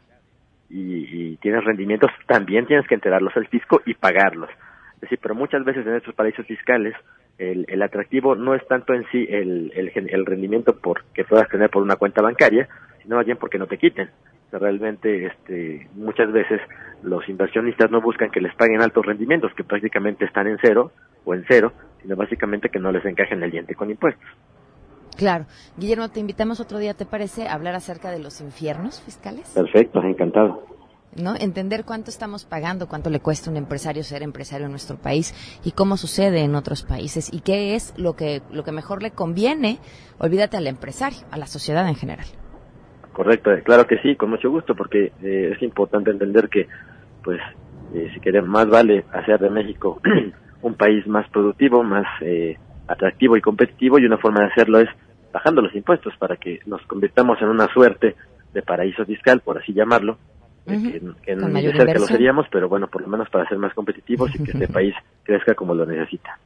y, 0.69 1.37
tienes 1.37 1.65
rendimientos, 1.65 2.11
también 2.27 2.67
tienes 2.67 2.87
que 2.87 2.95
enterarlos 2.95 3.37
al 3.37 3.47
fisco 3.47 3.81
y 3.87 3.95
pagarlos. 3.95 4.51
Es 4.97 5.03
decir, 5.03 5.19
pero 5.23 5.35
muchas 5.35 5.65
veces 5.65 5.87
en 5.87 5.95
estos 5.95 6.15
paraísos 6.15 6.47
fiscales 6.47 6.95
el, 7.39 7.65
el 7.69 7.83
atractivo 7.83 8.35
no 8.35 8.55
es 8.55 8.67
tanto 8.67 8.95
en 8.95 9.07
sí 9.13 9.27
el, 9.31 9.73
el, 9.75 9.93
el, 9.95 10.27
rendimiento 10.27 10.77
por, 10.77 11.05
que 11.15 11.25
puedas 11.25 11.49
tener 11.49 11.71
por 11.71 11.83
una 11.83 11.95
cuenta 11.95 12.21
bancaria, 12.21 12.69
sino 13.03 13.17
más 13.17 13.25
bien 13.25 13.39
porque 13.39 13.59
no 13.59 13.69
te 13.69 13.79
quiten. 13.79 14.11
realmente 14.51 15.27
este, 15.27 15.87
muchas 15.95 16.33
veces 16.33 16.61
los 17.03 17.29
inversionistas 17.29 17.93
no 17.93 18.01
buscan 18.01 18.31
que 18.31 18.41
les 18.41 18.55
paguen 18.57 18.83
altos 18.83 19.07
rendimientos, 19.07 19.55
que 19.55 19.63
prácticamente 19.63 20.25
están 20.25 20.49
en 20.49 20.59
cero 20.61 20.91
o 21.25 21.35
en 21.35 21.45
cero, 21.47 21.73
sino 22.03 22.17
básicamente 22.17 22.71
que 22.71 22.81
no 22.81 22.91
les 22.91 23.05
encajen 23.05 23.43
el 23.43 23.53
diente 23.53 23.77
con 23.77 23.89
impuestos. 23.89 24.29
Claro. 25.19 25.47
Guillermo, 25.77 26.09
te 26.11 26.21
invitamos 26.21 26.61
otro 26.61 26.79
día, 26.79 26.95
¿te 26.95 27.05
parece, 27.05 27.49
a 27.49 27.55
hablar 27.55 27.75
acerca 27.75 28.13
de 28.13 28.21
los 28.21 28.41
infiernos 28.41 29.01
fiscales? 29.03 29.51
Perfecto, 29.53 30.01
encantado. 30.01 30.63
¿no? 31.17 31.35
Entender 31.35 31.85
cuánto 31.85 32.09
estamos 32.11 32.45
pagando, 32.45 32.87
cuánto 32.87 33.11
le 33.11 33.19
cuesta 33.19 33.51
a 33.51 33.53
un 33.53 33.57
empresario 33.57 34.05
ser 34.05 34.23
empresario 34.23 34.67
en 34.67 34.71
nuestro 34.71 34.97
país 34.97 35.35
y 35.65 35.73
cómo 35.73 35.97
sucede 35.97 36.45
en 36.45 36.55
otros 36.55 36.85
países 36.85 37.33
y 37.35 37.41
qué 37.41 37.75
es 37.75 37.99
lo 37.99 38.15
que, 38.15 38.43
lo 38.53 38.63
que 38.63 38.71
mejor 38.71 39.03
le 39.03 39.11
conviene, 39.11 39.79
olvídate 40.19 40.57
al 40.57 40.69
empresario, 40.69 41.19
a 41.33 41.37
la 41.37 41.47
sociedad 41.47 41.89
en 41.89 41.97
general. 41.97 42.27
Correcto, 43.13 43.51
claro 43.65 43.89
que 43.89 43.99
sí, 43.99 44.15
con 44.15 44.31
mucho 44.31 44.49
gusto, 44.49 44.77
porque 44.77 45.11
eh, 45.21 45.53
es 45.53 45.61
importante 45.63 46.13
entender 46.13 46.49
que, 46.49 46.69
pues, 47.25 47.41
eh, 47.93 48.09
si 48.15 48.21
queremos, 48.21 48.49
más 48.49 48.69
vale 48.69 49.05
hacer 49.13 49.41
de 49.41 49.51
México 49.51 50.01
un 50.63 50.75
país 50.75 51.05
más 51.09 51.29
productivo, 51.31 51.83
más 51.83 52.07
eh, 52.21 52.57
atractivo 52.87 53.37
y 53.37 53.41
competitivo, 53.41 53.99
y 53.99 54.07
una 54.07 54.19
forma 54.19 54.43
de 54.43 54.47
hacerlo 54.47 54.79
es 54.79 54.89
bajando 55.33 55.63
los 55.63 55.75
impuestos 55.75 56.15
para 56.19 56.37
que 56.37 56.61
nos 56.67 56.83
convirtamos 56.83 57.41
en 57.41 57.49
una 57.49 57.67
suerte 57.73 58.17
de 58.53 58.63
paraíso 58.63 59.05
fiscal, 59.05 59.41
por 59.41 59.59
así 59.59 59.73
llamarlo, 59.73 60.19
que, 60.67 61.01
que 61.23 61.37
ni 61.37 61.63
de 61.67 61.73
cerca 61.73 61.95
lo 61.95 62.07
seríamos, 62.07 62.47
pero 62.51 62.69
bueno, 62.69 62.89
por 62.89 63.03
lo 63.03 63.09
menos 63.09 63.29
para 63.31 63.49
ser 63.49 63.59
más 63.59 63.73
competitivos 63.75 64.35
y 64.35 64.43
que 64.43 64.53
este 64.53 64.69
país 64.73 64.95
crezca 65.23 65.55
como 65.55 65.75
lo 65.75 65.87
necesita. 65.87 66.39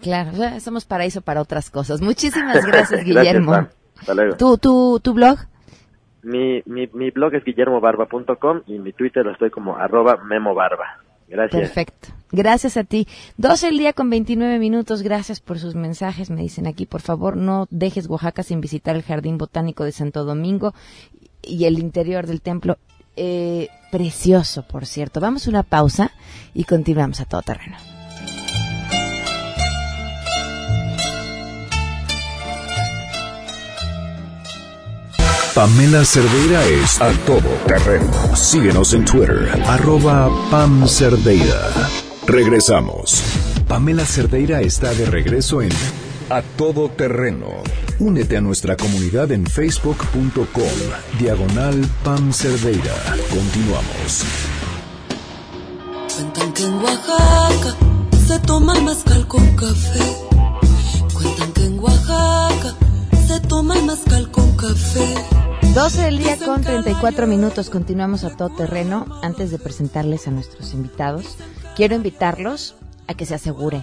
Claro, 0.00 0.32
somos 0.60 0.84
paraíso 0.84 1.22
para 1.22 1.40
otras 1.40 1.70
cosas. 1.70 2.00
Muchísimas 2.00 2.64
gracias, 2.66 3.04
Guillermo. 3.04 3.68
¿Tu, 4.38 4.58
tu, 4.58 5.00
¿Tu 5.00 5.14
blog? 5.14 5.38
Mi, 6.22 6.62
mi, 6.66 6.88
mi 6.92 7.10
blog 7.10 7.34
es 7.34 7.44
guillermobarba.com 7.44 8.62
y 8.66 8.78
mi 8.78 8.92
Twitter 8.92 9.24
lo 9.24 9.32
estoy 9.32 9.50
como 9.50 9.76
arroba 9.76 10.16
memobarba. 10.24 11.00
Gracias. 11.34 11.60
Perfecto. 11.60 12.08
Gracias 12.30 12.76
a 12.76 12.84
ti. 12.84 13.08
12 13.38 13.68
el 13.68 13.78
día 13.78 13.92
con 13.92 14.08
29 14.08 14.58
minutos. 14.60 15.02
Gracias 15.02 15.40
por 15.40 15.58
sus 15.58 15.74
mensajes. 15.74 16.30
Me 16.30 16.42
dicen 16.42 16.68
aquí, 16.68 16.86
por 16.86 17.00
favor, 17.00 17.36
no 17.36 17.66
dejes 17.70 18.08
Oaxaca 18.08 18.44
sin 18.44 18.60
visitar 18.60 18.94
el 18.94 19.02
Jardín 19.02 19.36
Botánico 19.36 19.84
de 19.84 19.90
Santo 19.90 20.24
Domingo 20.24 20.74
y 21.42 21.64
el 21.64 21.80
interior 21.80 22.26
del 22.26 22.40
templo. 22.40 22.78
Eh, 23.16 23.68
precioso, 23.90 24.66
por 24.66 24.86
cierto. 24.86 25.20
Vamos 25.20 25.46
a 25.46 25.50
una 25.50 25.64
pausa 25.64 26.12
y 26.54 26.64
continuamos 26.64 27.20
a 27.20 27.24
todo 27.24 27.42
terreno. 27.42 27.93
Pamela 35.54 36.04
Cerdeira 36.04 36.66
es 36.66 37.00
a 37.00 37.12
todo 37.26 37.48
terreno. 37.68 38.10
Síguenos 38.34 38.92
en 38.92 39.04
Twitter, 39.04 39.48
arroba 39.68 40.28
Pam 40.50 40.88
Cerdeira. 40.88 41.70
Regresamos. 42.26 43.22
Pamela 43.68 44.04
Cerdeira 44.04 44.62
está 44.62 44.92
de 44.94 45.06
regreso 45.06 45.62
en 45.62 45.70
A 46.28 46.42
Todo 46.42 46.88
Terreno. 46.88 47.46
Únete 48.00 48.36
a 48.36 48.40
nuestra 48.40 48.76
comunidad 48.76 49.30
en 49.30 49.46
facebook.com, 49.46 50.44
diagonal 51.20 51.88
Pam 52.02 52.32
Cerdeira. 52.32 52.96
Continuamos. 53.30 54.24
Cuentan 56.16 56.52
que 56.52 56.64
en 56.64 56.74
Oaxaca 56.74 57.76
se 58.26 58.38
toma 58.40 58.74
el 58.74 59.26
con 59.28 59.54
café. 59.54 60.00
Cuentan 61.14 61.52
que 61.52 61.64
en 61.64 61.78
Oaxaca 61.78 62.83
se 63.54 63.58
toma 63.58 63.76
el 64.18 64.30
con 64.32 64.56
café. 64.56 65.14
12 65.74 66.02
del 66.02 66.18
día 66.18 66.36
con 66.44 66.62
34 66.62 67.28
minutos. 67.28 67.70
Continuamos 67.70 68.24
a 68.24 68.36
todo 68.36 68.48
terreno. 68.50 69.06
Antes 69.22 69.52
de 69.52 69.58
presentarles 69.60 70.26
a 70.26 70.32
nuestros 70.32 70.74
invitados, 70.74 71.36
quiero 71.76 71.94
invitarlos 71.94 72.74
a 73.06 73.14
que 73.14 73.26
se 73.26 73.34
aseguren. 73.36 73.82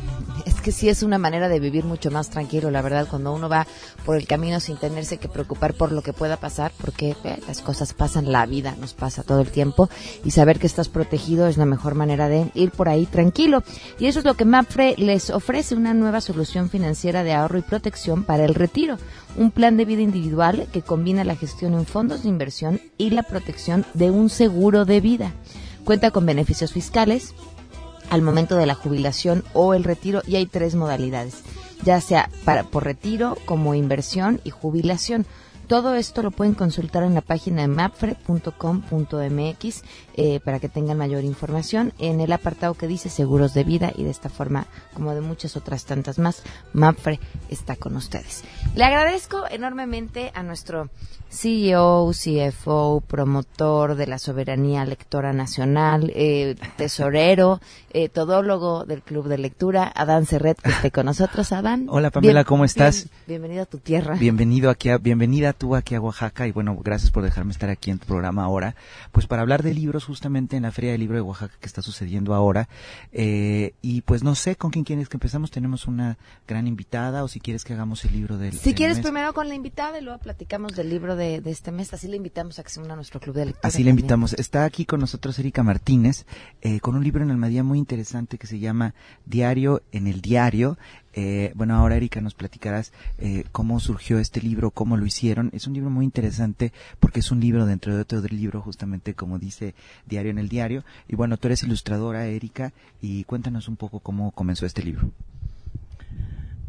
Que 0.64 0.72
sí 0.72 0.90
es 0.90 1.02
una 1.02 1.18
manera 1.18 1.50
de 1.50 1.60
vivir 1.60 1.86
mucho 1.86 2.12
más 2.12 2.30
tranquilo, 2.30 2.70
la 2.70 2.84
verdad, 2.84 3.08
cuando 3.10 3.34
uno 3.34 3.50
va 3.50 3.66
por 4.06 4.16
el 4.16 4.28
camino 4.28 4.60
sin 4.60 4.78
tenerse 4.78 5.18
que 5.18 5.28
preocupar 5.28 5.74
por 5.74 5.92
lo 5.92 6.04
que 6.04 6.14
pueda 6.14 6.38
pasar, 6.38 6.72
porque 6.80 7.16
eh, 7.24 7.40
las 7.48 7.62
cosas 7.62 7.96
pasan, 7.96 8.32
la 8.32 8.46
vida 8.46 8.76
nos 8.80 8.94
pasa 8.94 9.24
todo 9.24 9.42
el 9.42 9.50
tiempo, 9.50 9.90
y 10.24 10.32
saber 10.32 10.60
que 10.60 10.68
estás 10.68 10.88
protegido 10.88 11.48
es 11.48 11.58
la 11.58 11.66
mejor 11.66 11.96
manera 11.96 12.30
de 12.30 12.52
ir 12.54 12.70
por 12.70 12.90
ahí 12.90 13.08
tranquilo. 13.08 13.64
Y 13.98 14.06
eso 14.06 14.20
es 14.20 14.26
lo 14.26 14.36
que 14.36 14.46
MAPFRE 14.46 14.96
les 14.98 15.32
ofrece, 15.32 15.74
una 15.74 15.96
nueva 15.96 16.22
solución 16.22 16.70
financiera 16.70 17.24
de 17.24 17.34
ahorro 17.34 17.58
y 17.58 17.64
protección 17.64 18.24
para 18.24 18.46
el 18.46 18.54
retiro, 18.54 18.98
un 19.38 19.50
plan 19.50 19.78
de 19.78 19.86
vida 19.86 20.04
individual 20.04 20.68
que 20.72 20.84
combina 20.84 21.24
la 21.24 21.36
gestión 21.36 21.74
en 21.74 21.88
fondos 21.88 22.22
de 22.22 22.30
inversión 22.30 22.80
y 23.00 23.10
la 23.10 23.24
protección 23.24 23.84
de 23.96 24.12
un 24.12 24.30
seguro 24.30 24.86
de 24.86 25.02
vida. 25.02 25.34
Cuenta 25.86 26.12
con 26.12 26.28
beneficios 26.28 26.72
fiscales, 26.74 27.34
al 28.12 28.22
momento 28.22 28.58
de 28.58 28.66
la 28.66 28.76
jubilación 28.76 29.44
o 29.54 29.74
el 29.74 29.86
retiro 29.86 30.22
y 30.28 30.36
hay 30.36 30.46
tres 30.46 30.76
modalidades, 30.76 31.44
ya 31.84 32.02
sea 32.02 32.30
para, 32.44 32.64
por 32.64 32.84
retiro, 32.84 33.38
como 33.46 33.74
inversión 33.74 34.42
y 34.44 34.50
jubilación. 34.50 35.26
Todo 35.72 35.96
esto 35.96 36.22
lo 36.22 36.32
pueden 36.32 36.54
consultar 36.54 37.04
en 37.04 37.14
la 37.14 37.22
página 37.22 37.62
de 37.62 37.70
mapfre.com.mx 37.70 39.84
eh, 40.16 40.42
para 40.42 40.60
que 40.60 40.68
tengan 40.68 40.98
mayor 40.98 41.24
información 41.24 41.94
en 41.98 42.20
el 42.20 42.34
apartado 42.34 42.74
que 42.74 42.88
dice 42.88 43.08
seguros 43.08 43.54
de 43.54 43.64
vida 43.64 43.94
y 43.96 44.04
de 44.04 44.10
esta 44.10 44.28
forma, 44.28 44.68
como 44.94 45.16
de 45.16 45.22
muchas 45.22 45.56
otras 45.56 45.86
tantas 45.86 46.20
más, 46.20 46.44
Mapfre 46.74 47.22
está 47.48 47.78
con 47.78 47.96
ustedes. 47.96 48.44
Le 48.76 48.84
agradezco 48.84 49.46
enormemente 49.50 50.34
a 50.36 50.44
nuestro 50.44 50.90
CEO, 51.30 52.12
CFO, 52.12 53.02
promotor 53.08 53.96
de 53.96 54.06
la 54.06 54.20
soberanía 54.20 54.84
lectora 54.84 55.32
nacional, 55.32 56.12
eh, 56.14 56.58
tesorero, 56.76 57.62
eh, 57.94 58.10
todólogo 58.10 58.84
del 58.84 59.02
Club 59.02 59.30
de 59.30 59.38
Lectura, 59.38 59.90
Adán 59.96 60.26
Serret, 60.26 60.62
que 60.62 60.70
esté 60.70 60.92
con 60.92 61.06
nosotros. 61.06 61.54
Adán. 61.54 61.88
Hola 61.90 62.10
Pamela, 62.10 62.44
¿cómo 62.44 62.66
estás? 62.66 63.08
bienvenido 63.28 63.64
a 63.64 63.66
tu 63.66 63.78
tierra. 63.78 64.16
Bienvenido 64.16 64.70
aquí, 64.70 64.90
a, 64.90 64.98
bienvenida 64.98 65.54
tú 65.62 65.76
aquí 65.76 65.94
a 65.94 66.02
Oaxaca 66.02 66.48
y 66.48 66.52
bueno, 66.52 66.76
gracias 66.84 67.12
por 67.12 67.22
dejarme 67.22 67.52
estar 67.52 67.70
aquí 67.70 67.92
en 67.92 68.00
tu 68.00 68.08
programa 68.08 68.44
ahora. 68.44 68.74
Pues 69.12 69.28
para 69.28 69.44
hablar 69.44 69.62
de 69.62 69.76
libros 69.76 70.06
justamente 70.06 70.58
en 70.58 70.64
la 70.64 70.72
Feria 70.72 70.92
del 70.92 71.02
Libro 71.02 71.18
de 71.18 71.22
Oaxaca 71.22 71.54
que 71.60 71.68
está 71.68 71.84
sucediendo 71.84 72.34
ahora. 72.34 72.68
Eh, 73.12 73.76
y 73.84 74.02
pues 74.02 74.24
no 74.24 74.34
sé 74.34 74.56
con 74.56 74.72
quién 74.72 74.86
quieres 74.86 75.08
que 75.08 75.18
empezamos. 75.18 75.52
Tenemos 75.52 75.86
una 75.86 76.18
gran 76.48 76.66
invitada 76.66 77.24
o 77.24 77.28
si 77.28 77.40
quieres 77.40 77.64
que 77.64 77.74
hagamos 77.74 78.04
el 78.06 78.14
libro 78.14 78.40
del. 78.40 78.58
Si 78.58 78.74
quieres 78.74 79.02
primero 79.02 79.36
con 79.36 79.50
la 79.50 79.54
invitada 79.54 80.00
y 80.00 80.02
luego 80.04 80.18
platicamos 80.18 80.76
del 80.76 80.90
libro 80.90 81.16
de, 81.16 81.42
de 81.42 81.52
este 81.52 81.72
mes. 81.72 81.94
Así 81.94 82.08
le 82.08 82.18
invitamos 82.18 82.58
a 82.58 82.64
que 82.64 82.72
se 82.72 82.80
una 82.80 82.94
a 82.94 82.96
nuestro 82.96 83.20
club 83.20 83.36
de 83.36 83.46
lectura. 83.46 83.68
Así 83.68 83.84
le 83.84 83.92
invitamos. 83.92 84.34
Está 84.34 84.66
aquí 84.66 84.86
con 84.86 85.00
nosotros 85.00 85.38
Erika 85.38 85.62
Martínez 85.62 86.26
eh, 86.62 86.80
con 86.80 86.96
un 86.96 87.04
libro 87.04 87.24
en 87.24 87.30
Almadía 87.30 87.64
muy 87.64 87.78
interesante 87.78 88.40
que 88.40 88.48
se 88.48 88.58
llama 88.58 88.96
Diario 89.28 89.84
en 89.92 90.08
el 90.08 90.22
Diario. 90.22 90.80
Eh, 91.14 91.52
bueno, 91.56 91.76
ahora 91.76 91.96
Erika 91.96 92.22
nos 92.22 92.34
platicarás 92.34 92.94
eh, 93.18 93.44
cómo 93.52 93.80
surgió 93.80 94.20
este 94.20 94.42
libro, 94.42 94.72
cómo 94.72 94.98
lo 94.98 95.06
hicieron. 95.06 95.50
Es 95.54 95.68
un 95.68 95.74
libro 95.74 95.90
muy 95.90 96.06
interesante 96.06 96.72
porque 97.00 97.20
es 97.20 97.32
un 97.32 97.40
libro 97.40 97.66
dentro 97.66 97.96
de 97.96 98.02
otro 98.02 98.22
libro, 98.22 98.62
justamente 98.62 99.14
como 99.14 99.40
dice 99.40 99.76
Diario 100.06 100.32
en 100.32 100.40
el 100.40 100.50
Diario. 100.50 100.84
Y 101.08 101.16
bueno, 101.16 101.38
tú 101.38 101.48
eres 101.48 101.64
ilustradora, 101.64 102.26
Erika, 102.26 102.74
y 103.02 103.24
cuéntanos 103.26 103.68
un 103.68 103.76
poco 103.76 104.00
cómo 104.00 104.32
comenzó 104.32 104.66
este 104.66 104.84
libro. 104.84 105.12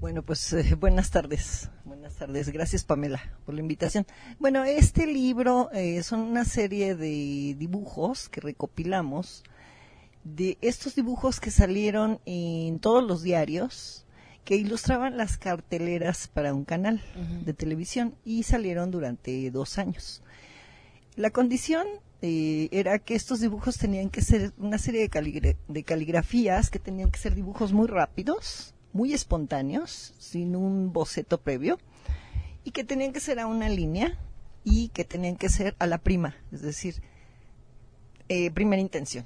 Bueno, 0.02 0.22
pues 0.22 0.52
eh, 0.52 0.74
buenas 0.74 1.12
tardes. 1.12 1.70
Buenas 1.84 2.16
tardes. 2.16 2.48
Gracias, 2.48 2.82
Pamela, 2.82 3.22
por 3.46 3.54
la 3.54 3.60
invitación. 3.60 4.04
Bueno, 4.40 4.64
este 4.64 5.06
libro 5.06 5.70
eh, 5.72 6.02
son 6.02 6.18
una 6.18 6.44
serie 6.44 6.96
de 6.96 7.54
dibujos 7.56 8.28
que 8.28 8.40
recopilamos 8.40 9.44
de 10.24 10.58
estos 10.60 10.96
dibujos 10.96 11.38
que 11.38 11.52
salieron 11.52 12.18
en 12.26 12.80
todos 12.80 13.04
los 13.04 13.22
diarios 13.22 14.01
que 14.44 14.56
ilustraban 14.56 15.16
las 15.16 15.38
carteleras 15.38 16.28
para 16.28 16.52
un 16.52 16.64
canal 16.64 17.00
de 17.44 17.54
televisión 17.54 18.14
y 18.24 18.42
salieron 18.42 18.90
durante 18.90 19.50
dos 19.50 19.78
años. 19.78 20.22
La 21.16 21.30
condición 21.30 21.86
eh, 22.22 22.68
era 22.72 22.98
que 22.98 23.14
estos 23.14 23.40
dibujos 23.40 23.76
tenían 23.76 24.10
que 24.10 24.22
ser 24.22 24.52
una 24.58 24.78
serie 24.78 25.08
de, 25.08 25.56
de 25.68 25.82
caligrafías 25.84 26.70
que 26.70 26.78
tenían 26.78 27.10
que 27.10 27.18
ser 27.18 27.34
dibujos 27.34 27.72
muy 27.72 27.86
rápidos 27.86 28.74
muy 28.92 29.12
espontáneos, 29.12 30.14
sin 30.18 30.54
un 30.54 30.92
boceto 30.92 31.40
previo, 31.40 31.78
y 32.64 32.70
que 32.70 32.84
tenían 32.84 33.12
que 33.12 33.20
ser 33.20 33.40
a 33.40 33.46
una 33.46 33.68
línea 33.68 34.18
y 34.64 34.88
que 34.88 35.04
tenían 35.04 35.36
que 35.36 35.48
ser 35.48 35.74
a 35.78 35.86
la 35.86 35.98
prima, 35.98 36.36
es 36.52 36.62
decir, 36.62 37.02
eh, 38.28 38.50
primera 38.50 38.80
intención. 38.80 39.24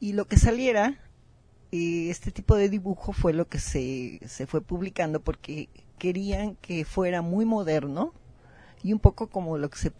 Y 0.00 0.12
lo 0.12 0.26
que 0.26 0.36
saliera, 0.36 0.98
eh, 1.70 2.08
este 2.10 2.30
tipo 2.30 2.56
de 2.56 2.68
dibujo 2.68 3.12
fue 3.12 3.32
lo 3.32 3.48
que 3.48 3.58
se, 3.58 4.20
se 4.26 4.46
fue 4.46 4.60
publicando 4.60 5.20
porque 5.20 5.68
querían 5.98 6.54
que 6.56 6.84
fuera 6.84 7.22
muy 7.22 7.44
moderno 7.44 8.12
y 8.82 8.92
un 8.92 9.00
poco 9.00 9.28
como 9.28 9.58
lo 9.58 9.68
que 9.68 9.78
se, 9.78 9.92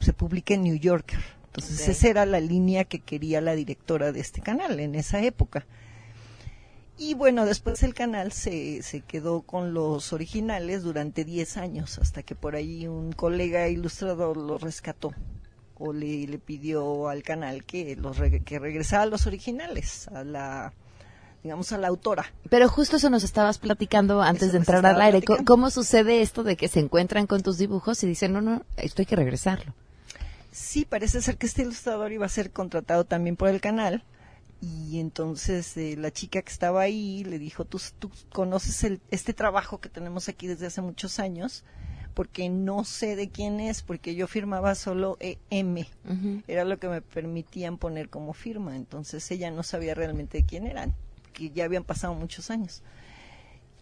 se 0.00 0.12
publica 0.12 0.54
en 0.54 0.62
New 0.62 0.76
Yorker. 0.76 1.20
Entonces 1.46 1.86
esa 1.88 2.08
era 2.08 2.26
la 2.26 2.40
línea 2.40 2.84
que 2.84 3.00
quería 3.00 3.42
la 3.42 3.54
directora 3.54 4.10
de 4.10 4.20
este 4.20 4.40
canal 4.40 4.80
en 4.80 4.94
esa 4.94 5.20
época. 5.20 5.66
Y 6.98 7.14
bueno, 7.14 7.44
después 7.46 7.82
el 7.82 7.94
canal 7.94 8.32
se, 8.32 8.82
se 8.82 9.00
quedó 9.00 9.42
con 9.42 9.74
los 9.74 10.12
originales 10.12 10.82
durante 10.82 11.24
10 11.24 11.56
años, 11.56 11.98
hasta 11.98 12.22
que 12.22 12.34
por 12.34 12.54
ahí 12.54 12.86
un 12.86 13.12
colega 13.12 13.68
ilustrador 13.68 14.36
lo 14.36 14.56
rescató 14.58 15.12
o 15.78 15.92
le, 15.92 16.26
le 16.26 16.38
pidió 16.38 17.08
al 17.08 17.22
canal 17.22 17.64
que, 17.64 17.96
los, 17.96 18.18
que 18.44 18.58
regresara 18.58 19.02
a 19.02 19.06
los 19.06 19.26
originales, 19.26 20.08
a 20.08 20.22
la 20.22 20.72
digamos, 21.42 21.72
a 21.72 21.78
la 21.78 21.88
autora. 21.88 22.32
Pero 22.48 22.68
justo 22.68 22.96
eso 22.96 23.10
nos 23.10 23.24
estabas 23.24 23.58
platicando 23.58 24.22
antes 24.22 24.52
de 24.52 24.58
entrar 24.58 24.84
al 24.86 25.00
aire. 25.00 25.22
¿Cómo 25.44 25.70
sucede 25.70 26.22
esto 26.22 26.44
de 26.44 26.56
que 26.56 26.68
se 26.68 26.80
encuentran 26.80 27.26
con 27.26 27.42
tus 27.42 27.58
dibujos 27.58 28.02
y 28.04 28.06
dicen, 28.06 28.32
no, 28.32 28.40
no, 28.40 28.62
esto 28.76 29.02
hay 29.02 29.06
que 29.06 29.16
regresarlo? 29.16 29.74
Sí, 30.50 30.84
parece 30.84 31.22
ser 31.22 31.38
que 31.38 31.46
este 31.46 31.62
ilustrador 31.62 32.12
iba 32.12 32.26
a 32.26 32.28
ser 32.28 32.50
contratado 32.50 33.04
también 33.04 33.36
por 33.36 33.48
el 33.48 33.60
canal 33.60 34.04
y 34.62 35.00
entonces 35.00 35.76
eh, 35.76 35.96
la 35.98 36.12
chica 36.12 36.40
que 36.40 36.52
estaba 36.52 36.82
ahí 36.82 37.24
le 37.24 37.40
dijo, 37.40 37.64
tú, 37.64 37.80
tú 37.98 38.12
conoces 38.32 38.84
el, 38.84 39.00
este 39.10 39.34
trabajo 39.34 39.80
que 39.80 39.88
tenemos 39.88 40.28
aquí 40.28 40.46
desde 40.46 40.66
hace 40.66 40.80
muchos 40.80 41.18
años, 41.18 41.64
porque 42.14 42.48
no 42.48 42.84
sé 42.84 43.16
de 43.16 43.28
quién 43.28 43.58
es, 43.58 43.82
porque 43.82 44.14
yo 44.14 44.28
firmaba 44.28 44.76
solo 44.76 45.16
EM, 45.18 45.86
era 46.46 46.64
lo 46.64 46.78
que 46.78 46.88
me 46.88 47.02
permitían 47.02 47.76
poner 47.76 48.08
como 48.08 48.34
firma, 48.34 48.76
entonces 48.76 49.28
ella 49.32 49.50
no 49.50 49.64
sabía 49.64 49.94
realmente 49.94 50.38
de 50.38 50.44
quién 50.44 50.68
eran, 50.68 50.94
que 51.32 51.50
ya 51.50 51.64
habían 51.64 51.84
pasado 51.84 52.14
muchos 52.14 52.50
años. 52.50 52.82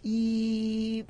Y 0.03 1.05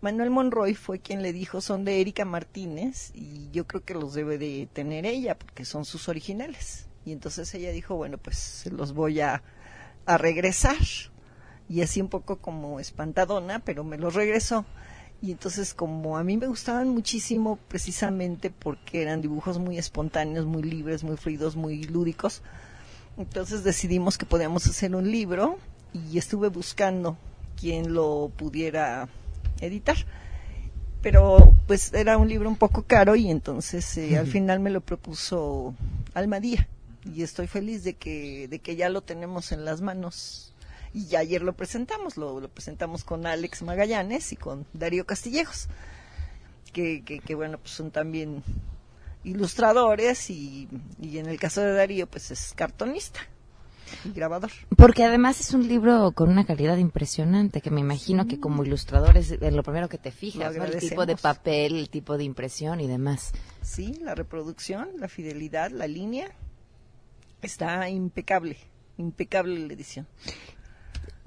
Manuel 0.00 0.30
Monroy 0.30 0.74
fue 0.74 1.00
quien 1.00 1.22
le 1.22 1.32
dijo, 1.32 1.60
son 1.60 1.84
de 1.84 2.00
Erika 2.00 2.24
Martínez, 2.24 3.10
y 3.14 3.50
yo 3.50 3.66
creo 3.66 3.84
que 3.84 3.94
los 3.94 4.14
debe 4.14 4.38
de 4.38 4.68
tener 4.72 5.06
ella, 5.06 5.36
porque 5.36 5.64
son 5.64 5.84
sus 5.84 6.08
originales. 6.08 6.86
Y 7.04 7.12
entonces 7.12 7.52
ella 7.54 7.72
dijo, 7.72 7.96
bueno, 7.96 8.18
pues 8.18 8.36
se 8.36 8.70
los 8.70 8.92
voy 8.92 9.20
a, 9.20 9.42
a 10.06 10.18
regresar. 10.18 10.76
Y 11.68 11.82
así 11.82 12.00
un 12.00 12.08
poco 12.08 12.36
como 12.36 12.80
espantadona, 12.80 13.58
pero 13.60 13.84
me 13.84 13.98
los 13.98 14.14
regresó. 14.14 14.64
Y 15.20 15.32
entonces 15.32 15.74
como 15.74 16.16
a 16.16 16.22
mí 16.22 16.36
me 16.36 16.46
gustaban 16.46 16.88
muchísimo 16.88 17.58
precisamente 17.68 18.50
porque 18.50 19.02
eran 19.02 19.20
dibujos 19.20 19.58
muy 19.58 19.76
espontáneos, 19.76 20.46
muy 20.46 20.62
libres, 20.62 21.02
muy 21.02 21.16
fluidos, 21.16 21.56
muy 21.56 21.82
lúdicos, 21.84 22.42
entonces 23.18 23.64
decidimos 23.64 24.16
que 24.16 24.26
podíamos 24.26 24.66
hacer 24.66 24.94
un 24.94 25.10
libro 25.10 25.58
y 25.92 26.18
estuve 26.18 26.48
buscando 26.48 27.18
quien 27.60 27.92
lo 27.92 28.30
pudiera 28.36 29.08
editar. 29.60 29.96
Pero 31.02 31.54
pues 31.66 31.92
era 31.92 32.16
un 32.16 32.28
libro 32.28 32.48
un 32.48 32.56
poco 32.56 32.82
caro 32.82 33.14
y 33.14 33.30
entonces 33.30 33.96
eh, 33.98 34.16
al 34.18 34.26
final 34.26 34.60
me 34.60 34.70
lo 34.70 34.80
propuso 34.80 35.74
Almadía 36.14 36.68
y 37.04 37.22
estoy 37.22 37.46
feliz 37.46 37.84
de 37.84 37.94
que, 37.94 38.48
de 38.48 38.58
que 38.58 38.76
ya 38.76 38.88
lo 38.88 39.02
tenemos 39.02 39.52
en 39.52 39.64
las 39.64 39.80
manos. 39.80 40.52
Y 40.94 41.06
ya 41.06 41.20
ayer 41.20 41.42
lo 41.42 41.52
presentamos, 41.52 42.16
lo, 42.16 42.40
lo 42.40 42.48
presentamos 42.48 43.04
con 43.04 43.26
Alex 43.26 43.62
Magallanes 43.62 44.32
y 44.32 44.36
con 44.36 44.66
Darío 44.72 45.06
Castillejos, 45.06 45.68
que, 46.72 47.02
que, 47.04 47.34
bueno, 47.34 47.58
pues 47.58 47.72
son 47.72 47.90
también 47.90 48.42
ilustradores 49.28 50.30
y, 50.30 50.68
y 51.00 51.18
en 51.18 51.26
el 51.26 51.38
caso 51.38 51.60
de 51.60 51.72
Darío, 51.72 52.06
pues 52.06 52.30
es 52.30 52.52
cartonista 52.54 53.20
y 54.04 54.12
grabador. 54.12 54.50
Porque 54.76 55.04
además 55.04 55.40
es 55.40 55.54
un 55.54 55.66
libro 55.66 56.12
con 56.12 56.28
una 56.28 56.44
calidad 56.44 56.76
impresionante, 56.76 57.60
que 57.60 57.70
me 57.70 57.80
imagino 57.80 58.26
que 58.26 58.40
como 58.40 58.64
ilustrador 58.64 59.16
es 59.16 59.40
lo 59.40 59.62
primero 59.62 59.88
que 59.88 59.98
te 59.98 60.10
fijas, 60.10 60.54
el 60.54 60.78
tipo 60.78 61.06
de 61.06 61.16
papel, 61.16 61.76
el 61.76 61.90
tipo 61.90 62.16
de 62.16 62.24
impresión 62.24 62.80
y 62.80 62.86
demás. 62.86 63.32
Sí, 63.62 63.94
la 64.02 64.14
reproducción, 64.14 64.88
la 64.98 65.08
fidelidad, 65.08 65.70
la 65.70 65.86
línea, 65.86 66.30
está 67.42 67.88
impecable, 67.88 68.56
impecable 68.96 69.58
la 69.66 69.72
edición. 69.72 70.06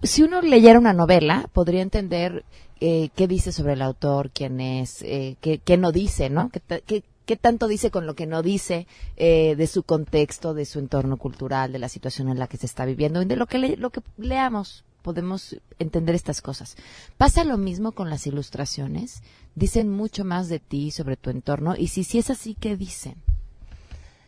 Si 0.04 0.24
uno 0.24 0.42
leyera 0.42 0.80
una 0.80 0.94
novela, 0.94 1.48
podría 1.54 1.82
entender 1.82 2.44
eh, 2.80 3.10
qué 3.16 3.28
dice 3.28 3.52
sobre 3.52 3.74
el 3.74 3.84
autor, 3.84 4.32
quién 4.32 4.60
es, 4.60 5.04
eh, 5.04 5.38
qué, 5.40 5.78
no 5.78 5.92
dice, 5.92 6.32
¿no? 6.32 6.50
¿Qué, 6.50 6.62
qué, 6.82 7.04
tanto 7.36 7.68
dice 7.68 7.92
con 7.92 8.06
lo 8.06 8.16
que 8.16 8.28
no 8.28 8.42
dice 8.42 8.88
eh, 9.18 9.56
de 9.56 9.68
su 9.68 9.84
contexto, 9.84 10.54
de 10.54 10.66
su 10.66 10.80
entorno 10.80 11.18
cultural, 11.18 11.72
de 11.72 11.80
la 11.80 11.90
situación 11.90 12.30
en 12.30 12.40
la 12.40 12.48
que 12.48 12.58
se 12.58 12.66
está 12.66 12.86
viviendo, 12.86 13.24
de 13.24 13.36
lo 13.36 13.48
que, 13.48 13.58
lo 13.78 13.90
que 13.90 14.02
leamos 14.18 14.84
podemos 15.02 15.58
entender 15.80 16.16
estas 16.16 16.42
cosas. 16.42 16.76
Pasa 17.18 17.44
lo 17.44 17.58
mismo 17.58 17.92
con 17.92 18.10
las 18.10 18.28
ilustraciones. 18.28 19.24
Dicen 19.56 19.90
mucho 19.90 20.24
más 20.24 20.48
de 20.48 20.60
ti, 20.60 20.92
sobre 20.92 21.18
tu 21.18 21.30
entorno. 21.30 21.76
Y 21.76 21.88
si, 21.88 22.04
si 22.04 22.20
es 22.20 22.30
así, 22.30 22.56
¿qué 22.56 22.78
dicen? 22.78 23.16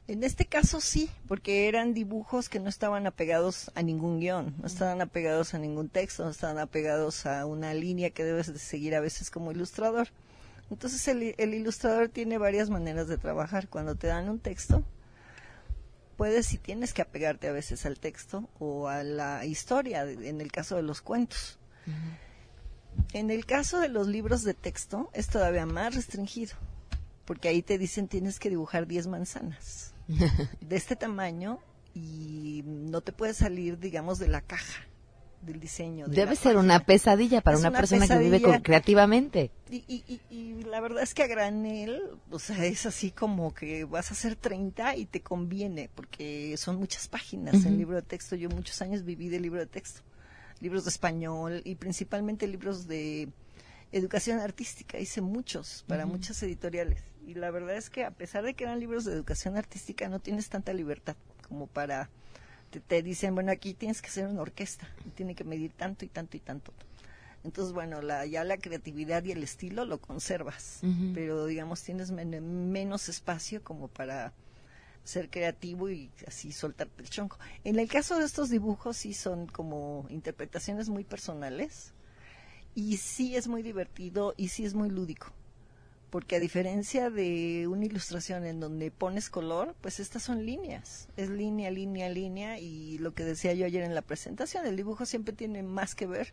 En 0.05 0.23
este 0.23 0.45
caso 0.45 0.81
sí, 0.81 1.09
porque 1.29 1.69
eran 1.69 1.93
dibujos 1.93 2.49
que 2.49 2.59
no 2.59 2.67
estaban 2.67 3.07
apegados 3.07 3.71
a 3.73 3.81
ningún 3.83 4.19
guion, 4.19 4.53
no 4.59 4.67
estaban 4.67 4.99
apegados 4.99 5.53
a 5.53 5.59
ningún 5.59 5.87
texto, 5.87 6.25
no 6.25 6.31
estaban 6.31 6.59
apegados 6.59 7.25
a 7.25 7.45
una 7.45 7.73
línea 7.73 8.09
que 8.09 8.25
debes 8.25 8.51
de 8.51 8.59
seguir 8.59 8.95
a 8.95 8.99
veces 8.99 9.31
como 9.31 9.53
ilustrador. 9.53 10.09
Entonces 10.69 11.07
el, 11.07 11.35
el 11.37 11.53
ilustrador 11.53 12.09
tiene 12.09 12.37
varias 12.37 12.69
maneras 12.69 13.07
de 13.07 13.17
trabajar. 13.17 13.67
Cuando 13.67 13.95
te 13.95 14.07
dan 14.07 14.29
un 14.29 14.39
texto, 14.39 14.83
puedes 16.17 16.53
y 16.53 16.57
tienes 16.57 16.93
que 16.93 17.01
apegarte 17.01 17.47
a 17.47 17.51
veces 17.51 17.85
al 17.85 17.99
texto 17.99 18.49
o 18.59 18.87
a 18.87 19.03
la 19.03 19.45
historia, 19.45 20.03
en 20.03 20.41
el 20.41 20.51
caso 20.51 20.75
de 20.75 20.83
los 20.83 21.01
cuentos. 21.01 21.59
En 23.13 23.31
el 23.31 23.45
caso 23.45 23.79
de 23.79 23.89
los 23.89 24.07
libros 24.07 24.43
de 24.43 24.53
texto 24.53 25.09
es 25.13 25.27
todavía 25.27 25.65
más 25.65 25.95
restringido 25.95 26.55
porque 27.25 27.47
ahí 27.47 27.61
te 27.61 27.77
dicen 27.77 28.07
tienes 28.07 28.39
que 28.39 28.49
dibujar 28.49 28.87
10 28.87 29.07
manzanas 29.07 29.93
de 30.61 30.75
este 30.75 30.95
tamaño 30.95 31.59
y 31.95 32.63
no 32.65 33.01
te 33.01 33.11
puedes 33.11 33.37
salir, 33.37 33.79
digamos, 33.79 34.19
de 34.19 34.27
la 34.27 34.41
caja 34.41 34.87
del 35.45 35.59
diseño. 35.59 36.07
de 36.07 36.15
Debe 36.15 36.35
ser 36.35 36.53
página. 36.55 36.59
una 36.61 36.79
pesadilla 36.85 37.41
para 37.41 37.57
una, 37.57 37.71
persona 37.71 38.07
que 38.07 38.17
vive 38.17 38.41
con- 38.41 38.61
creativamente. 38.61 39.51
Y, 39.69 39.83
y- 39.87 40.03
y- 40.07 40.21
y 40.35 40.63
la 40.63 40.79
verdad 40.81 41.03
es 41.03 41.13
que 41.13 41.23
a 41.23 41.27
granel, 41.27 42.01
o 42.31 42.39
sea, 42.39 42.63
es 42.65 42.85
así 42.85 43.11
como 43.11 43.53
que 43.53 43.83
vas 43.85 44.11
a 44.11 44.13
hacer 44.13 44.35
30 44.35 44.95
y 44.95 45.05
te 45.05 45.21
conviene, 45.21 45.89
porque 45.93 46.55
son 46.57 46.77
muchas 46.77 47.07
páginas 47.07 47.65
en 47.65 47.77
libro 47.77 47.95
de 47.95 48.01
texto. 48.03 48.35
Yo 48.35 48.49
muchos 48.49 48.81
años 48.81 49.03
viví 49.03 49.29
de 49.29 49.39
libro 49.39 49.59
de 49.59 49.65
texto, 49.67 50.01
libros 50.61 50.85
de 50.85 50.89
español 50.89 51.61
y 51.65 51.75
principalmente 51.75 52.47
libros 52.47 52.87
de 52.87 53.29
educación 53.91 54.39
artística. 54.39 54.97
Hice 54.99 55.21
muchos 55.21 55.83
para 55.87 56.05
Ujú. 56.05 56.13
muchas 56.13 56.41
editoriales. 56.43 56.99
Y 57.25 57.35
la 57.35 57.51
verdad 57.51 57.75
es 57.77 57.89
que 57.89 58.03
a 58.03 58.11
pesar 58.11 58.43
de 58.43 58.53
que 58.53 58.63
eran 58.65 58.79
libros 58.79 59.05
de 59.05 59.13
educación 59.13 59.55
artística, 59.57 60.09
no 60.09 60.19
tienes 60.19 60.49
tanta 60.49 60.73
libertad 60.73 61.15
como 61.47 61.67
para... 61.67 62.09
Te, 62.73 62.79
te 62.79 63.03
dicen, 63.03 63.35
bueno, 63.35 63.51
aquí 63.51 63.75
tienes 63.75 64.01
que 64.01 64.07
hacer 64.07 64.25
una 64.27 64.41
orquesta, 64.41 64.89
y 65.05 65.11
tiene 65.11 65.35
que 65.35 65.43
medir 65.43 65.71
tanto 65.73 66.05
y 66.05 66.07
tanto 66.09 66.35
y 66.37 66.39
tanto. 66.39 66.73
Entonces, 67.43 67.71
bueno, 67.73 68.01
la, 68.01 68.25
ya 68.25 68.43
la 68.43 68.57
creatividad 68.57 69.23
y 69.23 69.31
el 69.31 69.43
estilo 69.43 69.85
lo 69.85 69.99
conservas, 69.99 70.79
pero 71.13 71.45
digamos 71.45 71.83
tienes 71.83 72.09
men- 72.11 72.71
menos 72.71 73.09
espacio 73.09 73.61
como 73.63 73.87
para 73.89 74.33
ser 75.03 75.29
creativo 75.29 75.89
y 75.89 76.09
así 76.25 76.51
soltarte 76.51 77.01
el 77.03 77.09
chonco. 77.09 77.37
En 77.63 77.77
el 77.77 77.87
caso 77.89 78.17
de 78.17 78.25
estos 78.25 78.49
dibujos 78.49 78.97
sí 78.97 79.13
son 79.13 79.45
como 79.47 80.07
interpretaciones 80.09 80.89
muy 80.89 81.03
personales 81.03 81.91
y 82.73 82.97
sí 82.97 83.35
es 83.35 83.47
muy 83.47 83.61
divertido 83.61 84.33
y 84.37 84.47
sí 84.47 84.65
es 84.65 84.73
muy 84.73 84.89
lúdico. 84.89 85.27
Porque 86.13 86.35
a 86.35 86.39
diferencia 86.39 87.09
de 87.09 87.67
una 87.67 87.85
ilustración 87.85 88.45
en 88.45 88.59
donde 88.59 88.91
pones 88.91 89.31
color, 89.31 89.73
pues 89.81 89.99
estas 89.99 90.21
son 90.21 90.45
líneas. 90.45 91.07
Es 91.17 91.27
línea, 91.27 91.71
línea, 91.71 92.07
línea. 92.07 92.59
Y 92.59 92.99
lo 92.99 93.15
que 93.15 93.23
decía 93.23 93.55
yo 93.55 93.65
ayer 93.65 93.81
en 93.81 93.95
la 93.95 94.03
presentación, 94.03 94.67
el 94.67 94.75
dibujo 94.75 95.07
siempre 95.07 95.33
tiene 95.33 95.63
más 95.63 95.95
que 95.95 96.05
ver 96.05 96.31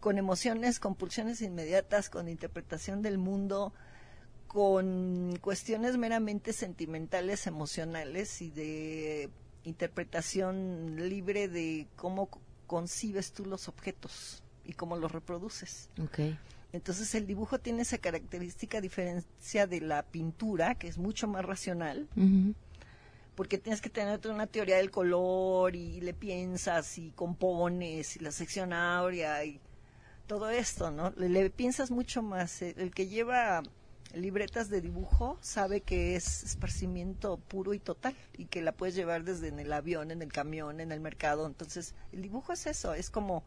con 0.00 0.16
emociones, 0.16 0.80
con 0.80 0.94
pulsiones 0.94 1.42
inmediatas, 1.42 2.08
con 2.08 2.30
interpretación 2.30 3.02
del 3.02 3.18
mundo, 3.18 3.74
con 4.46 5.36
cuestiones 5.42 5.98
meramente 5.98 6.54
sentimentales, 6.54 7.46
emocionales 7.46 8.40
y 8.40 8.52
de 8.52 9.28
interpretación 9.64 11.10
libre 11.10 11.48
de 11.48 11.88
cómo 11.96 12.30
concibes 12.66 13.32
tú 13.32 13.44
los 13.44 13.68
objetos 13.68 14.42
y 14.64 14.72
cómo 14.72 14.96
los 14.96 15.12
reproduces. 15.12 15.90
Ok. 16.02 16.20
Entonces 16.74 17.14
el 17.14 17.24
dibujo 17.28 17.60
tiene 17.60 17.82
esa 17.82 17.98
característica 17.98 18.80
diferencia 18.80 19.68
de 19.68 19.80
la 19.80 20.02
pintura, 20.02 20.74
que 20.74 20.88
es 20.88 20.98
mucho 20.98 21.28
más 21.28 21.44
racional, 21.44 22.08
Ujú. 22.16 22.52
porque 23.36 23.58
tienes 23.58 23.80
que 23.80 23.90
tener 23.90 24.20
una 24.28 24.48
teoría 24.48 24.78
del 24.78 24.90
color 24.90 25.76
y 25.76 26.00
le 26.00 26.14
piensas 26.14 26.98
y 26.98 27.12
compones 27.12 28.16
y 28.16 28.18
la 28.18 28.32
sección 28.32 28.72
áurea 28.72 29.44
y 29.44 29.60
todo 30.26 30.50
esto, 30.50 30.90
¿no? 30.90 31.12
Le, 31.16 31.28
le 31.28 31.48
piensas 31.48 31.92
mucho 31.92 32.22
más. 32.22 32.60
El, 32.60 32.74
el 32.80 32.90
que 32.92 33.06
lleva 33.06 33.62
libretas 34.12 34.68
de 34.68 34.80
dibujo 34.80 35.38
sabe 35.42 35.80
que 35.80 36.16
es 36.16 36.42
esparcimiento 36.42 37.36
puro 37.36 37.72
y 37.72 37.78
total 37.78 38.16
y 38.36 38.46
que 38.46 38.62
la 38.62 38.72
puedes 38.72 38.96
llevar 38.96 39.22
desde 39.22 39.46
en 39.46 39.60
el 39.60 39.72
avión, 39.72 40.10
en 40.10 40.22
el 40.22 40.32
camión, 40.32 40.80
en 40.80 40.90
el 40.90 40.98
mercado. 41.00 41.46
Entonces, 41.46 41.94
el 42.10 42.22
dibujo 42.22 42.52
es 42.52 42.66
eso, 42.66 42.94
es 42.94 43.10
como 43.10 43.44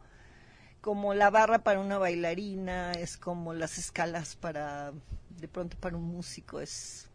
como 0.80 1.14
la 1.14 1.30
barra 1.30 1.58
para 1.60 1.80
una 1.80 1.98
bailarina, 1.98 2.92
es 2.92 3.16
como 3.16 3.52
las 3.54 3.78
escalas 3.78 4.36
para 4.36 4.92
de 5.40 5.48
pronto 5.48 5.76
para 5.78 5.96
un 5.96 6.04
músico, 6.04 6.60
es 6.60 7.08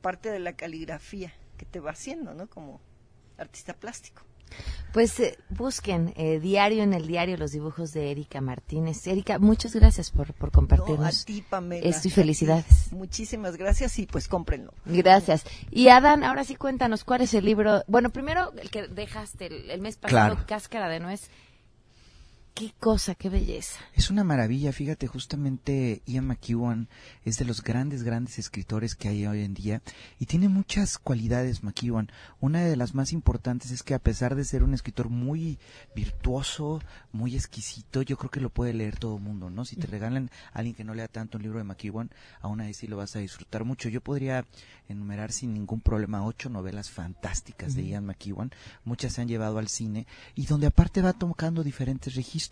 parte 0.00 0.30
de 0.30 0.38
la 0.38 0.54
caligrafía 0.54 1.32
que 1.58 1.66
te 1.66 1.80
va 1.80 1.90
haciendo, 1.90 2.32
¿no? 2.34 2.46
Como 2.48 2.80
artista 3.38 3.74
plástico. 3.74 4.22
Pues 4.92 5.18
eh, 5.18 5.36
busquen 5.50 6.14
eh, 6.16 6.38
diario 6.38 6.84
en 6.84 6.94
el 6.94 7.06
diario 7.08 7.36
los 7.36 7.50
dibujos 7.50 7.92
de 7.92 8.12
Erika 8.12 8.40
Martínez. 8.40 9.04
Erika, 9.08 9.38
muchas 9.40 9.74
gracias 9.74 10.10
por, 10.12 10.32
por 10.34 10.48
No, 10.50 10.52
compartirnos 10.52 11.22
a 11.22 11.24
ti, 11.24 11.42
Pamela. 11.42 11.86
esto 11.86 12.06
y 12.08 12.10
felicidades. 12.12 12.88
ti. 12.90 12.94
Muchísimas 12.94 13.56
gracias 13.56 13.98
y 13.98 14.06
pues 14.06 14.28
cómprenlo. 14.28 14.72
Gracias. 14.84 15.44
Y 15.70 15.88
Adán, 15.88 16.22
ahora 16.22 16.44
sí 16.44 16.54
cuéntanos 16.54 17.02
cuál 17.02 17.22
es 17.22 17.34
el 17.34 17.44
libro. 17.44 17.82
Bueno, 17.88 18.10
primero 18.10 18.52
el 18.56 18.70
que 18.70 18.86
dejaste 18.86 19.46
el, 19.46 19.70
el 19.70 19.80
mes 19.80 19.96
pasado, 19.96 20.34
Claro. 20.34 20.46
Cáscara 20.46 20.88
de 20.88 21.00
Nuez. 21.00 21.28
Qué 22.56 22.72
cosa, 22.80 23.14
qué 23.14 23.28
belleza. 23.28 23.78
Es 23.92 24.08
una 24.08 24.24
maravilla, 24.24 24.72
fíjate, 24.72 25.06
justamente 25.06 26.00
Ian 26.06 26.26
McEwan 26.26 26.88
es 27.22 27.36
de 27.36 27.44
los 27.44 27.62
grandes, 27.62 28.02
grandes 28.02 28.38
escritores 28.38 28.94
que 28.94 29.08
hay 29.08 29.26
hoy 29.26 29.42
en 29.42 29.52
día 29.52 29.82
y 30.18 30.24
tiene 30.24 30.48
muchas 30.48 30.96
cualidades 30.96 31.62
McEwan. 31.62 32.10
Una 32.40 32.62
de 32.64 32.76
las 32.76 32.94
más 32.94 33.12
importantes 33.12 33.72
es 33.72 33.82
que 33.82 33.92
a 33.92 33.98
pesar 33.98 34.36
de 34.36 34.44
ser 34.44 34.62
un 34.62 34.72
escritor 34.72 35.10
muy 35.10 35.58
virtuoso, 35.94 36.80
muy 37.12 37.34
exquisito, 37.34 38.00
yo 38.00 38.16
creo 38.16 38.30
que 38.30 38.40
lo 38.40 38.48
puede 38.48 38.72
leer 38.72 38.98
todo 38.98 39.16
el 39.16 39.22
mundo, 39.22 39.50
¿no? 39.50 39.66
Si 39.66 39.76
te 39.76 39.86
regalan 39.86 40.30
a 40.54 40.60
alguien 40.60 40.76
que 40.76 40.84
no 40.84 40.94
lea 40.94 41.08
tanto 41.08 41.36
un 41.36 41.42
libro 41.42 41.58
de 41.58 41.64
McEwan, 41.64 42.10
aún 42.40 42.62
así 42.62 42.72
sí 42.72 42.86
lo 42.86 42.96
vas 42.96 43.14
a 43.16 43.18
disfrutar 43.18 43.64
mucho. 43.64 43.90
Yo 43.90 44.00
podría 44.00 44.46
enumerar 44.88 45.30
sin 45.30 45.52
ningún 45.52 45.82
problema 45.82 46.24
ocho 46.24 46.48
novelas 46.48 46.90
fantásticas 46.90 47.74
de. 47.74 47.86
Ian 47.86 48.06
McEwan, 48.06 48.50
muchas 48.84 49.12
se 49.12 49.20
han 49.20 49.28
llevado 49.28 49.58
al 49.58 49.68
cine 49.68 50.06
y 50.34 50.46
donde 50.46 50.68
aparte 50.68 51.02
va 51.02 51.12
tocando 51.12 51.62
diferentes 51.62 52.14
registros 52.14 52.45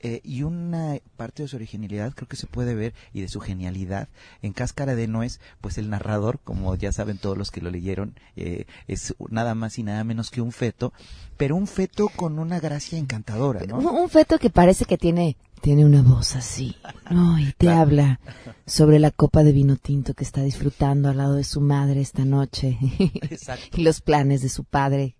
eh, 0.00 0.20
y 0.24 0.42
una 0.42 0.98
parte 1.16 1.42
de 1.42 1.48
su 1.48 1.56
originalidad 1.56 2.12
creo 2.14 2.28
que 2.28 2.36
se 2.36 2.46
puede 2.46 2.74
ver 2.74 2.94
y 3.12 3.20
de 3.20 3.28
su 3.28 3.40
genialidad 3.40 4.08
en 4.42 4.52
Cáscara 4.52 4.94
de 4.94 5.08
Nuez, 5.08 5.40
pues 5.60 5.78
el 5.78 5.90
narrador, 5.90 6.38
como 6.42 6.74
ya 6.74 6.92
saben 6.92 7.18
todos 7.18 7.36
los 7.36 7.50
que 7.50 7.60
lo 7.60 7.70
leyeron, 7.70 8.14
eh, 8.36 8.66
es 8.86 9.14
nada 9.30 9.54
más 9.54 9.78
y 9.78 9.82
nada 9.82 10.04
menos 10.04 10.30
que 10.30 10.40
un 10.40 10.52
feto, 10.52 10.92
pero 11.36 11.56
un 11.56 11.66
feto 11.66 12.08
con 12.08 12.38
una 12.38 12.60
gracia 12.60 12.98
encantadora, 12.98 13.64
¿no? 13.66 13.78
Un, 13.78 14.08
feto 14.08 14.38
que 14.38 14.50
parece 14.50 14.84
que 14.84 14.98
tiene 14.98 15.36
tiene 15.60 15.84
una 15.84 16.02
voz 16.02 16.36
así, 16.36 16.76
¿no? 17.10 17.38
Y 17.38 17.52
te 17.58 17.68
habla 17.68 18.20
sobre 18.64 18.98
la 18.98 19.10
copa 19.10 19.42
de 19.42 19.52
vino 19.52 19.76
tinto 19.76 20.14
que 20.14 20.24
está 20.24 20.42
disfrutando 20.42 21.08
al 21.08 21.16
lado 21.16 21.34
de 21.34 21.44
su 21.44 21.60
madre 21.60 22.00
esta 22.00 22.24
noche. 22.24 22.78
Exacto. 23.30 23.76
y 23.76 23.82
los 23.82 24.00
planes 24.00 24.40
de 24.40 24.48
su 24.48 24.64
padre. 24.64 25.16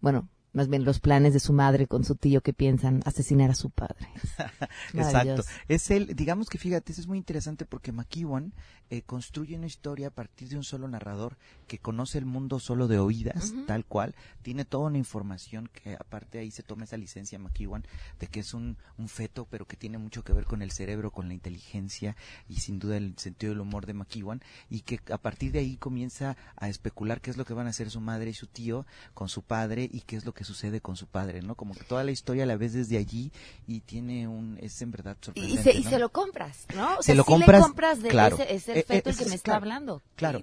Bueno, 0.00 0.28
más 0.56 0.68
bien 0.68 0.84
los 0.84 1.00
planes 1.00 1.34
de 1.34 1.38
su 1.38 1.52
madre 1.52 1.86
con 1.86 2.02
su 2.02 2.14
tío 2.14 2.40
que 2.40 2.54
piensan 2.54 3.02
asesinar 3.04 3.50
a 3.50 3.54
su 3.54 3.68
padre. 3.68 4.08
Exacto. 4.94 5.42
Es 5.68 5.90
el, 5.90 6.16
digamos 6.16 6.48
que 6.48 6.56
fíjate, 6.56 6.92
eso 6.92 7.02
es 7.02 7.06
muy 7.06 7.18
interesante 7.18 7.66
porque 7.66 7.92
McEwan 7.92 8.54
eh, 8.88 9.02
construye 9.02 9.54
una 9.54 9.66
historia 9.66 10.08
a 10.08 10.10
partir 10.10 10.48
de 10.48 10.56
un 10.56 10.64
solo 10.64 10.88
narrador 10.88 11.36
que 11.66 11.78
conoce 11.78 12.16
el 12.16 12.24
mundo 12.24 12.58
solo 12.58 12.88
de 12.88 12.98
oídas, 12.98 13.52
tal 13.66 13.84
cual, 13.84 14.14
tiene 14.40 14.64
toda 14.64 14.86
una 14.86 14.96
información 14.96 15.68
que 15.68 15.94
aparte 15.94 16.38
ahí 16.38 16.50
se 16.50 16.62
toma 16.62 16.84
esa 16.84 16.96
licencia 16.96 17.38
McEwan 17.38 17.84
de 18.18 18.26
que 18.28 18.40
es 18.40 18.54
un, 18.54 18.78
un 18.96 19.08
feto, 19.08 19.46
pero 19.50 19.66
que 19.66 19.76
tiene 19.76 19.98
mucho 19.98 20.24
que 20.24 20.32
ver 20.32 20.46
con 20.46 20.62
el 20.62 20.70
cerebro, 20.70 21.10
con 21.10 21.28
la 21.28 21.34
inteligencia 21.34 22.16
y 22.48 22.60
sin 22.60 22.78
duda 22.78 22.96
el 22.96 23.18
sentido 23.18 23.52
del 23.52 23.60
humor 23.60 23.84
de 23.84 23.92
McEwan 23.92 24.40
y 24.70 24.80
que 24.80 25.00
a 25.12 25.18
partir 25.18 25.52
de 25.52 25.58
ahí 25.58 25.76
comienza 25.76 26.38
a 26.56 26.70
especular 26.70 27.20
qué 27.20 27.30
es 27.30 27.36
lo 27.36 27.44
que 27.44 27.52
van 27.52 27.66
a 27.66 27.70
hacer 27.70 27.90
su 27.90 28.00
madre 28.00 28.30
y 28.30 28.34
su 28.34 28.46
tío 28.46 28.86
con 29.12 29.28
su 29.28 29.42
padre 29.42 29.86
y 29.92 30.00
qué 30.00 30.16
es 30.16 30.24
lo 30.24 30.32
que 30.32 30.45
sucede 30.46 30.80
con 30.80 30.96
su 30.96 31.06
padre, 31.06 31.42
¿no? 31.42 31.54
Como 31.54 31.74
que 31.74 31.84
toda 31.84 32.04
la 32.04 32.10
historia 32.12 32.46
la 32.46 32.56
ves 32.56 32.72
desde 32.72 32.96
allí 32.96 33.30
y 33.66 33.80
tiene 33.80 34.26
un, 34.28 34.56
es 34.60 34.80
en 34.82 34.90
verdad 34.90 35.16
Y, 35.20 35.24
sorprendente. 35.24 35.62
se, 35.72 35.78
y 35.78 35.82
¿no? 35.84 35.90
se 35.90 35.98
lo 35.98 36.08
compras, 36.10 36.66
¿no? 36.74 36.94
O 36.94 37.02
Se 37.02 37.06
sea, 37.06 37.14
lo 37.16 37.22
sí 37.24 37.26
compras, 37.32 37.58
le 37.60 37.62
compras 37.64 38.02
de 38.02 38.08
claro. 38.08 38.36
ese, 38.36 38.54
es 38.54 38.68
el 38.68 38.76
Eh, 38.76 38.80
eh, 38.80 38.84
feto 38.86 39.10
el 39.10 39.14
ese 39.14 39.24
que 39.24 39.28
me 39.30 39.34
es- 39.34 39.40
está 39.40 39.44
claro, 39.52 39.62
hablando. 39.62 40.02
Claro, 40.16 40.42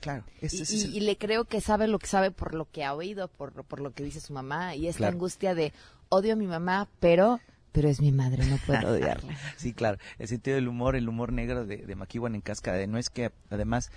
claro. 0.00 0.24
Ese- 0.40 0.56
Y, 0.56 0.62
ese 0.62 0.76
es 0.76 0.82
y- 0.84 0.86
el- 0.88 0.96
y 0.96 1.00
le 1.00 1.16
creo 1.18 1.44
que 1.44 1.60
sabe 1.60 1.86
lo 1.88 1.98
que 1.98 2.06
sabe 2.06 2.30
por 2.30 2.54
lo 2.54 2.70
que 2.70 2.84
ha 2.84 2.92
oído, 2.94 3.28
por, 3.28 3.52
por 3.64 3.80
lo 3.80 3.92
que 3.92 4.04
dice 4.04 4.20
su 4.20 4.32
mamá. 4.32 4.74
Y 4.74 4.88
esta 4.88 4.98
Claro. 4.98 5.12
angustia 5.14 5.54
de 5.54 5.72
odio 6.10 6.34
a 6.34 6.36
mi 6.36 6.46
mamá, 6.46 6.88
pero, 7.00 7.40
pero 7.72 7.88
es 7.88 8.00
mi 8.00 8.12
madre, 8.12 8.44
no 8.46 8.56
puedo 8.66 8.78
odiarla. 8.92 9.36
sí, 9.56 9.72
claro. 9.72 9.98
El 10.18 10.28
sentido 10.28 10.54
del 10.56 10.68
humor, 10.68 10.94
el 10.96 11.08
humor 11.08 11.32
negro 11.32 11.64
de, 11.66 11.78
de 11.78 11.94
McEwan 11.96 12.34
en 12.34 12.40
Cáscara 12.40 12.76
de 12.76 12.86
Nuez, 12.86 13.08
que 13.10 13.32
además 13.50 13.90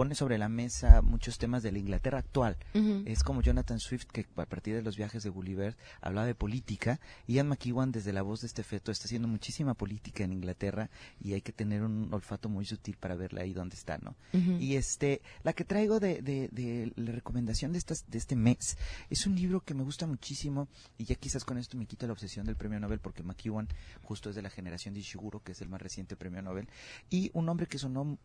pone 0.00 0.14
sobre 0.14 0.38
la 0.38 0.48
mesa 0.48 1.02
muchos 1.02 1.36
temas 1.36 1.62
de 1.62 1.72
la 1.72 1.78
Inglaterra 1.78 2.20
actual. 2.20 2.56
Es 3.04 3.22
como 3.22 3.42
Jonathan 3.42 3.78
Swift, 3.78 4.06
que 4.06 4.24
a 4.36 4.46
partir 4.46 4.74
de 4.74 4.80
los 4.80 4.96
viajes 4.96 5.22
de 5.24 5.28
Gulliver 5.28 5.76
hablaba 6.00 6.26
de 6.26 6.34
política. 6.34 7.00
Ian 7.26 7.48
McEwan, 7.48 7.92
desde 7.92 8.14
la 8.14 8.22
voz 8.22 8.40
de 8.40 8.46
este 8.46 8.62
feto, 8.62 8.92
está 8.92 9.04
haciendo 9.04 9.28
muchísima 9.28 9.74
política 9.74 10.24
en 10.24 10.32
Inglaterra 10.32 10.88
y 11.22 11.34
hay 11.34 11.42
que 11.42 11.52
tener 11.52 11.82
un 11.82 12.08
olfato 12.14 12.48
muy 12.48 12.64
sutil 12.64 12.96
para 12.96 13.14
verla 13.14 13.42
ahí 13.42 13.52
donde 13.52 13.76
está, 13.76 13.98
¿no? 13.98 14.16
Y 14.58 14.76
este, 14.76 15.20
la 15.42 15.52
que 15.52 15.66
traigo 15.66 16.00
de, 16.00 16.22
de, 16.22 16.48
de 16.48 16.94
la 16.96 17.12
recomendación 17.12 17.72
de, 17.72 17.78
estas, 17.78 18.10
de 18.10 18.16
este 18.16 18.36
mes 18.36 18.78
es 19.10 19.26
un 19.26 19.36
libro 19.36 19.60
que 19.60 19.74
me 19.74 19.82
gusta 19.82 20.06
muchísimo 20.06 20.66
y 20.96 21.04
ya 21.04 21.14
quizás 21.14 21.44
con 21.44 21.58
esto 21.58 21.76
me 21.76 21.84
quito 21.84 22.06
la 22.06 22.14
obsesión 22.14 22.46
del 22.46 22.56
premio 22.56 22.80
Nobel 22.80 23.00
porque 23.00 23.22
McEwan 23.22 23.68
justo 24.02 24.30
es 24.30 24.34
de 24.34 24.40
la 24.40 24.48
generación 24.48 24.94
de 24.94 25.00
Ishiguro, 25.00 25.42
que 25.42 25.52
es 25.52 25.60
el 25.60 25.68
más 25.68 25.82
reciente 25.82 26.16
premio 26.16 26.40
Nobel, 26.40 26.70
y 27.10 27.30
un 27.34 27.50
hombre 27.50 27.66
que 27.66 27.76
sonó 27.76 28.18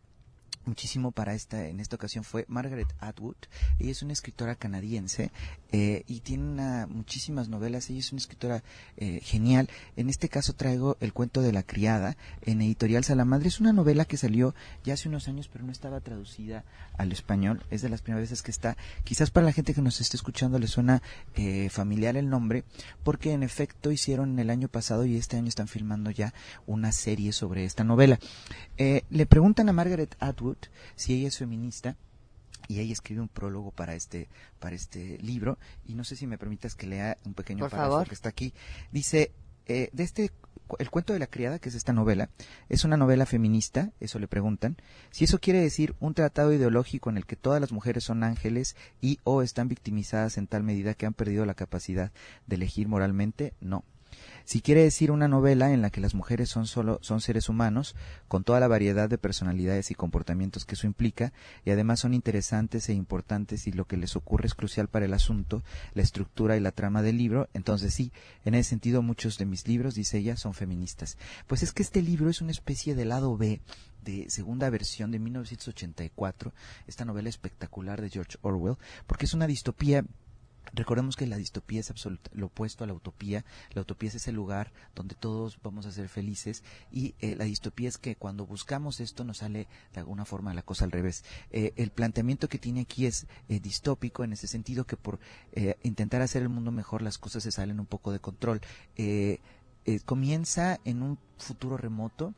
muchísimo 0.64 1.12
para 1.12 1.34
esta 1.34 1.66
en 1.68 1.80
esta 1.80 1.96
ocasión 1.96 2.24
fue 2.24 2.44
Margaret 2.48 2.88
Atwood. 3.00 3.36
Ella 3.78 3.90
es 3.90 4.02
una 4.02 4.12
escritora 4.12 4.54
canadiense 4.54 5.30
eh, 5.72 6.04
y 6.06 6.20
tiene 6.20 6.86
muchísimas 6.86 7.48
novelas. 7.48 7.90
Ella 7.90 8.00
es 8.00 8.12
una 8.12 8.20
escritora 8.20 8.62
eh, 8.96 9.20
genial. 9.22 9.68
En 9.96 10.08
este 10.08 10.28
caso 10.28 10.54
traigo 10.54 10.96
el 11.00 11.12
cuento 11.12 11.42
de 11.42 11.52
la 11.52 11.62
criada 11.62 12.16
en 12.42 12.62
editorial 12.62 13.04
Salamadre. 13.04 13.48
Es 13.48 13.60
una 13.60 13.72
novela 13.72 14.04
que 14.04 14.16
salió 14.16 14.54
ya 14.84 14.94
hace 14.94 15.08
unos 15.08 15.28
años 15.28 15.48
pero 15.48 15.64
no 15.64 15.72
estaba 15.72 16.00
traducida 16.00 16.64
al 16.96 17.12
español. 17.12 17.62
Es 17.70 17.82
de 17.82 17.88
las 17.88 18.02
primeras 18.02 18.30
veces 18.30 18.42
que 18.42 18.50
está. 18.50 18.76
Quizás 19.04 19.30
para 19.30 19.46
la 19.46 19.52
gente 19.52 19.74
que 19.74 19.82
nos 19.82 20.00
esté 20.00 20.16
escuchando 20.16 20.58
le 20.58 20.66
suena 20.66 21.02
eh, 21.34 21.68
familiar 21.70 22.16
el 22.16 22.28
nombre 22.28 22.64
porque 23.04 23.32
en 23.32 23.42
efecto 23.42 23.92
hicieron 23.92 24.38
el 24.38 24.50
año 24.50 24.68
pasado 24.68 25.04
y 25.04 25.16
este 25.16 25.36
año 25.36 25.48
están 25.48 25.68
filmando 25.68 26.10
ya 26.10 26.34
una 26.66 26.92
serie 26.92 27.32
sobre 27.32 27.64
esta 27.64 27.84
novela 27.84 28.18
le 28.76 29.26
preguntan 29.26 29.68
a 29.68 29.72
Margaret 29.72 30.16
Atwood 30.20 30.58
si 30.94 31.14
ella 31.14 31.28
es 31.28 31.38
feminista 31.38 31.96
y 32.68 32.80
ella 32.80 32.92
escribe 32.92 33.20
un 33.20 33.28
prólogo 33.28 33.70
para 33.70 33.94
este 33.94 34.28
para 34.58 34.74
este 34.74 35.18
libro 35.18 35.58
y 35.84 35.94
no 35.94 36.04
sé 36.04 36.16
si 36.16 36.26
me 36.26 36.38
permitas 36.38 36.74
que 36.74 36.86
lea 36.86 37.18
un 37.24 37.34
pequeño 37.34 37.68
párrafo 37.68 38.04
que 38.04 38.14
está 38.14 38.28
aquí. 38.28 38.52
Dice 38.92 39.32
eh, 39.66 39.90
de 39.92 40.02
este 40.02 40.32
el 40.80 40.90
cuento 40.90 41.12
de 41.12 41.20
la 41.20 41.28
criada 41.28 41.60
que 41.60 41.68
es 41.68 41.76
esta 41.76 41.92
novela 41.92 42.28
es 42.68 42.82
una 42.82 42.96
novela 42.96 43.26
feminista 43.26 43.92
eso 44.00 44.18
le 44.18 44.28
preguntan. 44.28 44.76
Si 45.10 45.24
eso 45.24 45.38
quiere 45.38 45.60
decir 45.60 45.94
un 46.00 46.14
tratado 46.14 46.52
ideológico 46.52 47.10
en 47.10 47.16
el 47.16 47.26
que 47.26 47.36
todas 47.36 47.60
las 47.60 47.72
mujeres 47.72 48.04
son 48.04 48.24
ángeles 48.24 48.76
y 49.00 49.20
o 49.24 49.42
están 49.42 49.68
victimizadas 49.68 50.38
en 50.38 50.46
tal 50.46 50.62
medida 50.62 50.94
que 50.94 51.06
han 51.06 51.14
perdido 51.14 51.46
la 51.46 51.54
capacidad 51.54 52.12
de 52.46 52.56
elegir 52.56 52.88
moralmente 52.88 53.54
no 53.60 53.84
si 54.44 54.60
quiere 54.60 54.82
decir 54.82 55.10
una 55.10 55.28
novela 55.28 55.72
en 55.72 55.82
la 55.82 55.90
que 55.90 56.00
las 56.00 56.14
mujeres 56.14 56.48
son 56.48 56.66
solo 56.66 56.98
son 57.02 57.20
seres 57.20 57.48
humanos 57.48 57.94
con 58.28 58.44
toda 58.44 58.60
la 58.60 58.68
variedad 58.68 59.08
de 59.08 59.18
personalidades 59.18 59.90
y 59.90 59.94
comportamientos 59.94 60.64
que 60.64 60.74
eso 60.74 60.86
implica 60.86 61.32
y 61.64 61.70
además 61.70 62.00
son 62.00 62.14
interesantes 62.14 62.88
e 62.88 62.94
importantes 62.94 63.66
y 63.66 63.72
lo 63.72 63.86
que 63.86 63.96
les 63.96 64.16
ocurre 64.16 64.46
es 64.46 64.54
crucial 64.54 64.88
para 64.88 65.04
el 65.04 65.14
asunto, 65.14 65.62
la 65.94 66.02
estructura 66.02 66.56
y 66.56 66.60
la 66.60 66.72
trama 66.72 67.02
del 67.02 67.18
libro, 67.18 67.48
entonces 67.54 67.94
sí, 67.94 68.12
en 68.44 68.54
ese 68.54 68.70
sentido 68.70 69.02
muchos 69.02 69.38
de 69.38 69.46
mis 69.46 69.66
libros, 69.66 69.94
dice 69.94 70.18
ella, 70.18 70.36
son 70.36 70.54
feministas. 70.54 71.16
Pues 71.46 71.62
es 71.62 71.72
que 71.72 71.82
este 71.82 72.02
libro 72.02 72.30
es 72.30 72.40
una 72.40 72.50
especie 72.50 72.94
de 72.94 73.04
lado 73.04 73.36
B 73.36 73.60
de 74.02 74.30
segunda 74.30 74.70
versión 74.70 75.10
de 75.10 75.18
1984, 75.18 76.52
esta 76.86 77.04
novela 77.04 77.28
espectacular 77.28 78.00
de 78.00 78.10
George 78.10 78.38
Orwell, 78.42 78.76
porque 79.06 79.26
es 79.26 79.34
una 79.34 79.46
distopía 79.46 80.04
Recordemos 80.74 81.16
que 81.16 81.26
la 81.26 81.36
distopía 81.36 81.80
es 81.80 81.92
lo 82.32 82.46
opuesto 82.46 82.84
a 82.84 82.86
la 82.86 82.92
utopía. 82.92 83.44
La 83.72 83.82
utopía 83.82 84.08
es 84.08 84.16
ese 84.16 84.32
lugar 84.32 84.72
donde 84.94 85.14
todos 85.14 85.58
vamos 85.62 85.86
a 85.86 85.92
ser 85.92 86.08
felices 86.08 86.62
y 86.90 87.14
eh, 87.20 87.36
la 87.36 87.44
distopía 87.44 87.88
es 87.88 87.98
que 87.98 88.16
cuando 88.16 88.46
buscamos 88.46 89.00
esto 89.00 89.24
nos 89.24 89.38
sale 89.38 89.68
de 89.92 90.00
alguna 90.00 90.24
forma 90.24 90.54
la 90.54 90.62
cosa 90.62 90.84
al 90.84 90.92
revés. 90.92 91.24
Eh, 91.50 91.72
el 91.76 91.90
planteamiento 91.90 92.48
que 92.48 92.58
tiene 92.58 92.80
aquí 92.82 93.06
es 93.06 93.26
eh, 93.48 93.60
distópico 93.60 94.24
en 94.24 94.32
ese 94.32 94.46
sentido 94.46 94.86
que 94.86 94.96
por 94.96 95.18
intentar 95.82 96.22
hacer 96.22 96.42
el 96.42 96.48
mundo 96.48 96.70
mejor 96.70 97.02
las 97.02 97.18
cosas 97.18 97.42
se 97.42 97.50
salen 97.50 97.80
un 97.80 97.86
poco 97.86 98.12
de 98.12 98.18
control. 98.18 98.60
comienza 100.04 100.80
en 100.84 101.02
un 101.02 101.18
futuro 101.38 101.76
remoto 101.76 102.34